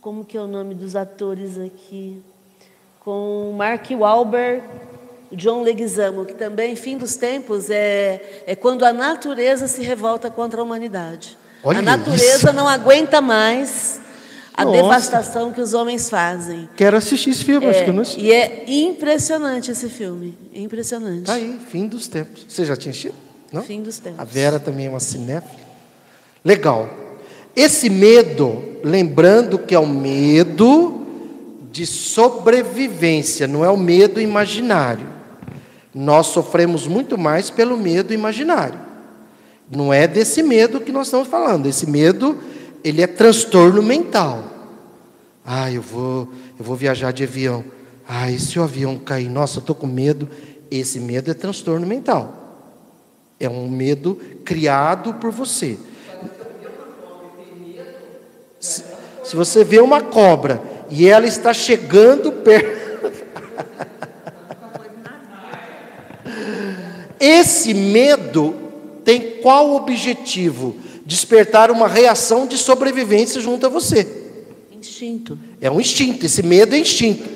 [0.01, 2.21] Como que é o nome dos atores aqui?
[2.99, 4.63] Com Mark Wahlberg
[5.35, 10.61] John Leguizamo, que também, fim dos tempos, é, é quando a natureza se revolta contra
[10.61, 11.37] a humanidade.
[11.63, 12.53] Olha a natureza isso.
[12.53, 13.99] não aguenta mais
[14.55, 14.81] a Nossa.
[14.81, 16.69] devastação que os homens fazem.
[16.75, 18.21] Quero assistir esse filme, acho que eu não assisti.
[18.21, 20.37] E é impressionante esse filme.
[20.53, 21.23] Impressionante.
[21.23, 22.45] Tá aí, fim dos tempos.
[22.47, 23.15] Você já tinha assistido?
[23.51, 23.63] Não?
[23.63, 24.19] Fim dos tempos.
[24.19, 25.61] A Vera também é uma cinéfila.
[26.43, 26.89] Legal.
[27.55, 31.05] Esse medo, lembrando que é o medo
[31.71, 35.07] de sobrevivência, não é o medo imaginário.
[35.93, 38.79] Nós sofremos muito mais pelo medo imaginário.
[39.69, 41.67] Não é desse medo que nós estamos falando.
[41.67, 42.37] Esse medo,
[42.83, 44.43] ele é transtorno mental.
[45.45, 47.63] Ah, eu vou, eu vou viajar de avião.
[48.07, 49.29] Ah, e se o avião cair?
[49.29, 50.29] Nossa, eu estou com medo.
[50.69, 52.41] Esse medo é transtorno mental.
[53.39, 55.77] É um medo criado por você.
[58.59, 58.83] Se,
[59.23, 62.83] se você vê uma cobra e ela está chegando perto.
[67.19, 68.55] Esse medo
[69.03, 70.75] tem qual objetivo?
[71.05, 74.07] Despertar uma reação de sobrevivência junto a você.
[74.71, 75.37] Instinto.
[75.59, 77.29] É um instinto, esse medo é instinto.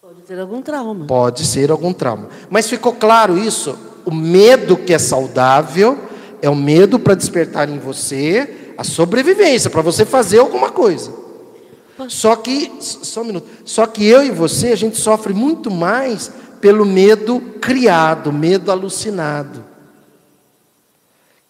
[0.00, 1.06] Pode ter algum trauma.
[1.06, 2.28] Pode ser algum trauma.
[2.48, 3.78] Mas ficou claro isso?
[4.04, 5.98] O medo que é saudável
[6.40, 11.12] é o medo para despertar em você a sobrevivência, para você fazer alguma coisa.
[12.08, 13.48] Só que, só um minuto.
[13.64, 16.30] Só que eu e você, a gente sofre muito mais
[16.60, 19.64] pelo medo criado, medo alucinado.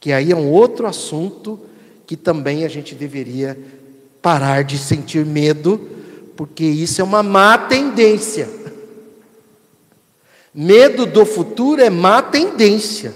[0.00, 1.60] Que aí é um outro assunto
[2.06, 3.58] que também a gente deveria
[4.22, 5.78] parar de sentir medo,
[6.36, 8.48] porque isso é uma má tendência.
[10.54, 13.14] Medo do futuro é má tendência.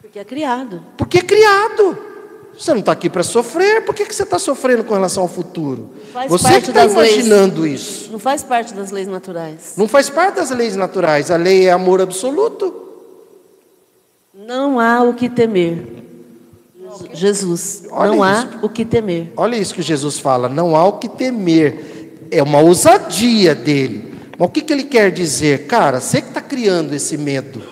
[0.00, 0.84] Porque é criado.
[0.96, 2.07] Porque é criado.
[2.58, 5.28] Você não está aqui para sofrer, por que, que você está sofrendo com relação ao
[5.28, 5.90] futuro?
[6.28, 7.12] Você que está das leis.
[7.14, 8.10] imaginando isso.
[8.10, 9.74] Não faz parte das leis naturais.
[9.76, 11.30] Não faz parte das leis naturais.
[11.30, 12.74] A lei é amor absoluto.
[14.34, 15.86] Não há o que temer.
[17.12, 18.58] Jesus, Olha não há isso.
[18.62, 19.32] o que temer.
[19.36, 22.26] Olha isso que Jesus fala: não há o que temer.
[22.30, 24.14] É uma ousadia dele.
[24.36, 25.66] Mas o que, que ele quer dizer?
[25.66, 27.62] Cara, você que está criando esse medo.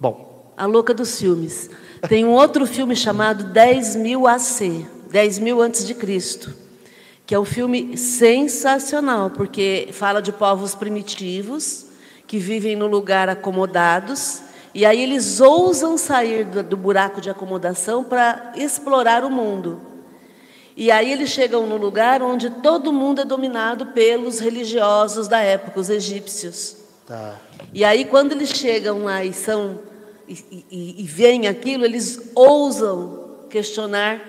[0.00, 1.70] Bom, A louca dos filmes.
[2.08, 6.54] Tem um outro filme chamado 10 mil AC, 10 mil antes de Cristo,
[7.24, 11.86] que é um filme sensacional, porque fala de povos primitivos
[12.26, 14.42] que vivem no lugar acomodados,
[14.74, 19.80] e aí eles ousam sair do, do buraco de acomodação para explorar o mundo.
[20.76, 25.78] E aí eles chegam no lugar onde todo mundo é dominado pelos religiosos da época,
[25.78, 26.76] os egípcios.
[27.06, 27.36] tá.
[27.72, 29.78] E aí, quando eles chegam lá e são
[30.28, 34.20] e, e, e veem aquilo, eles ousam questionar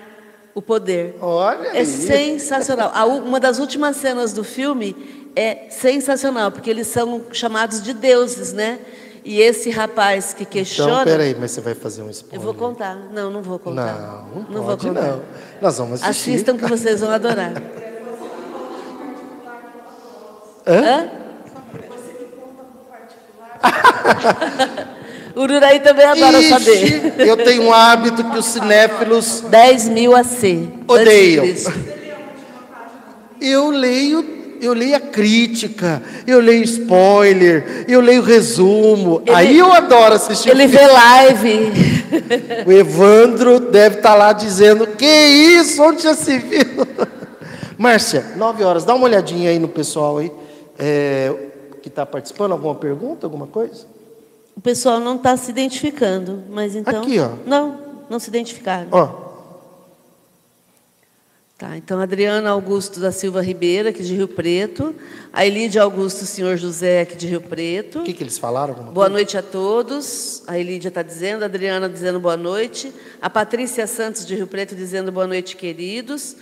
[0.54, 1.16] o poder.
[1.20, 1.86] Olha É aí.
[1.86, 2.92] sensacional.
[3.20, 4.96] Uma das últimas cenas do filme
[5.34, 8.78] é sensacional, porque eles são chamados de deuses, né?
[9.24, 10.92] E esse rapaz que questiona.
[11.02, 12.40] Então, peraí, mas você vai fazer um eu spoiler?
[12.40, 12.94] vou contar.
[13.12, 14.26] Não, não vou contar.
[14.32, 15.02] Não, não, vou pode contar.
[15.02, 15.22] não.
[15.60, 16.30] Nós vamos assistir.
[16.30, 17.52] Assistam que vocês vão adorar.
[20.66, 21.10] Hã?
[25.36, 26.82] Ururaí também adora saber.
[26.84, 30.66] Ixi, eu tenho um hábito que os cinéfilos 10 mil a C.
[30.88, 31.44] Odeiam.
[33.40, 34.24] Eu leio,
[34.62, 39.20] eu leio a crítica, eu leio spoiler, eu leio resumo.
[39.26, 40.48] Ele- Aí eu adoro assistir.
[40.48, 41.72] Ele o vê live.
[42.66, 45.82] O Evandro deve estar lá dizendo: Que isso?
[45.82, 46.86] Onde já se viu?
[47.76, 50.32] Márcia, nove horas, dá uma olhadinha aí no pessoal aí
[50.78, 51.30] é,
[51.82, 52.52] que está participando.
[52.52, 53.84] Alguma pergunta, alguma coisa?
[54.56, 57.02] O pessoal não está se identificando, mas então.
[57.02, 57.32] Aqui, ó.
[57.46, 57.78] Não,
[58.10, 58.88] não se identificaram.
[58.90, 59.26] Ó,
[61.58, 64.94] Tá, então Adriana Augusto da Silva Ribeira, aqui de Rio Preto.
[65.32, 68.00] A Elide Augusto Senhor José, aqui de Rio Preto.
[68.00, 68.74] o que, que eles falaram?
[68.74, 69.08] Boa coisa?
[69.08, 70.42] noite a todos.
[70.46, 72.92] A Elídia está dizendo, a Adriana dizendo boa noite.
[73.22, 76.36] A Patrícia Santos de Rio Preto dizendo boa noite, queridos.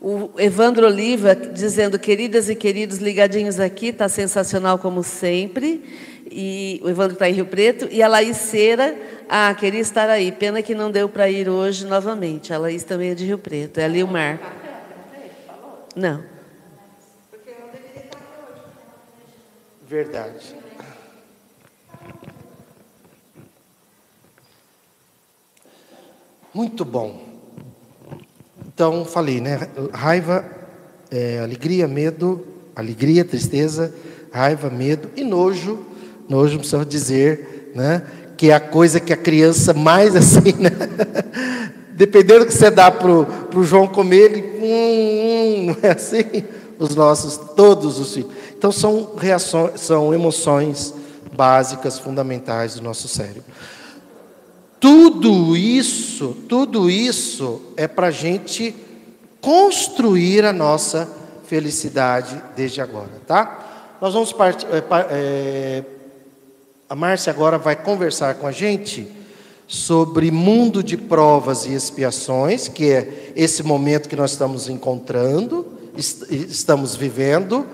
[0.00, 5.82] O Evandro Oliva dizendo, queridas e queridos, ligadinhos aqui, está sensacional como sempre.
[6.30, 7.88] E o Evandro está em Rio Preto.
[7.90, 8.96] E a Laís Cera,
[9.28, 10.30] ah, queria estar aí.
[10.30, 12.52] Pena que não deu para ir hoje novamente.
[12.52, 14.38] A Laís também é de Rio Preto, é ali o Mar.
[15.96, 16.22] Não.
[19.86, 20.54] Verdade.
[26.54, 27.28] Muito bom.
[28.66, 29.68] Então, falei, né?
[29.92, 30.44] Raiva,
[31.10, 33.94] é, alegria, medo, alegria, tristeza,
[34.32, 35.89] raiva, medo e nojo.
[36.30, 38.02] Nojo, não precisa dizer, né?
[38.36, 40.70] Que é a coisa que a criança mais assim, né?
[41.90, 44.42] dependendo do que você dá para o João comer, ele.
[44.62, 46.44] Hum, hum, não é assim?
[46.78, 48.30] Os nossos, todos os filhos.
[48.56, 50.94] Então, são, reações, são emoções
[51.34, 53.44] básicas, fundamentais do nosso cérebro.
[54.78, 58.74] Tudo isso, tudo isso é para a gente
[59.40, 61.06] construir a nossa
[61.44, 63.96] felicidade desde agora, tá?
[64.00, 64.66] Nós vamos partir.
[64.66, 65.84] É, é,
[66.90, 69.06] a Márcia agora vai conversar com a gente
[69.68, 75.64] sobre mundo de provas e expiações, que é esse momento que nós estamos encontrando,
[75.96, 77.64] estamos vivendo.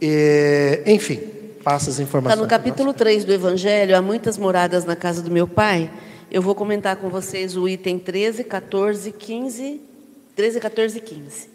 [0.00, 1.20] E, enfim,
[1.62, 2.42] passa as informações.
[2.42, 5.90] Está no capítulo 3 do Evangelho, há muitas moradas na casa do meu pai.
[6.30, 9.82] Eu vou comentar com vocês o item 13, 14, 15.
[10.34, 11.48] 13, 14 e 15.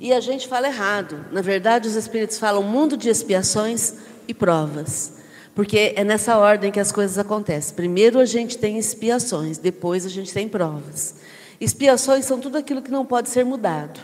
[0.00, 1.24] E a gente fala errado.
[1.32, 3.94] Na verdade, os Espíritos falam mundo de expiações
[4.28, 5.20] e provas.
[5.54, 7.74] Porque é nessa ordem que as coisas acontecem.
[7.74, 11.14] Primeiro a gente tem expiações, depois a gente tem provas.
[11.60, 14.00] Expiações são tudo aquilo que não pode ser mudado.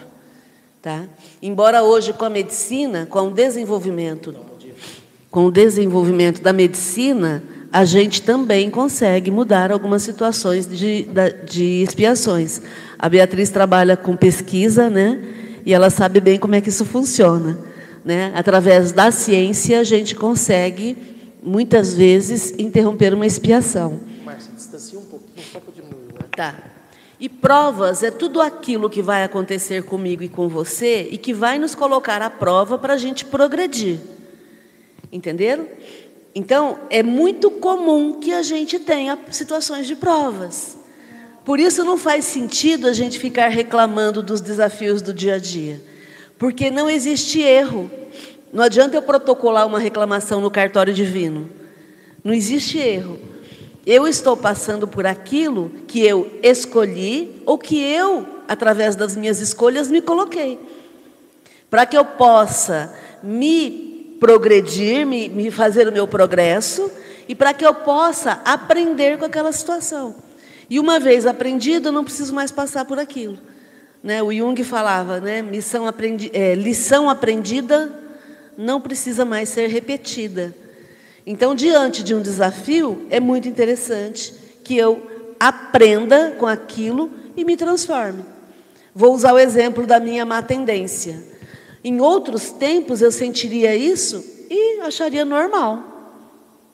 [0.82, 1.04] Tá?
[1.42, 4.34] Embora hoje com a medicina, com o desenvolvimento,
[5.30, 7.42] com o desenvolvimento da medicina,
[7.72, 11.08] a gente também consegue mudar algumas situações de,
[11.44, 12.62] de expiações.
[12.98, 15.20] A Beatriz trabalha com pesquisa, né?
[15.66, 17.58] E ela sabe bem como é que isso funciona.
[18.04, 18.32] Né?
[18.34, 24.00] Através da ciência, a gente consegue muitas vezes, interromper uma expiação.
[24.24, 26.12] Márcia, distancia um pouquinho, só para diminuir.
[26.12, 26.20] Né?
[26.36, 26.54] Tá.
[27.20, 31.58] E provas é tudo aquilo que vai acontecer comigo e com você e que vai
[31.58, 33.98] nos colocar à prova para a gente progredir.
[35.10, 35.66] Entenderam?
[36.34, 40.76] Então, é muito comum que a gente tenha situações de provas.
[41.44, 45.82] Por isso não faz sentido a gente ficar reclamando dos desafios do dia a dia.
[46.38, 47.90] Porque não existe erro.
[48.52, 51.50] Não adianta eu protocolar uma reclamação no cartório divino.
[52.24, 53.18] Não existe erro.
[53.86, 59.90] Eu estou passando por aquilo que eu escolhi ou que eu, através das minhas escolhas,
[59.90, 60.58] me coloquei.
[61.70, 66.90] Para que eu possa me progredir, me, me fazer o meu progresso
[67.28, 70.16] e para que eu possa aprender com aquela situação.
[70.68, 73.38] E uma vez aprendido, eu não preciso mais passar por aquilo.
[74.02, 74.22] Né?
[74.22, 75.42] O Jung falava, né?
[75.42, 77.90] Missão aprendi é, lição aprendida
[78.58, 80.52] não precisa mais ser repetida.
[81.24, 84.34] Então, diante de um desafio, é muito interessante
[84.64, 85.06] que eu
[85.38, 88.24] aprenda com aquilo e me transforme.
[88.92, 91.22] Vou usar o exemplo da minha má tendência.
[91.84, 95.84] Em outros tempos eu sentiria isso e acharia normal.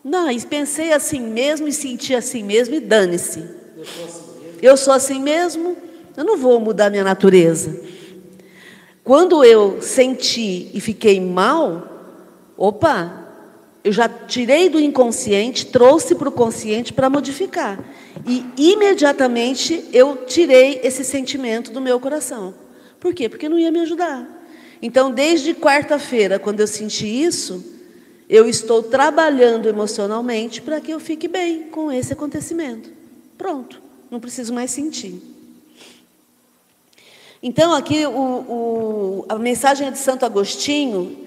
[0.02, 3.44] Não, pensei assim mesmo e senti assim mesmo e dane-se.
[4.62, 5.76] Eu sou assim mesmo,
[6.16, 7.78] eu não vou mudar minha natureza.
[9.04, 12.16] Quando eu senti e fiquei mal,
[12.56, 13.24] opa,
[13.84, 17.84] eu já tirei do inconsciente, trouxe para o consciente para modificar.
[18.26, 22.54] E imediatamente eu tirei esse sentimento do meu coração.
[22.98, 23.28] Por quê?
[23.28, 24.26] Porque não ia me ajudar.
[24.80, 27.62] Então, desde quarta-feira, quando eu senti isso,
[28.26, 32.90] eu estou trabalhando emocionalmente para que eu fique bem com esse acontecimento.
[33.36, 35.33] Pronto, não preciso mais sentir.
[37.46, 41.26] Então, aqui o, o, a mensagem é de Santo Agostinho,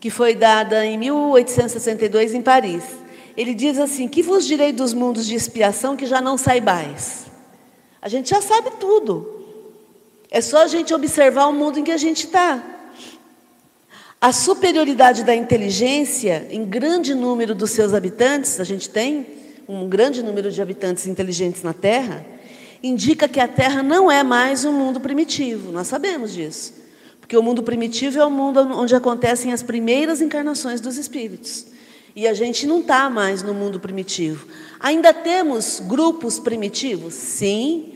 [0.00, 2.82] que foi dada em 1862 em Paris.
[3.36, 7.26] Ele diz assim: Que vos direi dos mundos de expiação que já não saibais?
[8.00, 9.44] A gente já sabe tudo.
[10.30, 12.64] É só a gente observar o mundo em que a gente está.
[14.18, 19.26] A superioridade da inteligência em grande número dos seus habitantes, a gente tem
[19.68, 22.24] um grande número de habitantes inteligentes na Terra
[22.82, 25.72] indica que a Terra não é mais um mundo primitivo.
[25.72, 26.74] Nós sabemos disso.
[27.20, 31.66] Porque o mundo primitivo é o mundo onde acontecem as primeiras encarnações dos espíritos.
[32.16, 34.48] E a gente não está mais no mundo primitivo.
[34.80, 37.14] Ainda temos grupos primitivos?
[37.14, 37.92] Sim.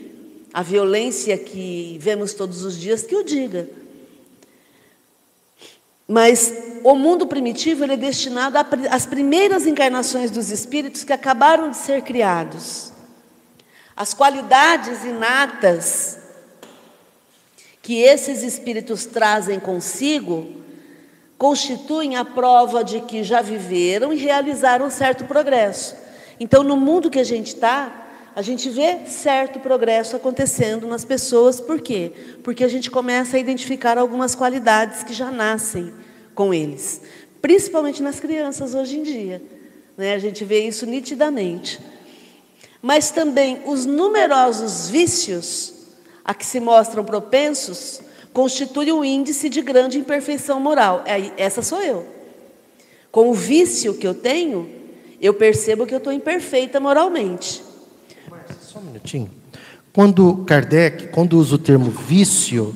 [0.53, 3.67] A violência que vemos todos os dias que o diga.
[6.07, 6.53] Mas
[6.83, 8.55] o mundo primitivo ele é destinado
[8.91, 12.92] às primeiras encarnações dos espíritos que acabaram de ser criados.
[13.95, 16.17] As qualidades inatas
[17.81, 20.63] que esses espíritos trazem consigo
[21.37, 25.95] constituem a prova de que já viveram e realizaram um certo progresso.
[26.39, 31.59] Então, no mundo que a gente está, a gente vê certo progresso acontecendo nas pessoas,
[31.59, 32.13] por quê?
[32.41, 35.93] Porque a gente começa a identificar algumas qualidades que já nascem
[36.33, 37.01] com eles,
[37.41, 39.41] principalmente nas crianças hoje em dia.
[39.97, 40.13] Né?
[40.13, 41.79] A gente vê isso nitidamente
[42.83, 45.73] mas também os numerosos vícios
[46.25, 48.01] a que se mostram propensos
[48.33, 51.01] constituem um índice de grande imperfeição moral.
[51.05, 52.05] É, essa sou eu.
[53.09, 54.69] Com o vício que eu tenho,
[55.21, 57.63] eu percebo que eu estou imperfeita moralmente.
[58.29, 59.31] Márcia, só um minutinho.
[59.93, 62.75] Quando Kardec, quando usa o termo vício,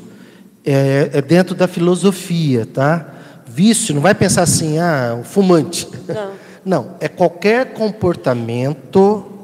[0.63, 3.13] é, é dentro da filosofia, tá?
[3.45, 5.85] Vício, não vai pensar assim, ah, um fumante.
[6.07, 6.47] Não.
[6.67, 9.36] Não, é qualquer comportamento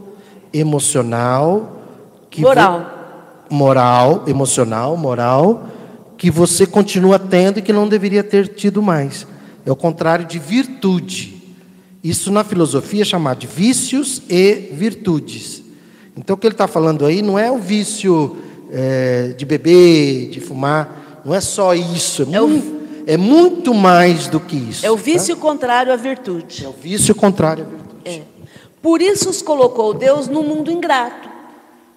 [0.54, 1.82] emocional
[2.30, 3.46] que vo- Moral.
[3.50, 5.68] moral, emocional, moral,
[6.18, 9.28] que você continua tendo e que não deveria ter tido mais.
[9.66, 11.42] É o contrário de virtude.
[12.04, 15.62] Isso na filosofia é chamado de vícios e virtudes.
[16.18, 18.38] Então o que ele está falando aí não é o vício
[18.72, 22.28] eh, de beber, de fumar, não é só isso.
[22.32, 24.86] É, É o- mu- é muito mais do que isso.
[24.86, 25.02] É o tá?
[25.04, 26.66] vício contrário à virtude.
[26.66, 27.94] É o vício contrário à virtude.
[28.06, 28.22] É.
[28.84, 31.30] Por isso os colocou Deus no mundo ingrato,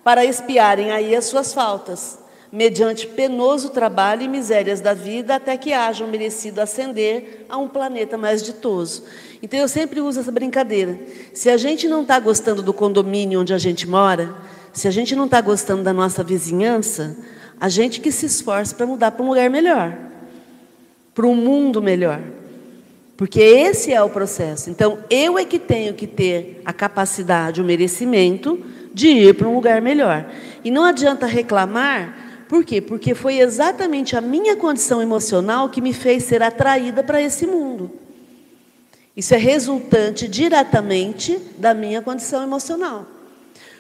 [0.05, 2.17] para espiarem aí as suas faltas,
[2.53, 8.17] mediante penoso trabalho e misérias da vida, até que hajam merecido ascender a um planeta
[8.17, 9.03] mais ditoso.
[9.43, 10.97] Então eu sempre uso essa brincadeira.
[11.35, 14.33] Se a gente não está gostando do condomínio onde a gente mora,
[14.73, 17.17] se a gente não está gostando da nossa vizinhança,
[17.59, 19.93] a gente que se esforça para mudar para um lugar melhor,
[21.13, 22.21] para um mundo melhor.
[23.17, 24.69] Porque esse é o processo.
[24.69, 28.63] Então, eu é que tenho que ter a capacidade, o merecimento
[28.93, 30.27] de ir para um lugar melhor.
[30.63, 32.81] E não adianta reclamar, por quê?
[32.81, 37.91] Porque foi exatamente a minha condição emocional que me fez ser atraída para esse mundo.
[39.17, 43.07] Isso é resultante diretamente da minha condição emocional.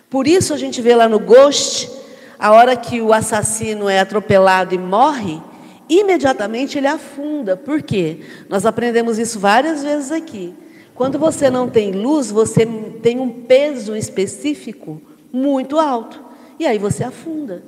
[0.08, 1.90] Por isso a gente vê lá no Ghost,
[2.38, 5.40] a hora que o assassino é atropelado e morre,
[5.88, 7.56] imediatamente ele afunda.
[7.56, 8.20] Por quê?
[8.48, 10.54] Nós aprendemos isso várias vezes aqui.
[10.94, 12.66] Quando você não tem luz, você
[13.02, 15.00] tem um peso específico
[15.32, 16.24] muito alto.
[16.58, 17.62] E aí você afunda.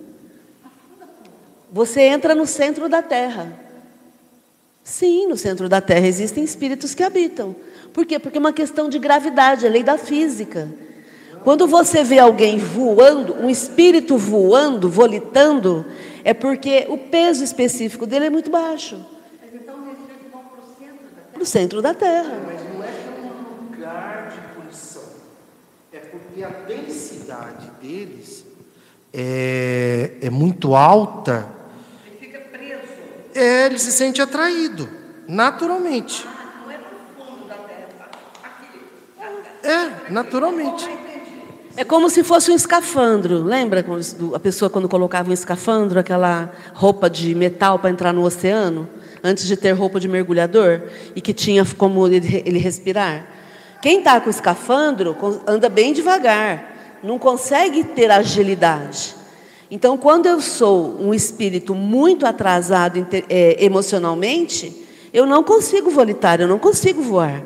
[1.71, 3.69] Você entra no centro da terra.
[4.89, 7.55] Sim, no centro da Terra existem espíritos que habitam.
[7.93, 8.19] Por quê?
[8.19, 10.67] Porque é uma questão de gravidade, é lei da física.
[11.45, 15.85] Quando você vê alguém voando, um espírito voando, volitando,
[16.25, 19.05] é porque o peso específico dele é muito baixo.
[21.33, 22.37] Para o centro da Terra.
[22.47, 25.03] Mas não é pelo lugar de punição.
[25.93, 28.45] É porque a densidade deles
[29.13, 31.49] é, é muito alta.
[32.07, 32.83] Ele fica preso.
[33.35, 34.89] É, ele se sente atraído,
[35.29, 36.27] naturalmente.
[39.63, 40.89] É, naturalmente.
[41.79, 43.45] É como se fosse um escafandro.
[43.45, 43.87] Lembra
[44.35, 48.89] a pessoa quando colocava um escafandro, aquela roupa de metal para entrar no oceano,
[49.23, 50.83] antes de ter roupa de mergulhador
[51.15, 53.29] e que tinha como ele, respirar?
[53.81, 55.17] Quem está com escafandro
[55.47, 59.15] anda bem devagar, não consegue ter agilidade.
[59.71, 66.49] Então, quando eu sou um espírito muito atrasado eh, emocionalmente, eu não consigo volitar, eu
[66.49, 67.41] não consigo voar.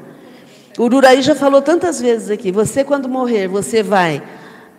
[0.79, 4.23] O Ururaí já falou tantas vezes aqui: você, quando morrer, você vai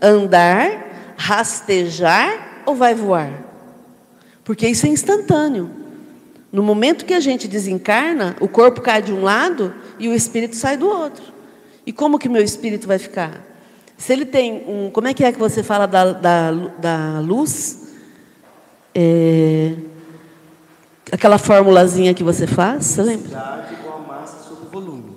[0.02, 3.44] andar, rastejar ou vai voar?
[4.44, 5.70] Porque isso é instantâneo.
[6.52, 10.56] No momento que a gente desencarna, o corpo cai de um lado e o espírito
[10.56, 11.24] sai do outro.
[11.86, 13.42] E como que meu espírito vai ficar?
[13.98, 14.90] Se ele tem um.
[14.92, 17.94] Como é que é que você fala da, da, da luz?
[18.96, 19.74] É,
[21.12, 23.30] aquela formulazinha que você faz, você lembra?
[23.30, 25.16] Densidade igual a massa sobre volume.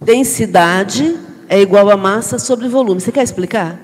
[0.00, 1.18] Densidade
[1.48, 3.00] é igual a massa sobre volume.
[3.00, 3.76] Você quer explicar?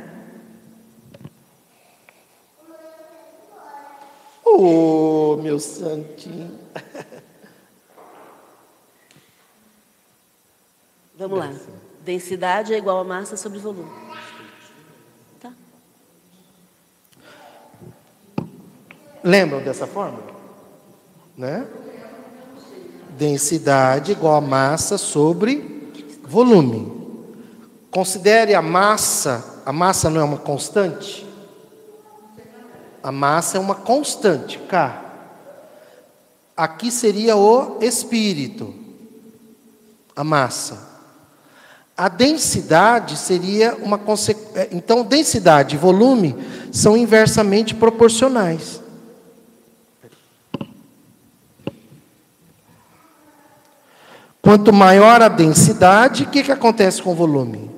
[4.44, 6.56] Oh, meu santinho.
[11.16, 11.52] Vamos lá.
[12.04, 13.90] Densidade é igual a massa sobre volume.
[15.40, 15.52] Tá.
[19.22, 20.32] Lembram dessa fórmula?
[21.36, 21.66] Né?
[23.18, 25.73] Densidade igual a massa sobre
[26.26, 26.92] volume.
[27.90, 31.26] Considere a massa, a massa não é uma constante?
[33.02, 35.02] A massa é uma constante, K.
[36.56, 38.74] Aqui seria o espírito,
[40.14, 40.94] a massa.
[41.96, 44.68] A densidade seria uma consequência.
[44.72, 46.34] Então, densidade e volume
[46.72, 48.80] são inversamente proporcionais.
[54.44, 57.70] Quanto maior a densidade, o que, que acontece com o volume?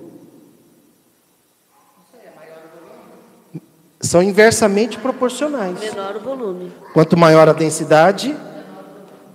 [4.00, 5.78] São inversamente proporcionais.
[5.78, 6.72] Menor o volume.
[6.92, 8.36] Quanto maior a densidade,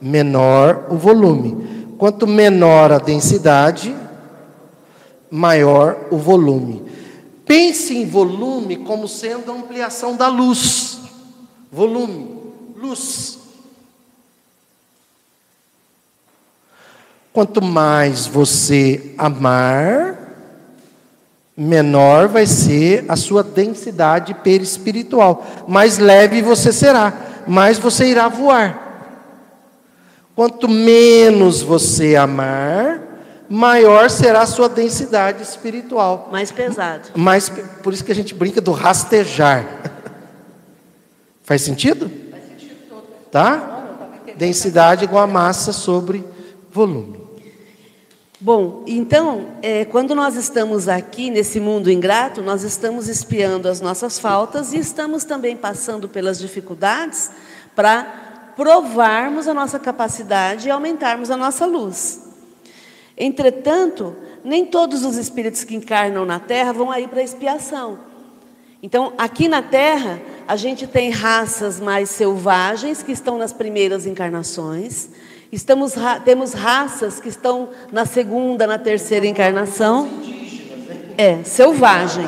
[0.01, 1.95] menor o volume.
[1.97, 3.95] Quanto menor a densidade,
[5.29, 6.83] maior o volume.
[7.45, 10.99] Pense em volume como sendo a ampliação da luz.
[11.71, 12.41] Volume,
[12.75, 13.40] luz.
[17.33, 20.17] Quanto mais você amar,
[21.55, 25.45] menor vai ser a sua densidade perispiritual.
[25.65, 27.13] Mais leve você será,
[27.47, 28.89] mais você irá voar.
[30.35, 33.01] Quanto menos você amar,
[33.49, 36.27] maior será a sua densidade espiritual.
[36.31, 37.09] Mais pesado.
[37.15, 39.65] Mais, por isso que a gente brinca do rastejar.
[41.43, 42.11] Faz sentido?
[42.29, 43.03] Faz sentido todo.
[43.31, 44.17] Tá?
[44.35, 46.25] Densidade igual a massa sobre
[46.71, 47.20] volume.
[48.43, 54.17] Bom, então, é, quando nós estamos aqui nesse mundo ingrato, nós estamos espiando as nossas
[54.17, 57.29] faltas e estamos também passando pelas dificuldades
[57.75, 58.03] para
[58.55, 62.31] provarmos a nossa capacidade e aumentarmos a nossa luz.
[63.15, 67.99] Entretanto, nem todos os espíritos que encarnam na Terra vão aí para expiação.
[68.81, 75.09] Então, aqui na Terra, a gente tem raças mais selvagens que estão nas primeiras encarnações
[75.51, 80.09] Estamos, temos raças que estão na segunda, na terceira encarnação.
[81.17, 82.25] É, selvagem.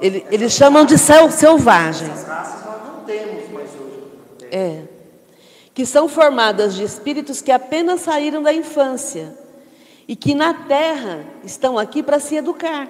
[0.00, 2.08] Eles chamam de sel, selvagem.
[4.50, 4.82] É.
[5.74, 9.34] Que são formadas de espíritos que apenas saíram da infância
[10.08, 12.88] e que na Terra estão aqui para se educar.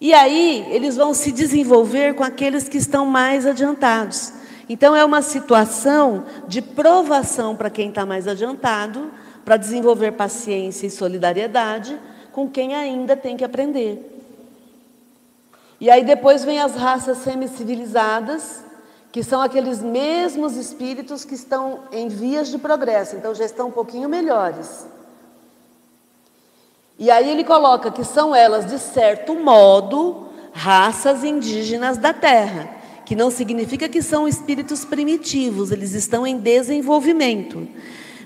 [0.00, 4.32] E aí eles vão se desenvolver com aqueles que estão mais adiantados.
[4.68, 9.10] Então, é uma situação de provação para quem está mais adiantado,
[9.44, 11.98] para desenvolver paciência e solidariedade
[12.32, 14.08] com quem ainda tem que aprender.
[15.80, 18.64] E aí depois vem as raças semi-civilizadas,
[19.10, 23.72] que são aqueles mesmos espíritos que estão em vias de progresso, então já estão um
[23.72, 24.86] pouquinho melhores.
[26.98, 33.16] E aí ele coloca que são elas, de certo modo, raças indígenas da Terra que
[33.16, 37.66] não significa que são espíritos primitivos, eles estão em desenvolvimento.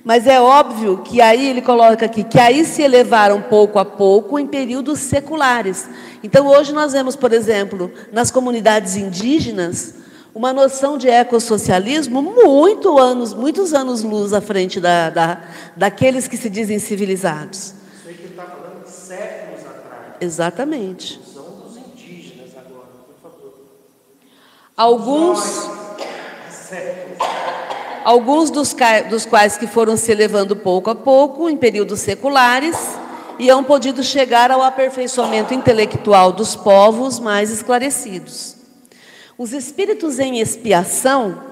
[0.05, 4.39] Mas é óbvio que aí ele coloca aqui que aí se elevaram pouco a pouco
[4.39, 5.89] em períodos seculares.
[6.23, 9.97] Então hoje nós vemos, por exemplo, nas comunidades indígenas,
[10.33, 15.41] uma noção de ecossocialismo muito anos, muitos anos luz à frente da, da,
[15.77, 17.75] daqueles que se dizem civilizados.
[17.99, 20.15] Isso aí que ele está falando séculos atrás.
[20.21, 21.19] Exatamente.
[24.77, 25.71] Alguns,
[28.05, 28.77] alguns dos,
[29.09, 32.77] dos quais que foram se elevando pouco a pouco, em períodos seculares,
[33.39, 38.55] e hão podido chegar ao aperfeiçoamento intelectual dos povos mais esclarecidos.
[39.39, 41.43] Os espíritos em expiação,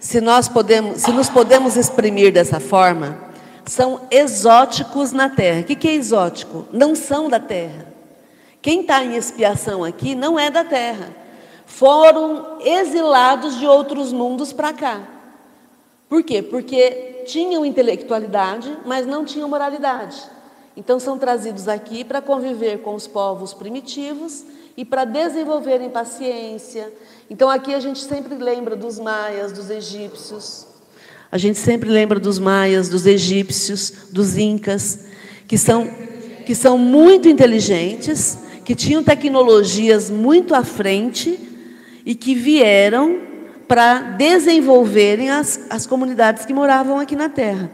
[0.00, 3.20] se nós podemos, se nos podemos exprimir dessa forma,
[3.64, 5.60] são exóticos na Terra.
[5.60, 6.66] O que é exótico?
[6.72, 7.86] Não são da Terra.
[8.60, 11.21] Quem está em expiação aqui não é da Terra
[11.72, 15.00] foram exilados de outros mundos para cá.
[16.06, 16.42] Por quê?
[16.42, 20.22] Porque tinham intelectualidade, mas não tinham moralidade.
[20.76, 24.44] Então são trazidos aqui para conviver com os povos primitivos
[24.76, 26.92] e para desenvolverem paciência.
[27.30, 30.66] Então aqui a gente sempre lembra dos maias, dos egípcios.
[31.30, 35.06] A gente sempre lembra dos maias, dos egípcios, dos incas,
[35.48, 35.88] que são
[36.44, 41.51] que são muito inteligentes, que tinham tecnologias muito à frente
[42.04, 43.32] e que vieram
[43.72, 47.70] para desenvolverem as, as comunidades que moravam aqui na Terra.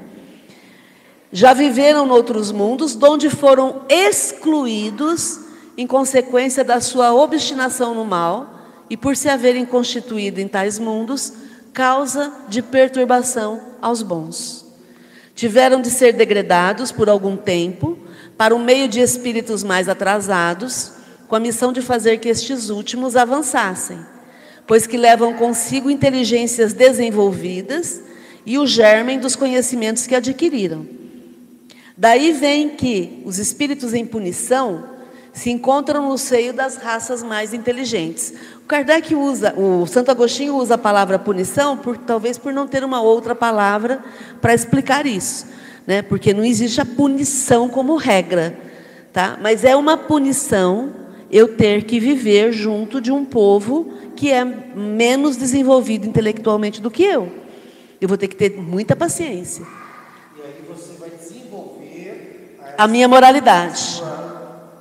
[1.32, 5.40] Já viveram em outros mundos, onde foram excluídos
[5.76, 11.32] em consequência da sua obstinação no mal e por se haverem constituído em tais mundos,
[11.72, 14.64] causa de perturbação aos bons.
[15.34, 17.98] Tiveram de ser degradados por algum tempo
[18.36, 20.92] para o meio de espíritos mais atrasados,
[21.26, 23.98] com a missão de fazer que estes últimos avançassem
[24.68, 28.02] pois que levam consigo inteligências desenvolvidas
[28.44, 30.86] e o germen dos conhecimentos que adquiriram.
[31.96, 34.84] Daí vem que os espíritos em punição
[35.32, 38.34] se encontram no seio das raças mais inteligentes.
[38.62, 42.84] O Kardec usa, o Santo Agostinho usa a palavra punição, por, talvez por não ter
[42.84, 44.04] uma outra palavra
[44.40, 45.46] para explicar isso,
[45.86, 46.02] né?
[46.02, 48.58] porque não existe a punição como regra,
[49.12, 49.38] tá?
[49.40, 50.92] mas é uma punição
[51.30, 57.04] eu ter que viver junto de um povo que é menos desenvolvido intelectualmente do que
[57.04, 57.32] eu.
[58.00, 59.64] Eu vou ter que ter muita paciência.
[60.36, 64.02] E aí você vai desenvolver a, a minha moralidade.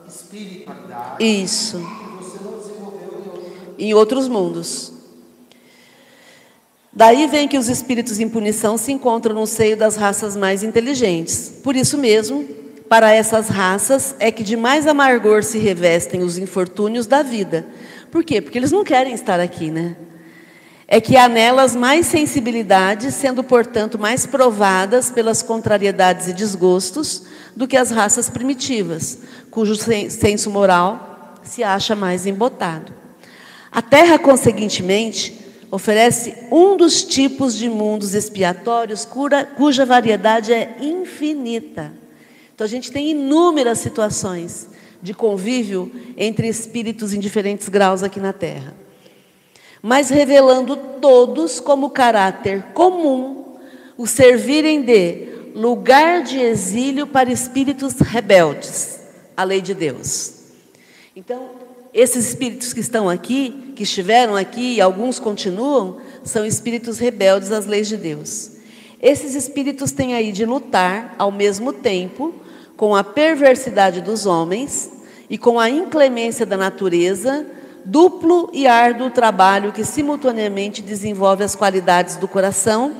[0.07, 1.23] Espiritualidade.
[1.23, 1.77] Isso.
[1.77, 3.43] Que você não desenvolveu
[3.77, 4.91] em, em outros mundos.
[6.91, 11.59] Daí vem que os espíritos em punição se encontram no seio das raças mais inteligentes.
[11.63, 12.43] Por isso mesmo,
[12.89, 17.67] para essas raças é que de mais amargor se revestem os infortúnios da vida,
[18.17, 18.41] por quê?
[18.41, 19.95] Porque eles não querem estar aqui, né?
[20.87, 27.23] é que há nelas mais sensibilidade, sendo, portanto, mais provadas pelas contrariedades e desgostos
[27.55, 29.19] do que as raças primitivas,
[29.51, 32.91] cujo senso moral se acha mais embotado.
[33.71, 35.37] A Terra, conseguintemente,
[35.69, 41.93] oferece um dos tipos de mundos expiatórios cuja, cuja variedade é infinita.
[42.55, 44.69] Então, a gente tem inúmeras situações
[45.01, 48.87] de convívio entre espíritos em diferentes graus aqui na Terra
[49.81, 53.57] mas revelando todos como caráter comum
[53.97, 58.99] o servirem de lugar de exílio para espíritos rebeldes
[59.35, 60.33] à lei de Deus.
[61.15, 61.51] Então,
[61.93, 67.65] esses espíritos que estão aqui, que estiveram aqui e alguns continuam, são espíritos rebeldes às
[67.65, 68.51] leis de Deus.
[69.01, 72.35] Esses espíritos têm aí de lutar ao mesmo tempo
[72.77, 74.89] com a perversidade dos homens
[75.29, 77.45] e com a inclemência da natureza
[77.83, 82.93] duplo e árduo trabalho que simultaneamente desenvolve as qualidades do coração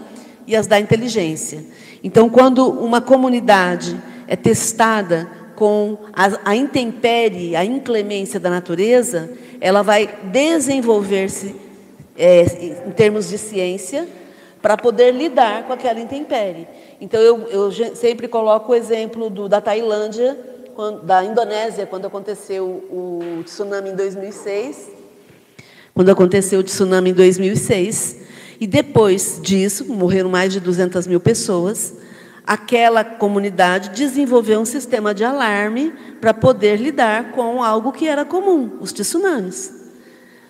[0.48, 1.64] e as da inteligência.
[2.04, 9.30] Então, quando uma comunidade é testada com a, a intempérie, a inclemência da natureza,
[9.60, 11.54] ela vai desenvolver-se
[12.18, 12.44] é,
[12.88, 14.08] em termos de ciência
[14.62, 16.68] para poder lidar com aquela intempérie.
[17.00, 20.38] Então, eu, eu sempre coloco o exemplo do, da Tailândia,
[21.04, 24.90] da Indonésia, quando aconteceu o tsunami em 2006.
[25.94, 28.18] Quando aconteceu o tsunami em 2006.
[28.60, 31.96] E depois disso, morreram mais de 200 mil pessoas.
[32.46, 38.78] Aquela comunidade desenvolveu um sistema de alarme para poder lidar com algo que era comum,
[38.80, 39.74] os tsunamis.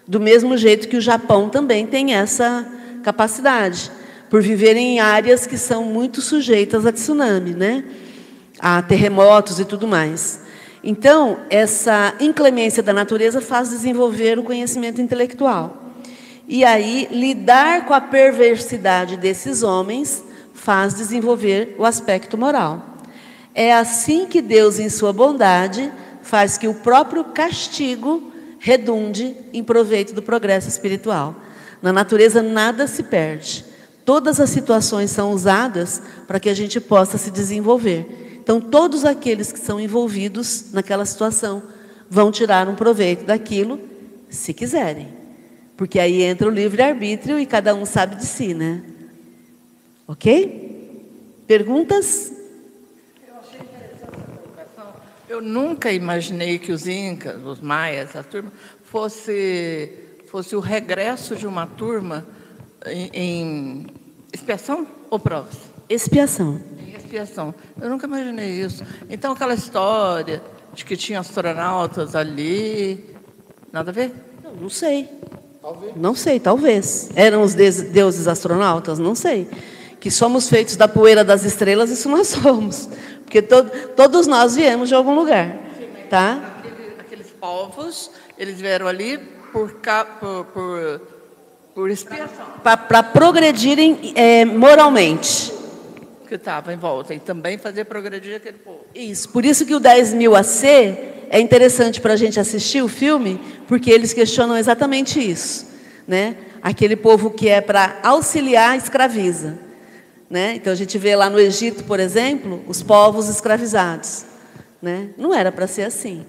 [0.08, 2.66] Do mesmo jeito que o Japão também tem essa
[3.08, 3.90] capacidade,
[4.30, 7.86] por viverem em áreas que são muito sujeitas a tsunami, né?
[8.60, 10.42] a terremotos e tudo mais.
[10.84, 15.94] Então, essa inclemência da natureza faz desenvolver o conhecimento intelectual.
[16.50, 20.22] E aí, lidar com a perversidade desses homens
[20.54, 22.98] faz desenvolver o aspecto moral.
[23.56, 25.90] É assim que Deus, em sua bondade,
[26.22, 31.47] faz que o próprio castigo redunde em proveito do progresso espiritual.
[31.82, 33.66] Na natureza nada se perde.
[34.06, 38.40] Todas as situações são usadas para que a gente possa se desenvolver.
[38.42, 41.62] Então, todos aqueles que são envolvidos naquela situação
[42.10, 43.80] vão tirar um proveito daquilo,
[44.30, 45.10] se quiserem.
[45.76, 48.82] Porque aí entra o livre-arbítrio e cada um sabe de si, né?
[50.08, 51.44] Ok?
[51.46, 52.32] Perguntas?
[55.30, 58.52] Eu nunca imaginei que os incas, os maias, a turma,
[58.86, 59.92] fosse,
[60.38, 62.24] fosse o regresso de uma turma
[62.86, 63.88] em, em
[64.32, 65.56] expiação ou provas?
[65.90, 66.62] Expiação
[67.08, 67.56] expiação.
[67.82, 68.84] Eu nunca imaginei isso.
[69.10, 70.44] Então, aquela história
[70.74, 73.16] de que tinha astronautas ali,
[73.72, 74.14] nada a ver?
[74.44, 75.10] Não, não sei.
[75.62, 75.96] Talvez.
[75.96, 77.10] Não sei, talvez.
[77.16, 79.00] Eram os deuses astronautas?
[79.00, 79.48] Não sei.
[80.02, 82.90] Que somos feitos da poeira das estrelas, isso nós somos.
[83.24, 83.64] Porque to
[83.96, 85.58] todos nós viemos de algum lugar.
[86.10, 86.60] Tá?
[87.00, 89.72] Aqueles povos, eles vieram ali por,
[90.20, 91.02] por, por,
[91.74, 92.46] por expiação.
[92.64, 95.58] Para progredirem é, moralmente
[96.28, 98.82] que estava em volta e também fazer progredir aquele povo.
[98.94, 100.64] Isso, por isso que o 10 mil AC
[101.30, 105.66] é interessante para a gente assistir o filme, porque eles questionam exatamente isso.
[106.08, 106.36] Né?
[106.62, 109.58] Aquele povo que é para auxiliar escraviza.
[110.30, 110.56] Né?
[110.56, 114.26] Então a gente vê lá no Egito, por exemplo, os povos escravizados.
[114.82, 115.10] Né?
[115.18, 116.26] Não era para ser assim.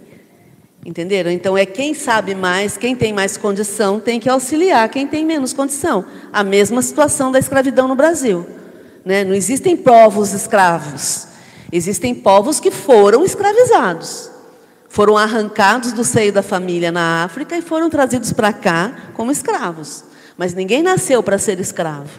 [0.89, 1.31] Entenderam?
[1.31, 5.53] Então é quem sabe mais, quem tem mais condição, tem que auxiliar quem tem menos
[5.53, 6.07] condição.
[6.33, 8.47] A mesma situação da escravidão no Brasil.
[9.05, 9.23] Né?
[9.23, 11.29] Não existem povos escravos.
[11.71, 14.31] Existem povos que foram escravizados.
[14.89, 20.05] Foram arrancados do seio da família na África e foram trazidos para cá como escravos.
[20.39, 22.19] Mas ninguém nasceu para ser escravo.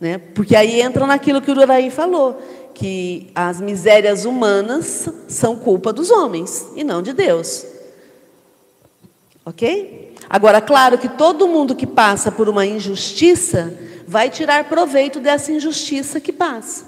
[0.00, 0.18] Né?
[0.32, 2.40] Porque aí entra naquilo que o Uraí falou,
[2.72, 7.74] que as misérias humanas são culpa dos homens e não de Deus.
[9.46, 10.16] Ok?
[10.28, 16.20] Agora, claro que todo mundo que passa por uma injustiça vai tirar proveito dessa injustiça
[16.20, 16.84] que passa.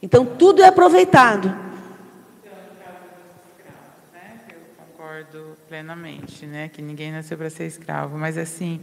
[0.00, 1.54] Então, tudo é aproveitado.
[4.48, 6.70] Eu concordo plenamente, né?
[6.70, 8.80] Que ninguém nasceu para ser escravo, mas assim,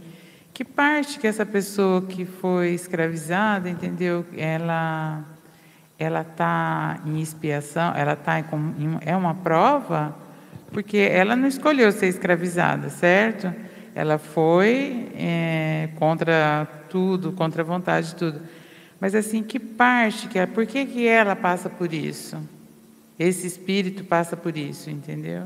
[0.54, 4.24] que parte que essa pessoa que foi escravizada, entendeu?
[4.36, 5.24] Ela,
[5.98, 8.38] ela está em expiação, ela está
[9.04, 10.21] é uma prova,
[10.72, 13.52] porque ela não escolheu ser escravizada, certo?
[13.94, 18.40] Ela foi é, contra tudo, contra a vontade de tudo.
[18.98, 20.46] Mas assim, que parte que é?
[20.46, 22.36] Por que, que ela passa por isso?
[23.18, 25.42] Esse espírito passa por isso, entendeu?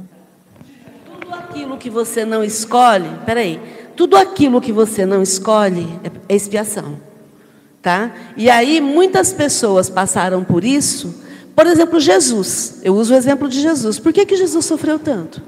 [1.04, 3.60] Tudo aquilo que você não escolhe, peraí,
[3.96, 7.00] tudo aquilo que você não escolhe é, é expiação.
[7.82, 8.12] Tá?
[8.36, 11.25] E aí muitas pessoas passaram por isso.
[11.56, 12.80] Por exemplo, Jesus.
[12.82, 13.98] Eu uso o exemplo de Jesus.
[13.98, 15.42] Por que, que Jesus sofreu tanto?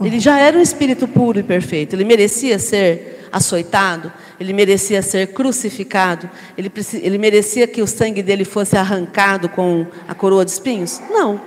[0.00, 1.94] Ele já era um espírito puro e perfeito.
[1.94, 8.44] Ele merecia ser açoitado, ele merecia ser crucificado, ele, ele merecia que o sangue dele
[8.44, 11.00] fosse arrancado com a coroa de espinhos?
[11.10, 11.40] Não.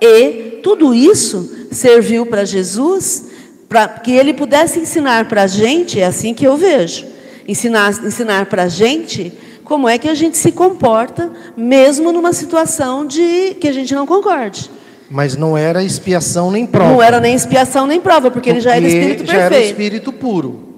[0.00, 3.26] E tudo isso serviu para Jesus,
[3.68, 7.04] para que ele pudesse ensinar para a gente, é assim que eu vejo,
[7.46, 9.32] ensinar, ensinar para a gente
[9.68, 14.06] como é que a gente se comporta, mesmo numa situação de que a gente não
[14.06, 14.70] concorde.
[15.10, 16.90] Mas não era expiação nem prova.
[16.90, 19.30] Não era nem expiação nem prova, porque, porque ele já era espírito perfeito.
[19.30, 20.68] Já era espírito puro.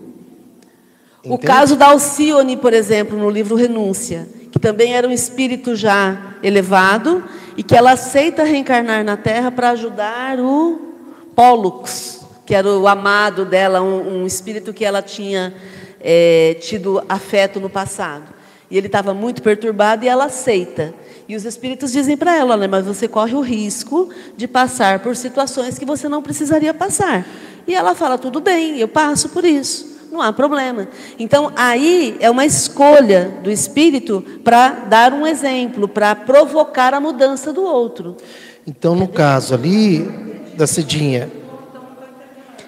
[1.22, 6.34] O caso da Alcione, por exemplo, no livro Renúncia, que também era um espírito já
[6.42, 7.22] elevado
[7.56, 10.96] e que ela aceita reencarnar na Terra para ajudar o
[11.36, 15.54] Pólux, que era o amado dela, um, um espírito que ela tinha
[16.00, 18.39] é, tido afeto no passado.
[18.70, 20.94] E ele estava muito perturbado e ela aceita.
[21.28, 25.14] E os espíritos dizem para ela, né, mas você corre o risco de passar por
[25.16, 27.26] situações que você não precisaria passar.
[27.66, 30.88] E ela fala, tudo bem, eu passo por isso não há problema.
[31.18, 37.52] Então, aí é uma escolha do espírito para dar um exemplo, para provocar a mudança
[37.52, 38.16] do outro.
[38.66, 40.00] Então, no caso ali
[40.56, 41.30] da Cidinha.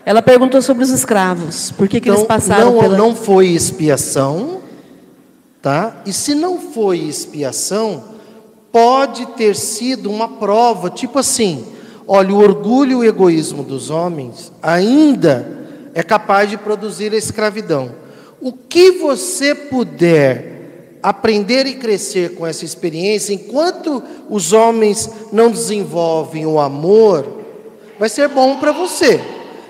[0.05, 1.71] Ela perguntou sobre os escravos.
[1.73, 2.97] Por que, então, que eles então, passaram não, pela...
[2.97, 4.62] não foi expiação,
[5.63, 6.03] tá?
[6.05, 8.03] E se não foi expiação,
[8.73, 11.65] pode ter sido uma prova, tipo assim,
[12.07, 15.63] olha, o orgulho e o egoísmo dos homens ainda
[15.95, 17.93] é capaz de produzir a escravidão.
[18.41, 26.47] O que você puder aprender e crescer com essa experiência, enquanto os homens não desenvolvem
[26.47, 27.41] o amor,
[27.99, 29.21] vai ser bom para você.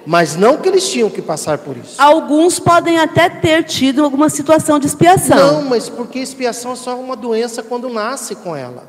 [0.04, 1.94] Mas não que eles tinham que passar por isso.
[1.98, 5.36] Alguns podem até ter tido alguma situação de expiação.
[5.36, 8.84] Não, mas porque expiação é só uma doença quando nasce com ela.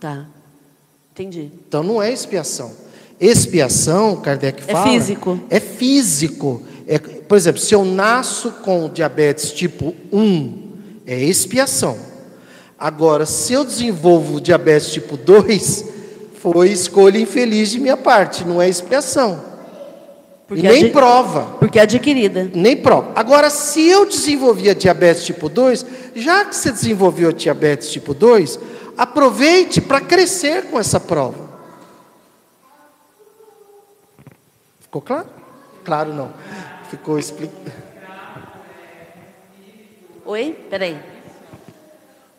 [0.00, 0.26] Tá.
[1.12, 1.50] Entendi.
[1.66, 2.72] Então não é expiação.
[3.20, 4.88] Expiação, Kardec é fala.
[4.88, 5.40] É físico.
[5.50, 6.62] É físico.
[6.86, 10.68] É, por exemplo, se eu nasço com diabetes tipo 1,
[11.06, 11.98] é expiação.
[12.78, 15.84] Agora, se eu desenvolvo diabetes tipo 2,
[16.34, 19.47] foi escolha infeliz de minha parte, não é expiação.
[20.48, 21.58] Porque nem prova.
[21.58, 22.50] Porque é adquirida.
[22.54, 23.12] Nem prova.
[23.14, 25.84] Agora, se eu desenvolvi a diabetes tipo 2,
[26.14, 28.58] já que você desenvolveu a diabetes tipo 2,
[28.96, 31.46] aproveite para crescer com essa prova.
[34.80, 35.28] Ficou claro?
[35.84, 36.32] Claro não.
[36.88, 37.70] Ficou explicado.
[40.24, 40.58] Oi?
[40.70, 40.98] Peraí.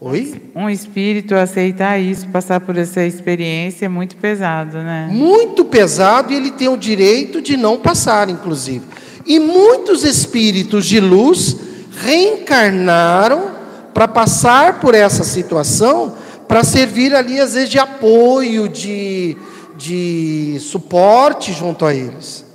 [0.01, 0.41] Oi?
[0.55, 5.09] Um espírito aceitar isso, passar por essa experiência é muito pesado, né?
[5.11, 8.85] Muito pesado e ele tem o direito de não passar, inclusive.
[9.26, 11.57] E muitos espíritos de luz
[12.01, 13.51] reencarnaram
[13.93, 16.15] para passar por essa situação,
[16.47, 19.35] para servir ali, às vezes, de apoio, de,
[19.77, 22.45] de suporte junto a eles.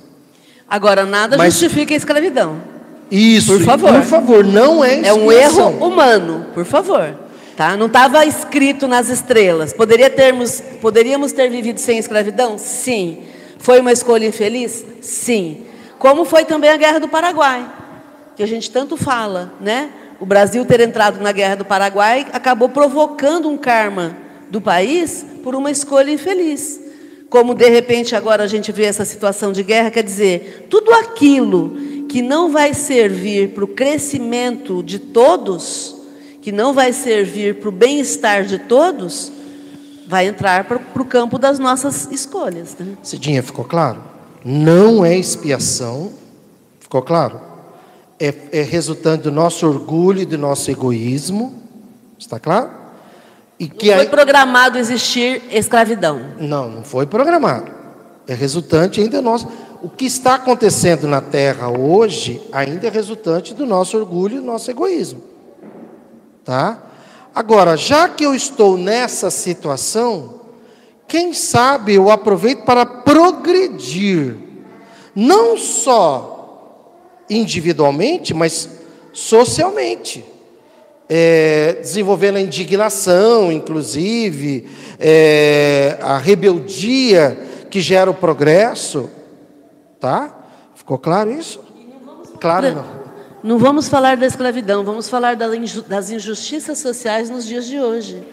[0.66, 2.56] Agora, nada Mas, justifica a escravidão.
[3.10, 3.92] Isso, por favor.
[3.92, 7.23] Por favor, não é É um erro humano, por favor.
[7.56, 7.76] Tá?
[7.76, 9.72] Não estava escrito nas estrelas.
[9.72, 12.58] Poderia termos, poderíamos ter vivido sem escravidão?
[12.58, 13.22] Sim.
[13.58, 14.84] Foi uma escolha infeliz?
[15.00, 15.66] Sim.
[15.98, 17.70] Como foi também a Guerra do Paraguai,
[18.36, 19.90] que a gente tanto fala, né?
[20.20, 24.16] O Brasil ter entrado na Guerra do Paraguai acabou provocando um karma
[24.50, 26.84] do país por uma escolha infeliz
[27.34, 31.74] como de repente agora a gente vê essa situação de guerra, quer dizer, tudo aquilo
[32.08, 35.93] que não vai servir para o crescimento de todos,
[36.44, 39.32] que não vai servir para o bem-estar de todos,
[40.06, 42.76] vai entrar para, o campo das nossas escolhas.
[42.78, 42.98] Né?
[43.02, 44.02] Cidinha, ficou claro?
[44.44, 46.12] Não é expiação,
[46.78, 47.40] ficou claro?
[48.20, 51.62] É, é resultante do nosso orgulho e do nosso egoísmo,
[52.18, 52.70] está claro?
[53.58, 56.20] E que não foi programado existir escravidão.
[56.38, 57.72] Não, não foi programado.
[58.28, 59.48] É resultante ainda nosso.
[59.82, 64.46] O que está acontecendo na Terra hoje ainda é resultante do nosso orgulho e do
[64.46, 65.32] nosso egoísmo.
[66.44, 66.82] Tá?
[67.34, 70.40] Agora, já que eu estou nessa situação,
[71.08, 74.36] quem sabe eu aproveito para progredir,
[75.14, 76.94] não só
[77.28, 78.68] individualmente, mas
[79.12, 80.24] socialmente
[81.08, 84.68] é, desenvolvendo a indignação, inclusive,
[84.98, 89.10] é, a rebeldia que gera o progresso.
[89.98, 90.34] Tá?
[90.74, 91.60] Ficou claro isso?
[92.40, 93.03] Claro não.
[93.44, 98.26] Não vamos falar da escravidão, vamos falar das injustiças sociais nos dias de hoje.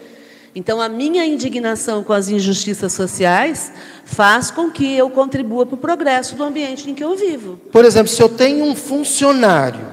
[0.54, 3.70] Então, a minha indignação com as injustiças sociais
[4.06, 7.58] faz com que eu contribua para o progresso do ambiente em que eu vivo.
[7.70, 9.86] Por exemplo, se eu tenho um funcionário,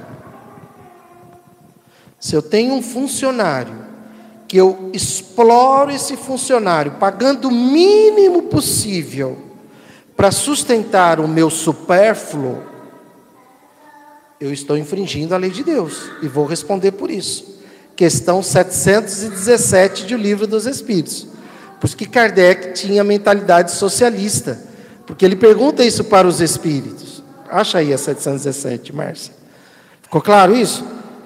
[2.18, 3.74] se eu tenho um funcionário
[4.48, 9.36] que eu exploro esse funcionário pagando o mínimo possível
[10.16, 12.69] para sustentar o meu supérfluo,
[14.40, 17.60] eu estou infringindo a lei de Deus e vou responder por isso.
[17.94, 21.26] Questão 717 do Livro dos Espíritos.
[21.78, 24.58] Por isso que Kardec tinha mentalidade socialista,
[25.06, 27.22] porque ele pergunta isso para os espíritos.
[27.50, 29.34] Acha aí a 717, Márcia.
[30.02, 30.84] Ficou claro isso?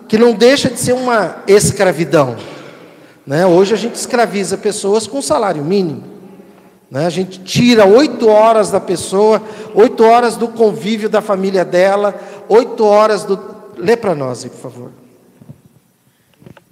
[0.08, 2.36] Que não deixa de ser uma escravidão.
[3.24, 3.46] Né?
[3.46, 6.13] Hoje a gente escraviza pessoas com salário mínimo.
[6.90, 7.06] Né?
[7.06, 9.42] A gente tira oito horas da pessoa,
[9.74, 12.14] oito horas do convívio da família dela,
[12.48, 13.54] oito horas do.
[13.76, 14.92] Lê para nós, por favor.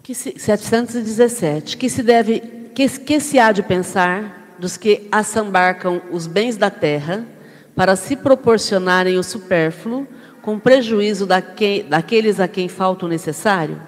[0.03, 1.77] Que se, 717.
[1.77, 2.41] Que se deve,
[2.75, 7.27] que, que se há de pensar dos que assambarcam os bens da terra
[7.75, 10.07] para se proporcionarem o supérfluo,
[10.41, 13.81] com prejuízo daque, daqueles a quem falta o necessário?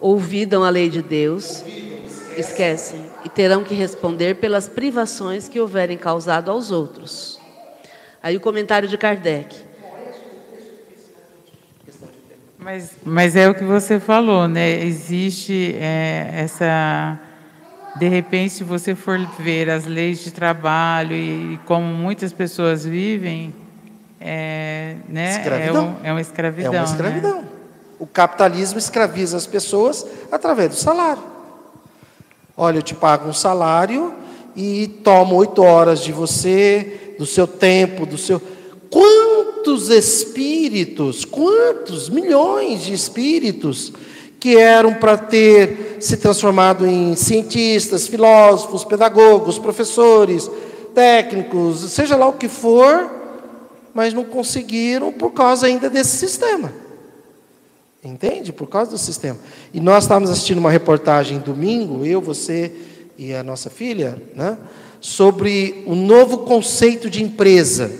[0.00, 1.64] ouvidam a lei de Deus,
[2.40, 7.38] esquecem, e terão que responder pelas privações que houverem causado aos outros.
[8.22, 9.56] Aí o comentário de Kardec.
[12.58, 14.84] Mas, mas é o que você falou, né?
[14.84, 17.18] Existe é, essa.
[17.96, 22.84] De repente, se você for ver as leis de trabalho e, e como muitas pessoas
[22.84, 23.54] vivem,
[24.20, 25.42] é, né?
[25.46, 26.74] É, um, é uma escravidão.
[26.74, 27.42] É uma escravidão.
[27.42, 27.48] Né?
[27.98, 31.37] O capitalismo escraviza as pessoas através do salário.
[32.60, 34.12] Olha, eu te pago um salário
[34.56, 38.42] e tomo oito horas de você, do seu tempo, do seu.
[38.90, 43.92] Quantos espíritos, quantos milhões de espíritos
[44.40, 50.50] que eram para ter se transformado em cientistas, filósofos, pedagogos, professores,
[50.92, 53.08] técnicos, seja lá o que for,
[53.94, 56.72] mas não conseguiram por causa ainda desse sistema.
[58.02, 58.52] Entende?
[58.52, 59.38] Por causa do sistema.
[59.74, 62.72] E nós estávamos assistindo uma reportagem domingo, eu, você
[63.16, 64.56] e a nossa filha, né,
[65.00, 67.90] sobre o novo conceito de empresa.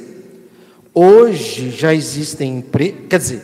[0.95, 3.43] Hoje já existem empresas, quer dizer,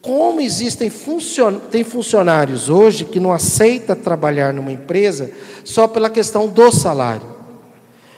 [0.00, 1.58] como existem funcion...
[1.70, 5.30] tem funcionários hoje que não aceita trabalhar numa empresa
[5.64, 7.26] só pela questão do salário.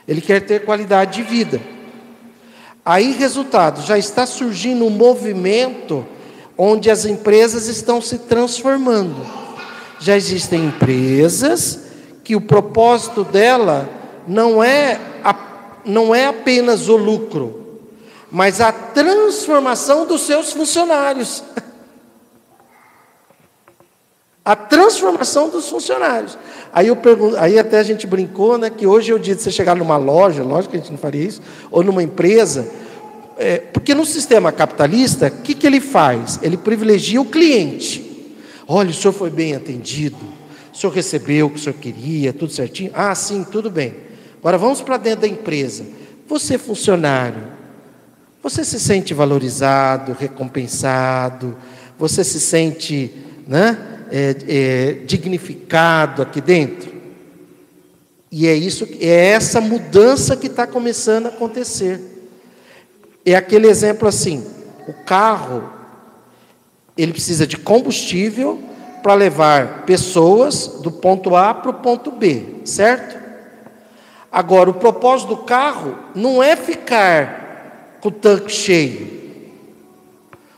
[0.05, 1.61] Ele quer ter qualidade de vida.
[2.83, 6.05] Aí, resultado, já está surgindo um movimento
[6.57, 9.15] onde as empresas estão se transformando.
[9.99, 11.81] Já existem empresas
[12.23, 13.89] que o propósito dela
[14.27, 15.35] não é, a,
[15.85, 17.79] não é apenas o lucro,
[18.31, 21.43] mas a transformação dos seus funcionários.
[24.43, 26.37] A transformação dos funcionários.
[26.71, 29.41] Aí eu pergunto, aí até a gente brincou, né, que hoje é o dia de
[29.41, 32.65] você chegar numa loja, lógico que a gente não faria isso, ou numa empresa,
[33.37, 36.39] é, porque no sistema capitalista, o que, que ele faz?
[36.41, 38.35] Ele privilegia o cliente.
[38.67, 40.17] Olha, o senhor foi bem atendido,
[40.73, 42.91] o senhor recebeu o que o senhor queria, tudo certinho?
[42.93, 43.95] Ah, sim, tudo bem.
[44.39, 45.85] Agora vamos para dentro da empresa.
[46.27, 47.43] Você, é funcionário,
[48.43, 51.55] você se sente valorizado, recompensado,
[51.97, 53.11] você se sente
[53.47, 53.77] né,
[54.11, 56.91] é, é, dignificado aqui dentro?
[58.29, 62.16] E é isso, é essa mudança que está começando a acontecer.
[63.29, 64.41] É aquele exemplo assim:
[64.87, 65.69] o carro,
[66.97, 68.57] ele precisa de combustível
[69.03, 73.17] para levar pessoas do ponto A para o ponto B, certo?
[74.31, 79.17] Agora, o propósito do carro não é ficar com o tanque cheio.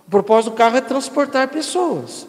[0.05, 2.27] O propósito do carro é transportar pessoas.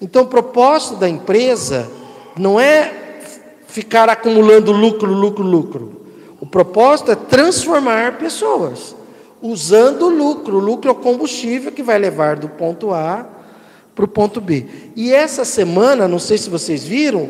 [0.00, 1.88] Então, o propósito da empresa
[2.36, 3.20] não é
[3.68, 6.02] ficar acumulando lucro, lucro, lucro.
[6.40, 8.96] O propósito é transformar pessoas
[9.42, 10.56] usando o lucro.
[10.56, 13.26] O lucro é o combustível que vai levar do ponto A
[13.94, 14.66] para o ponto B.
[14.96, 17.28] E essa semana, não sei se vocês viram,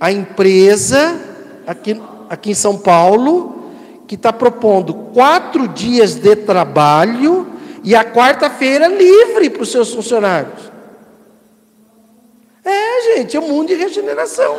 [0.00, 1.20] a empresa
[1.66, 3.70] aqui, aqui em São Paulo,
[4.08, 7.46] que está propondo quatro dias de trabalho
[7.84, 10.70] e a quarta-feira livre para os seus funcionários.
[12.64, 14.58] É, gente, é um mundo de regeneração.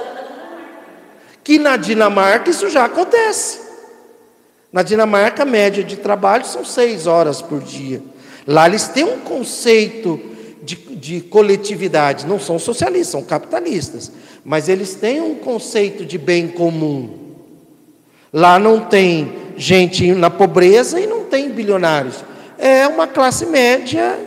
[1.44, 3.71] Que na Dinamarca isso já acontece.
[4.72, 8.02] Na Dinamarca, a média de trabalho são seis horas por dia.
[8.48, 10.20] Lá eles têm um conceito
[10.64, 14.12] de, de coletividade, não são socialistas, são capitalistas,
[14.46, 17.20] mas eles têm um conceito de bem comum.
[18.32, 22.24] Lá não tem gente na pobreza e não tem bilionários.
[22.58, 24.18] É uma classe média,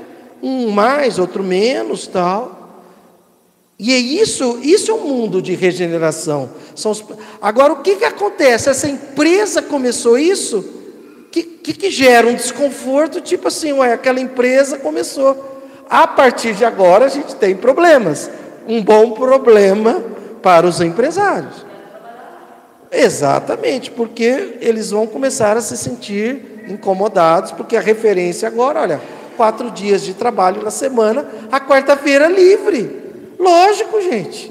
[0.42, 2.63] um mais, outro menos, tal.
[3.78, 6.50] E é isso, isso é um mundo de regeneração.
[6.74, 7.04] Os...
[7.42, 8.70] Agora, o que, que acontece?
[8.70, 10.64] Essa empresa começou isso,
[11.32, 15.62] que, que, que gera um desconforto, tipo assim, ué, aquela empresa começou.
[15.90, 18.30] A partir de agora a gente tem problemas.
[18.66, 20.02] Um bom problema
[20.40, 21.66] para os empresários.
[22.90, 29.00] Exatamente, porque eles vão começar a se sentir incomodados, porque a referência agora, olha,
[29.36, 33.03] quatro dias de trabalho na semana, a quarta-feira livre.
[33.44, 34.50] Lógico, gente.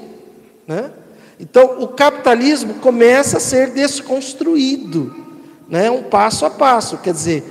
[0.68, 0.92] Né?
[1.40, 5.14] Então, o capitalismo começa a ser desconstruído,
[5.68, 5.90] né?
[5.90, 7.00] um passo a passo.
[7.00, 7.44] Quer dizer,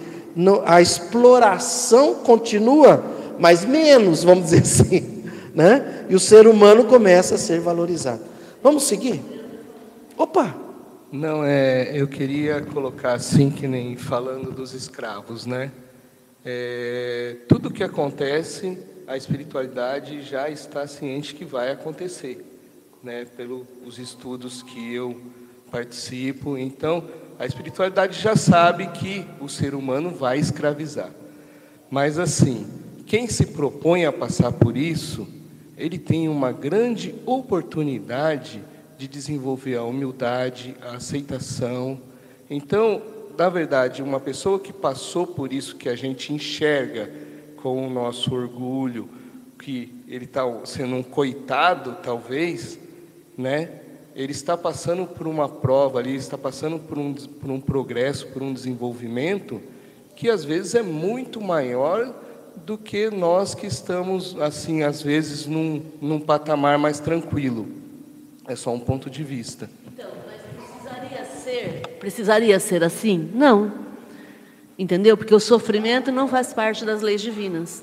[0.64, 3.04] a exploração continua,
[3.40, 5.24] mas menos, vamos dizer assim.
[5.52, 6.06] Né?
[6.08, 8.20] E o ser humano começa a ser valorizado.
[8.62, 9.20] Vamos seguir?
[10.16, 10.54] Opa!
[11.10, 15.70] Não, é, eu queria colocar assim, que nem falando dos escravos, né?
[16.42, 18.78] É, tudo que acontece,
[19.12, 22.42] a espiritualidade já está ciente que vai acontecer,
[23.02, 23.26] né?
[23.26, 25.20] Pelos estudos que eu
[25.70, 26.56] participo.
[26.56, 27.04] Então,
[27.38, 31.10] a espiritualidade já sabe que o ser humano vai escravizar.
[31.90, 32.66] Mas assim,
[33.04, 35.28] quem se propõe a passar por isso,
[35.76, 38.64] ele tem uma grande oportunidade
[38.96, 42.00] de desenvolver a humildade, a aceitação.
[42.48, 43.02] Então,
[43.36, 47.10] na verdade, uma pessoa que passou por isso que a gente enxerga
[47.62, 49.08] com o nosso orgulho,
[49.58, 52.78] que ele está sendo um coitado, talvez,
[53.38, 53.80] né?
[54.14, 58.42] Ele está passando por uma prova ali, está passando por um, por um progresso, por
[58.42, 59.60] um desenvolvimento
[60.14, 62.14] que às vezes é muito maior
[62.64, 67.66] do que nós que estamos, assim, às vezes, num, num patamar mais tranquilo.
[68.46, 69.70] É só um ponto de vista.
[69.92, 73.30] Então, mas precisaria ser, precisaria ser assim?
[73.34, 73.81] Não.
[74.78, 75.16] Entendeu?
[75.16, 77.82] Porque o sofrimento não faz parte das leis divinas.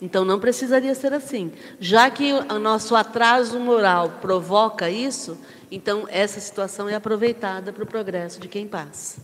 [0.00, 1.52] Então não precisaria ser assim.
[1.78, 5.38] Já que o nosso atraso moral provoca isso,
[5.70, 9.22] então essa situação é aproveitada para o progresso de quem passa.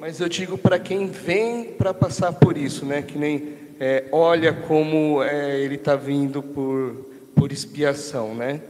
[0.00, 3.02] Mas eu digo para quem vem para passar por isso, né?
[3.02, 8.62] Que nem é, olha como é, ele está vindo por, por expiação, né?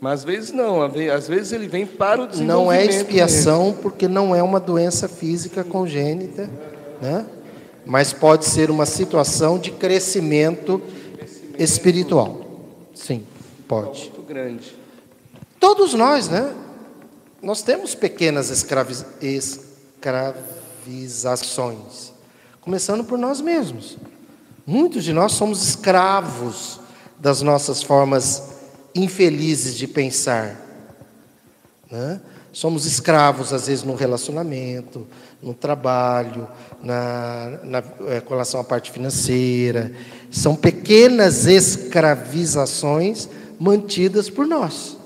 [0.00, 2.64] Mas às vezes não, às vezes ele vem para o desenvolvimento.
[2.64, 3.82] Não é expiação mesmo.
[3.82, 6.48] porque não é uma doença física congênita,
[7.00, 7.26] né?
[7.84, 10.80] mas pode ser uma situação de crescimento,
[11.16, 12.46] crescimento espiritual.
[12.94, 13.26] Sim,
[13.66, 14.02] pode.
[14.02, 14.72] Muito grande.
[15.58, 16.54] Todos nós, né?
[17.42, 19.06] Nós temos pequenas escraviz...
[19.20, 22.12] escravizações,
[22.60, 23.96] começando por nós mesmos.
[24.66, 26.80] Muitos de nós somos escravos
[27.18, 28.50] das nossas formas
[28.94, 30.60] infelizes de pensar.
[31.90, 32.20] Né?
[32.52, 35.06] Somos escravos, às vezes, no relacionamento,
[35.40, 36.48] no trabalho,
[36.82, 39.92] na, na, é, com relação à parte financeira.
[40.30, 43.28] São pequenas escravizações
[43.58, 44.96] mantidas por nós.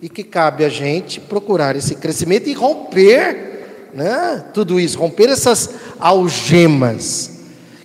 [0.00, 5.70] E que cabe a gente procurar esse crescimento e romper né, tudo isso, romper essas
[5.98, 7.38] algemas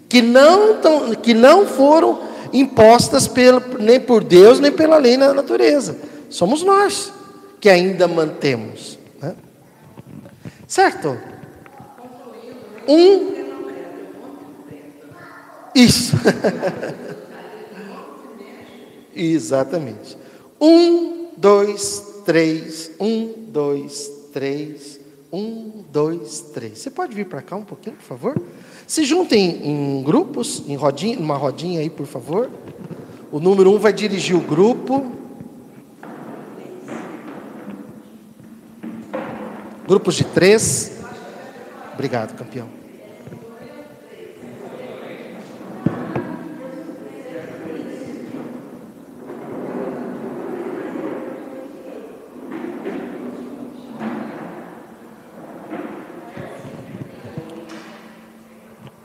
[0.08, 2.22] que não, tão, que não foram
[2.54, 5.98] impostas pelo, nem por Deus, nem pela lei da natureza.
[6.30, 7.12] Somos nós
[7.64, 9.00] que ainda mantemos.
[9.22, 9.38] Né?
[10.68, 11.18] Certo?
[12.86, 13.32] Um.
[15.74, 16.14] Isso.
[19.16, 20.18] Exatamente.
[20.60, 22.92] Um, dois, três.
[23.00, 25.00] Um, dois, três.
[25.32, 26.80] Um, dois, três.
[26.80, 28.42] Você pode vir para cá um pouquinho, por favor?
[28.86, 32.52] Se juntem em grupos, em rodinha, numa rodinha aí, por favor.
[33.32, 35.23] O número um vai dirigir o grupo.
[39.86, 40.94] Grupos de três.
[41.94, 42.70] Obrigado, campeão.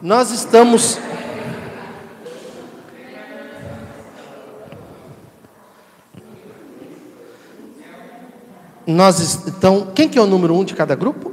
[0.01, 1.08] Nós estamos.
[8.89, 11.31] Nós, então, quem que é o número um de cada grupo?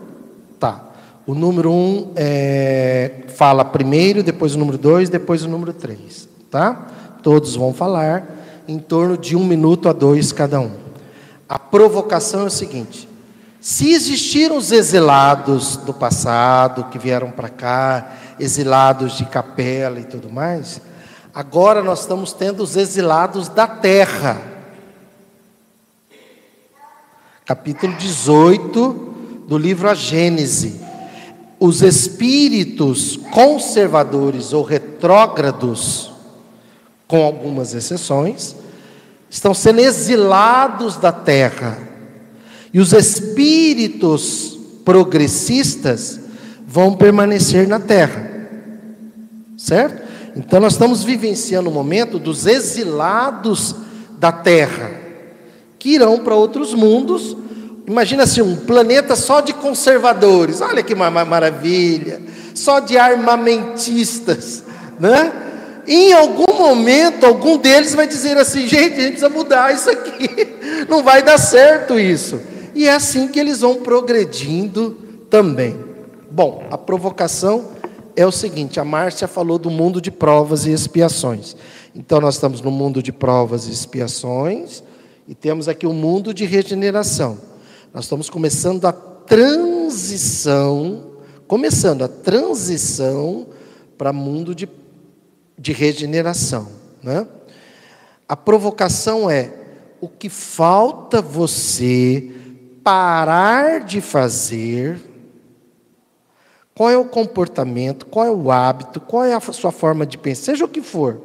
[0.59, 0.83] Tá.
[1.25, 6.27] O número um é, fala primeiro, depois o número dois, depois o número três.
[6.51, 6.87] Tá?
[7.23, 8.27] Todos vão falar
[8.67, 10.71] em torno de um minuto a dois cada um.
[11.47, 13.07] A provocação é o seguinte:
[13.61, 20.29] se existiram os exilados do passado que vieram para cá, exilados de capela e tudo
[20.29, 20.81] mais,
[21.33, 24.54] agora nós estamos tendo os exilados da terra.
[27.45, 29.13] Capítulo 18
[29.47, 30.81] do livro A Gênese.
[31.59, 36.11] Os espíritos conservadores ou retrógrados,
[37.07, 38.55] com algumas exceções,
[39.29, 41.77] estão sendo exilados da terra.
[42.73, 46.19] E os espíritos progressistas
[46.65, 48.27] vão permanecer na terra.
[49.55, 50.01] Certo?
[50.35, 53.75] Então nós estamos vivenciando o momento dos exilados
[54.17, 55.04] da terra,
[55.85, 57.37] que irão para outros mundos.
[57.85, 60.59] Imagina assim, um planeta só de conservadores.
[60.59, 62.23] Olha que maravilha!
[62.55, 64.63] Só de armamentistas,
[64.99, 65.31] né?
[65.87, 70.27] Em algum momento, algum deles vai dizer assim: gente, a gente precisa mudar isso aqui,
[70.89, 72.41] não vai dar certo isso.
[72.73, 74.97] E é assim que eles vão progredindo
[75.29, 75.77] também.
[76.31, 77.73] Bom, a provocação
[78.15, 81.55] é o seguinte: a Márcia falou do mundo de provas e expiações.
[81.93, 84.83] Então, nós estamos no mundo de provas e expiações,
[85.27, 87.39] e temos aqui o mundo de regeneração.
[87.93, 89.51] Nós estamos começando a transição,
[91.47, 93.47] começando a transição
[93.97, 94.67] para mundo de
[95.57, 96.67] de regeneração.
[97.01, 97.25] Né?
[98.27, 99.51] A provocação é
[100.01, 102.31] o que falta você
[102.83, 104.99] parar de fazer,
[106.75, 110.51] qual é o comportamento, qual é o hábito, qual é a sua forma de pensar,
[110.51, 111.21] seja o que for.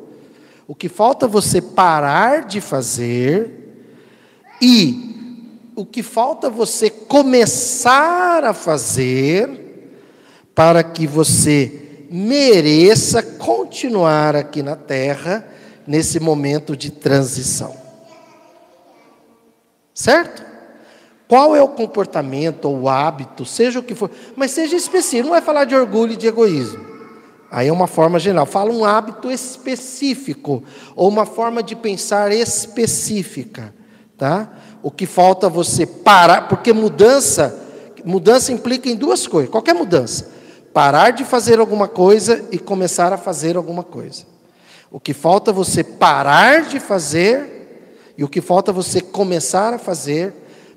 [0.67, 3.60] O que falta você parar de fazer
[4.61, 9.69] e o que falta você começar a fazer
[10.55, 15.47] para que você mereça continuar aqui na terra
[15.87, 17.75] nesse momento de transição.
[19.95, 20.45] Certo?
[21.29, 25.31] Qual é o comportamento ou o hábito, seja o que for, mas seja específico, não
[25.31, 26.91] vai falar de orgulho e de egoísmo.
[27.51, 28.47] Aí é uma forma geral.
[28.47, 30.63] Fala um hábito específico
[30.95, 33.75] ou uma forma de pensar específica,
[34.21, 34.53] tá?
[34.83, 37.59] O que falta você parar, porque mudança,
[38.05, 39.51] mudança implica em duas coisas.
[39.51, 40.39] Qualquer mudança
[40.73, 44.25] parar de fazer alguma coisa e começar a fazer alguma coisa.
[44.91, 50.35] O que falta você parar de fazer e o que falta você começar a fazer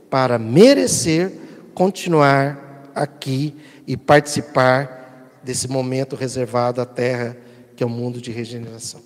[0.09, 1.31] para merecer
[1.75, 3.55] continuar aqui
[3.85, 7.35] e participar desse momento reservado à terra,
[7.75, 9.01] que é o mundo de regeneração.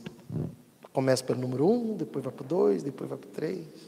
[0.94, 3.87] Começa pelo número um, depois vai para o dois, depois vai para o três.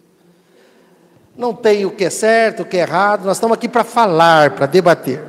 [1.40, 4.52] Não tem o que é certo, o que é errado, nós estamos aqui para falar,
[4.56, 5.24] para debater.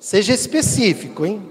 [0.00, 1.49] Seja específico, hein?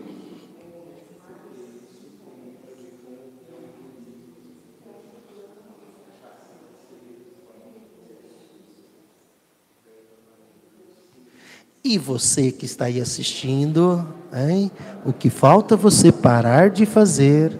[11.89, 14.69] E você que está aí assistindo, hein?
[15.03, 17.59] o que falta você parar de fazer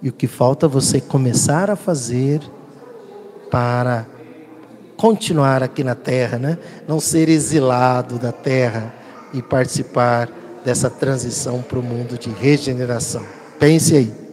[0.00, 2.40] e o que falta você começar a fazer
[3.50, 4.06] para
[4.96, 6.58] continuar aqui na terra, né?
[6.86, 8.94] Não ser exilado da terra
[9.34, 10.30] e participar
[10.64, 13.26] dessa transição para o mundo de regeneração.
[13.58, 14.25] Pense aí.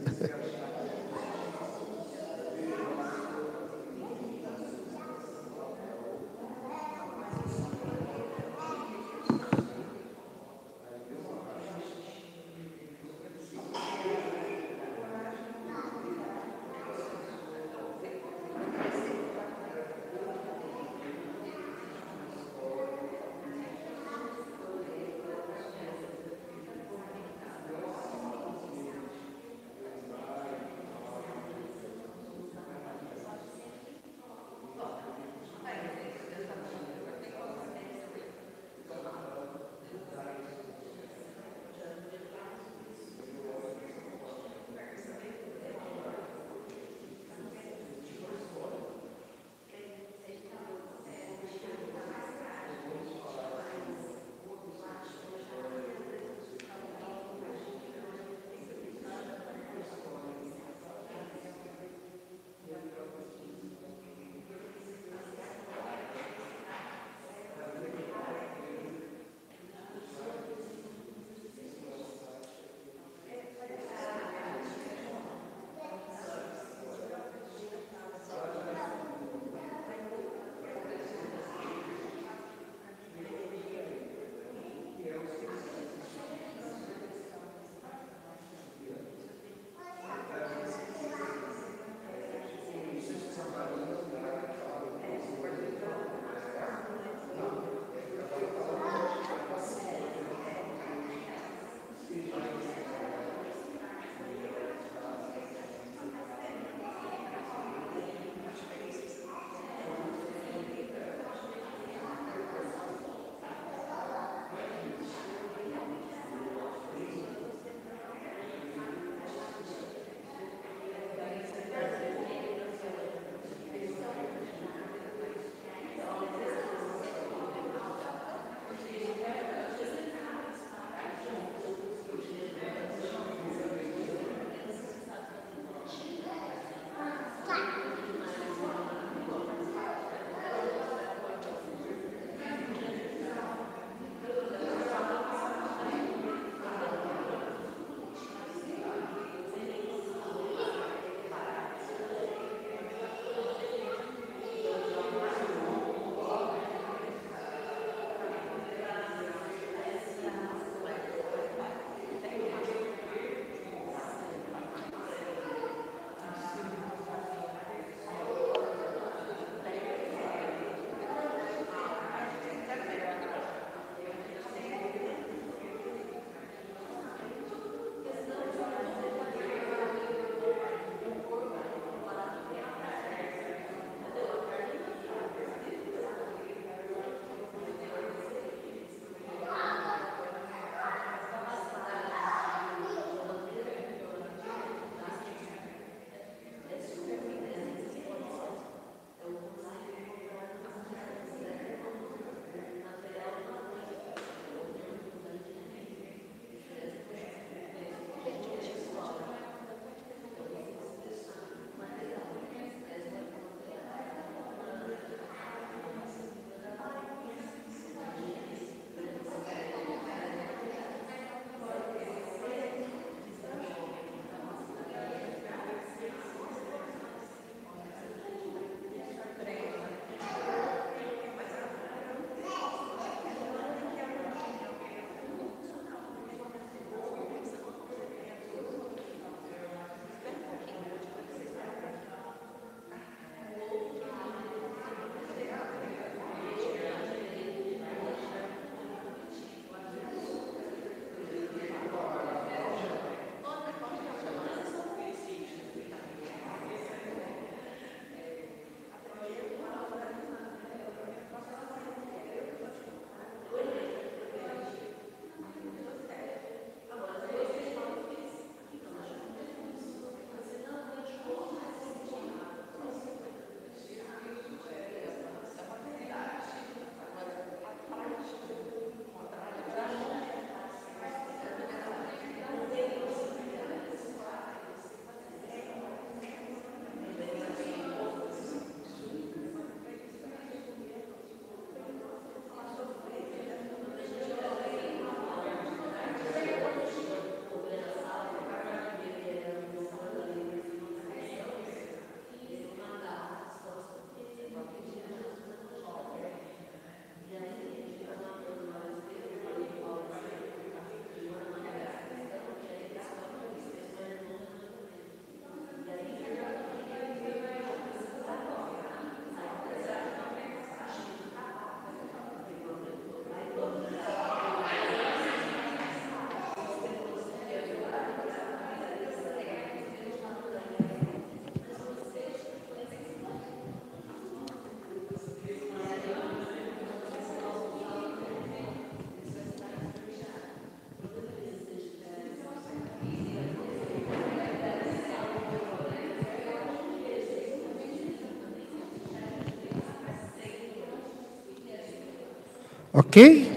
[352.93, 353.51] Ok?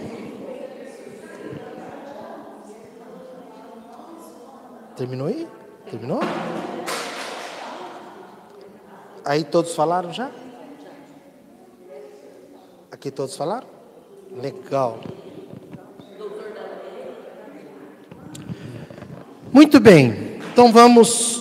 [4.96, 5.46] Terminou aí?
[5.90, 6.20] Terminou?
[9.26, 10.30] Aí todos falaram já?
[12.90, 13.66] Aqui todos falaram?
[14.30, 15.00] Legal.
[19.52, 20.40] Muito bem.
[20.50, 21.35] Então vamos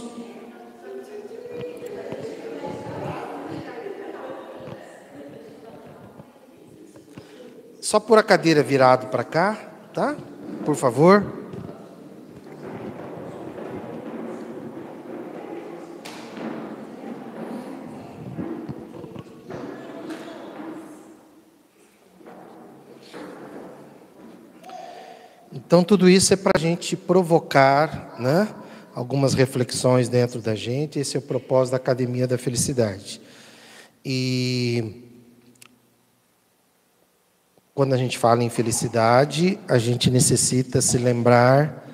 [7.96, 9.58] Só por a cadeira virado para cá,
[9.94, 10.18] tá?
[10.66, 11.26] Por favor.
[25.54, 28.54] Então, tudo isso é para a gente provocar né,
[28.94, 31.00] algumas reflexões dentro da gente.
[31.00, 33.22] Esse é o propósito da Academia da Felicidade.
[34.04, 35.05] E
[37.76, 41.86] quando a gente fala em felicidade, a gente necessita se lembrar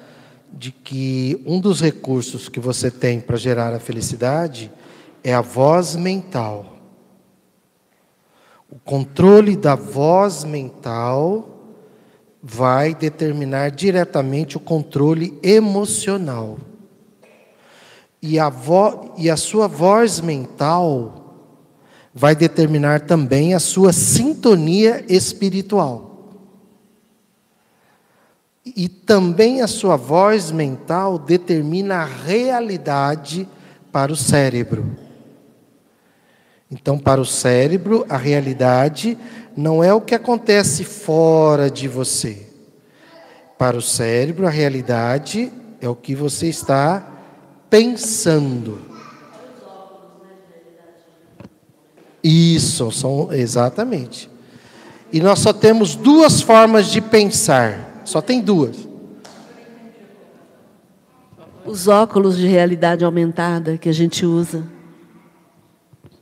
[0.53, 4.71] de que um dos recursos que você tem para gerar a felicidade
[5.23, 6.77] é a voz mental.
[8.69, 11.49] O controle da voz mental
[12.43, 16.59] vai determinar diretamente o controle emocional.
[18.21, 21.20] E a, vo e a sua voz mental
[22.13, 26.09] vai determinar também a sua sintonia espiritual.
[28.65, 33.47] E também a sua voz mental determina a realidade
[33.91, 34.95] para o cérebro.
[36.69, 39.17] Então, para o cérebro, a realidade
[39.57, 42.47] não é o que acontece fora de você.
[43.57, 45.51] Para o cérebro, a realidade
[45.81, 47.05] é o que você está
[47.69, 48.90] pensando.
[52.23, 54.29] Isso, são exatamente.
[55.11, 58.01] E nós só temos duas formas de pensar.
[58.05, 58.87] Só tem duas.
[61.65, 64.63] Os óculos de realidade aumentada que a gente usa.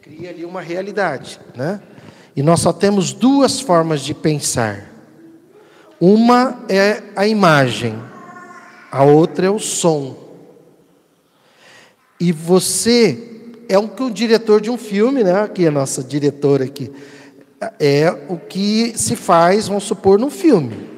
[0.02, 1.82] Cria ali uma realidade, né?
[2.36, 4.90] E nós só temos duas formas de pensar.
[6.00, 8.02] Uma é a imagem,
[8.92, 10.18] a outra é o som.
[12.20, 13.29] E você
[13.70, 15.44] é o que o diretor de um filme, né?
[15.44, 16.92] Aqui a nossa diretora aqui,
[17.80, 20.90] é o que se faz, vamos supor, num filme,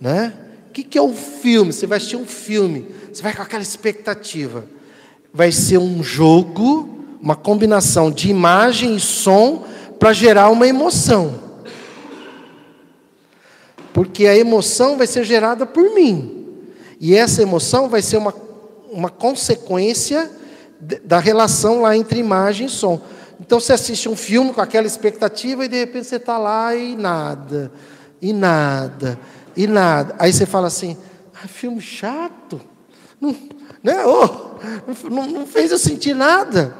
[0.00, 0.32] né?
[0.70, 1.72] O que, é um filme?
[1.72, 4.64] Você vai assistir um filme, você vai com aquela expectativa.
[5.32, 9.64] Vai ser um jogo, uma combinação de imagem e som
[9.98, 11.34] para gerar uma emoção.
[13.92, 16.46] Porque a emoção vai ser gerada por mim.
[16.98, 18.34] E essa emoção vai ser uma,
[18.90, 20.30] uma consequência
[20.80, 23.00] da relação lá entre imagem e som.
[23.40, 26.96] Então você assiste um filme com aquela expectativa e de repente você está lá e
[26.96, 27.70] nada,
[28.20, 29.18] e nada,
[29.56, 30.14] e nada.
[30.18, 30.96] Aí você fala assim:
[31.34, 32.60] ah, filme chato,
[33.20, 33.36] não,
[33.82, 34.04] né?
[34.06, 36.74] oh, não, não fez eu sentir nada.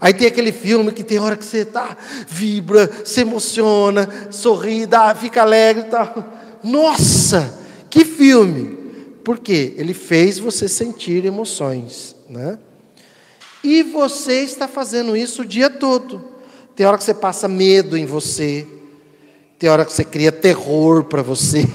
[0.00, 1.96] Aí tem aquele filme que tem hora que você tá,
[2.28, 6.32] vibra, se emociona, sorri, dá, fica alegre e tal.
[6.62, 7.58] Nossa,
[7.88, 8.84] que filme!
[9.24, 9.74] Por quê?
[9.78, 12.58] Ele fez você sentir emoções, né?
[13.64, 16.22] E você está fazendo isso o dia todo.
[16.76, 18.68] Tem hora que você passa medo em você,
[19.58, 21.66] tem hora que você cria terror para você.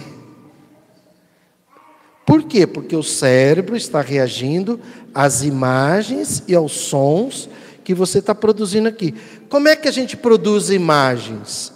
[2.27, 2.67] Por quê?
[2.67, 4.79] Porque o cérebro está reagindo
[5.15, 7.49] às imagens e aos sons
[7.83, 9.15] que você está produzindo aqui.
[9.49, 11.73] Como é que a gente produz imagens?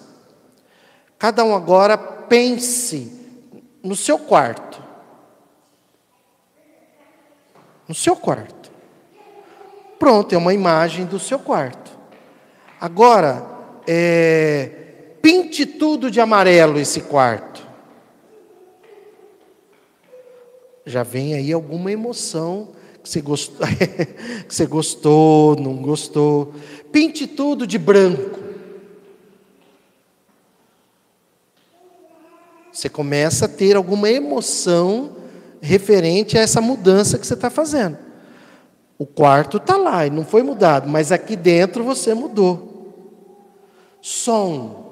[1.18, 3.12] Cada um agora pense
[3.82, 4.80] no seu quarto.
[7.88, 8.63] No seu quarto.
[10.04, 11.98] Pronto, é uma imagem do seu quarto.
[12.78, 13.42] Agora,
[13.88, 14.70] é,
[15.22, 17.66] pinte tudo de amarelo esse quarto.
[20.86, 22.72] Já vem aí alguma emoção
[23.02, 23.22] que você
[24.46, 26.54] que você gostou, não gostou.
[26.92, 28.42] Pinte tudo de branco.
[32.74, 35.16] Você começa a ter alguma emoção
[35.62, 38.03] referente a essa mudança que você está fazendo.
[38.98, 42.72] O quarto está lá e não foi mudado, mas aqui dentro você mudou.
[44.02, 44.84] Som.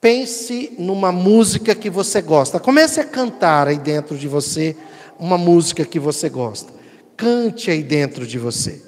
[0.00, 2.58] Pense numa música que você gosta.
[2.58, 4.76] Comece a cantar aí dentro de você
[5.18, 6.72] uma música que você gosta.
[7.16, 8.82] Cante aí dentro de você.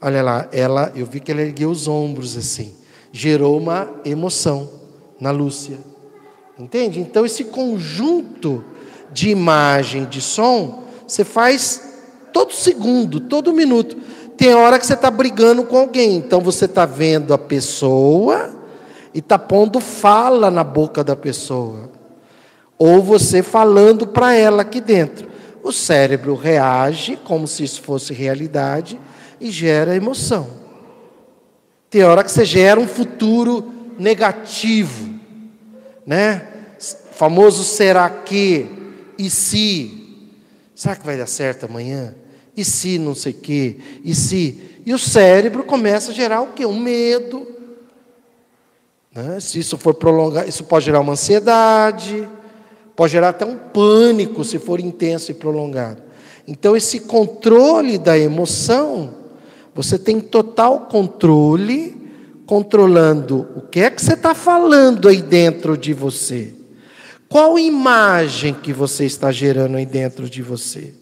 [0.00, 2.74] Olha lá, ela, eu vi que ela ergueu os ombros assim.
[3.12, 4.70] Gerou uma emoção
[5.20, 5.78] na Lúcia.
[6.58, 7.00] Entende?
[7.00, 8.64] Então esse conjunto
[9.14, 11.94] de imagem, de som, você faz
[12.32, 13.96] todo segundo, todo minuto.
[14.36, 18.52] Tem hora que você está brigando com alguém, então você está vendo a pessoa
[19.14, 21.88] e está pondo fala na boca da pessoa.
[22.76, 25.28] Ou você falando para ela aqui dentro.
[25.62, 29.00] O cérebro reage como se isso fosse realidade
[29.40, 30.48] e gera emoção.
[31.88, 35.14] Tem hora que você gera um futuro negativo,
[36.04, 36.48] né?
[37.14, 38.83] famoso será que
[39.18, 40.02] e se.
[40.74, 42.14] Será que vai dar certo amanhã?
[42.56, 43.76] E se não sei o quê?
[44.04, 44.80] E se?
[44.86, 46.66] E o cérebro começa a gerar o quê?
[46.66, 47.46] Um medo.
[49.14, 49.38] Né?
[49.40, 52.28] Se isso for prolongar, isso pode gerar uma ansiedade,
[52.94, 56.02] pode gerar até um pânico se for intenso e prolongado.
[56.46, 59.14] Então, esse controle da emoção,
[59.74, 61.96] você tem total controle,
[62.44, 66.54] controlando o que é que você está falando aí dentro de você.
[67.34, 70.94] Qual imagem que você está gerando aí dentro de você?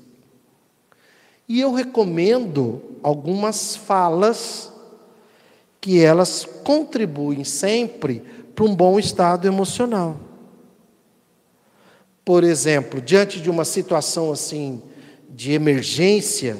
[1.47, 4.73] E eu recomendo algumas falas
[5.79, 8.23] que elas contribuem sempre
[8.55, 10.17] para um bom estado emocional.
[12.25, 14.81] Por exemplo, diante de uma situação assim
[15.29, 16.57] de emergência,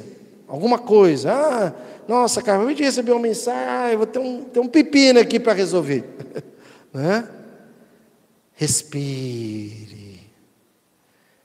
[0.47, 1.73] alguma coisa, ah,
[2.07, 5.41] nossa, acabei de receber uma mensagem, ah, eu vou ter um, ter um pepino aqui
[5.41, 6.05] para resolver.
[6.93, 7.27] né?
[8.63, 10.21] Respire.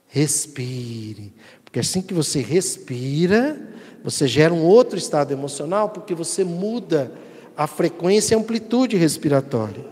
[0.06, 1.32] Respire.
[1.64, 3.60] Porque assim que você respira,
[4.04, 7.10] você gera um outro estado emocional, porque você muda
[7.56, 9.84] a frequência e a amplitude respiratória.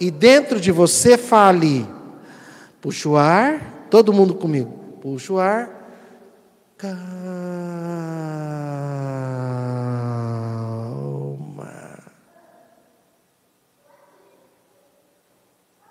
[0.00, 1.84] E dentro de você fale,
[2.80, 4.70] puxa o ar, todo mundo comigo,
[5.02, 5.68] puxa o ar,
[6.78, 7.19] calma.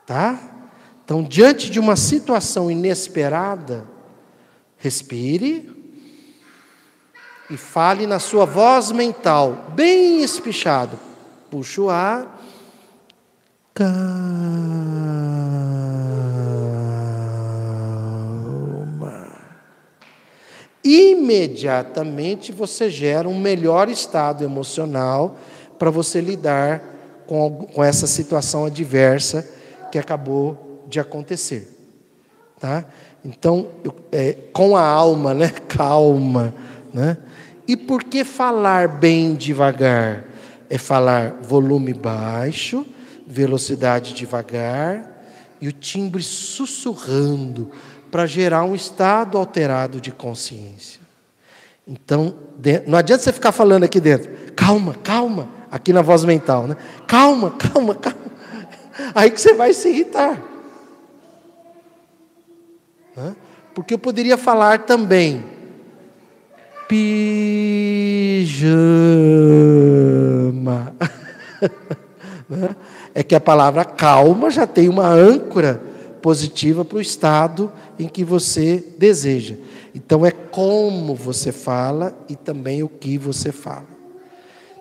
[0.10, 0.40] Tá?
[1.06, 3.86] Então, diante de uma situação inesperada,
[4.80, 5.70] Respire
[7.48, 10.98] e fale na sua voz mental, bem espichado.
[11.52, 12.42] Puxa o ar.
[13.74, 14.00] Calma.
[20.82, 25.38] Imediatamente você gera um melhor estado emocional
[25.78, 26.82] para você lidar
[27.28, 29.59] com, com essa situação adversa
[29.90, 31.76] que acabou de acontecer.
[32.60, 32.86] Tá?
[33.24, 33.70] Então,
[34.12, 35.50] é, com a alma, né?
[35.68, 36.54] Calma,
[36.94, 37.18] né?
[37.68, 40.26] E por que falar bem devagar?
[40.70, 42.86] É falar volume baixo,
[43.26, 45.20] velocidade devagar
[45.62, 47.72] e o timbre sussurrando
[48.10, 51.00] para gerar um estado alterado de consciência.
[51.88, 52.36] Então,
[52.88, 56.78] não adianta você ficar falando aqui dentro, calma, calma, aqui na voz mental, né?
[57.08, 58.19] Calma, calma, calma.
[59.14, 60.42] Aí que você vai se irritar.
[63.74, 65.44] Porque eu poderia falar também
[66.88, 68.60] pijama.
[73.14, 75.82] É que a palavra calma já tem uma âncora
[76.22, 79.56] positiva para o estado em que você deseja.
[79.94, 83.88] Então é como você fala e também o que você fala.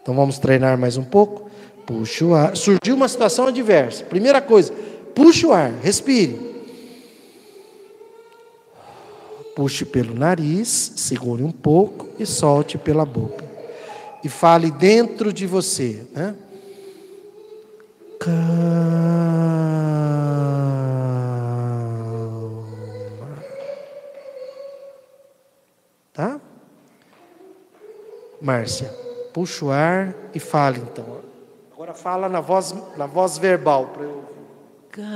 [0.01, 1.48] Então vamos treinar mais um pouco.
[1.89, 2.55] Puxa o ar.
[2.55, 4.05] Surgiu uma situação adversa.
[4.05, 4.75] Primeira coisa,
[5.15, 6.39] puxa o ar, respire.
[9.57, 13.43] Puxe pelo nariz, segure um pouco e solte pela boca.
[14.23, 16.35] E fale dentro de você, né?
[18.21, 18.37] Calma.
[26.13, 26.39] Tá?
[28.43, 28.89] Márcia,
[29.33, 31.18] puxa o ar e fale então.
[31.89, 34.29] Agora fala na voz, na voz verbal para eu ouvir.
[34.91, 35.09] Calma.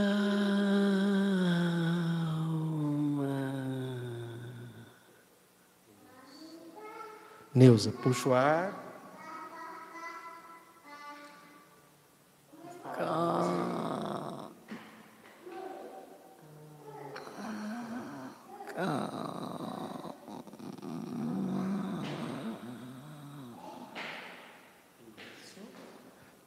[7.54, 8.82] Neuza, puxa o ar.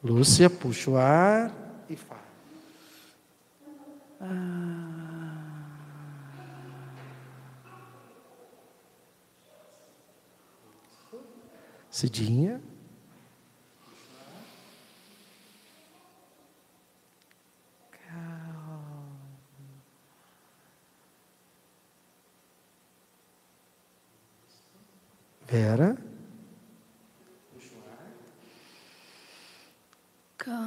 [0.06, 1.52] Lúcia, puxa o ar
[1.90, 2.22] e fala.
[11.90, 12.62] Cidinha.
[25.48, 26.05] Vera.
[30.46, 30.62] Calma.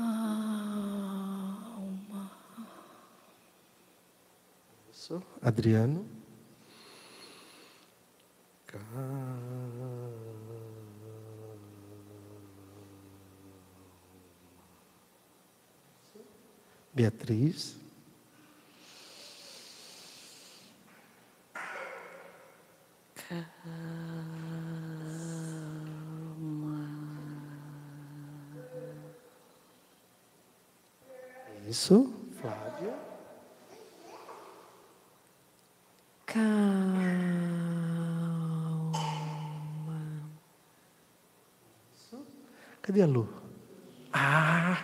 [4.92, 5.24] Isso.
[5.42, 6.06] Adriano.
[8.68, 10.12] Calma.
[16.94, 17.80] Beatriz.
[31.70, 32.96] Isso, Flávia.
[36.26, 36.50] Calma.
[42.82, 43.30] Cadê a Lu?
[44.12, 44.84] Ah!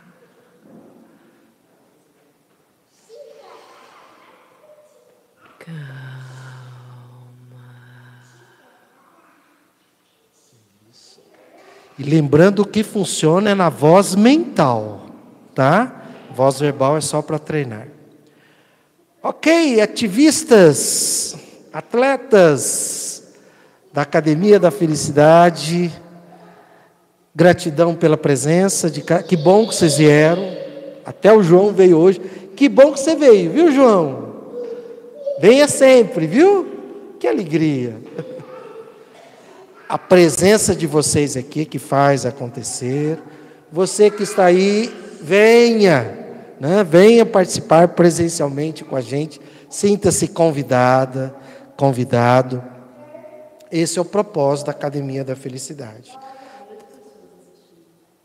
[11.97, 15.07] E lembrando que funciona é na voz mental,
[15.55, 16.04] tá?
[16.35, 17.87] Voz verbal é só para treinar.
[19.23, 21.33] Ok, ativistas,
[21.71, 23.23] atletas
[23.93, 25.89] da Academia da Felicidade,
[27.33, 30.45] gratidão pela presença, de que bom que vocês vieram.
[31.05, 32.19] Até o João veio hoje.
[32.53, 34.35] Que bom que você veio, viu, João?
[35.39, 36.67] Venha sempre, viu?
[37.17, 37.95] Que alegria.
[39.87, 43.19] A presença de vocês aqui que faz acontecer.
[43.71, 46.24] Você que está aí, venha,
[46.59, 46.83] né?
[46.83, 49.39] venha participar presencialmente com a gente.
[49.69, 51.35] Sinta-se convidada,
[51.75, 52.63] convidado.
[53.71, 56.17] Esse é o propósito da Academia da Felicidade.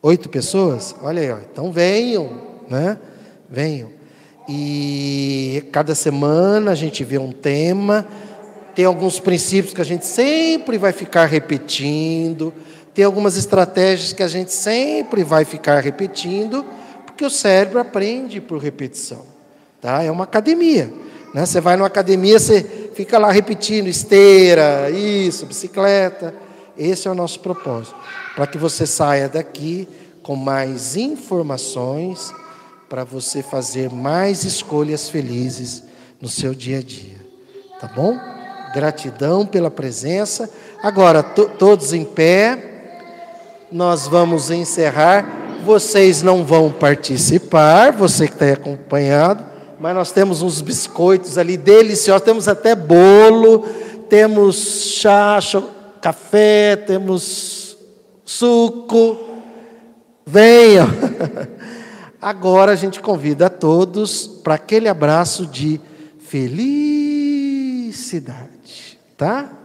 [0.02, 0.94] Oito pessoas?
[1.02, 1.38] Olha aí, ó.
[1.38, 2.30] então venham,
[2.68, 2.98] né?
[3.48, 3.90] Venham.
[4.48, 8.06] E cada semana a gente vê um tema,
[8.74, 12.52] tem alguns princípios que a gente sempre vai ficar repetindo,
[12.94, 16.64] tem algumas estratégias que a gente sempre vai ficar repetindo,
[17.20, 19.26] porque o cérebro aprende por repetição.
[19.78, 20.02] Tá?
[20.02, 20.90] É uma academia.
[21.34, 21.44] Né?
[21.44, 26.34] Você vai numa academia, você fica lá repetindo esteira, isso, bicicleta.
[26.78, 27.94] Esse é o nosso propósito.
[28.34, 29.86] Para que você saia daqui
[30.22, 32.32] com mais informações,
[32.88, 35.82] para você fazer mais escolhas felizes
[36.22, 37.18] no seu dia a dia.
[37.82, 38.18] Tá bom?
[38.72, 40.48] Gratidão pela presença.
[40.82, 43.66] Agora, to todos em pé.
[43.70, 45.49] Nós vamos encerrar.
[45.64, 49.44] Vocês não vão participar, você que está acompanhado,
[49.78, 53.60] mas nós temos uns biscoitos ali deliciosos, temos até bolo,
[54.08, 54.56] temos
[54.96, 55.38] chá,
[56.00, 57.76] café, temos
[58.24, 59.18] suco.
[60.26, 60.88] Venham.
[62.20, 65.80] Agora a gente convida a todos para aquele abraço de
[66.18, 67.98] felicidade,
[69.16, 69.59] tá?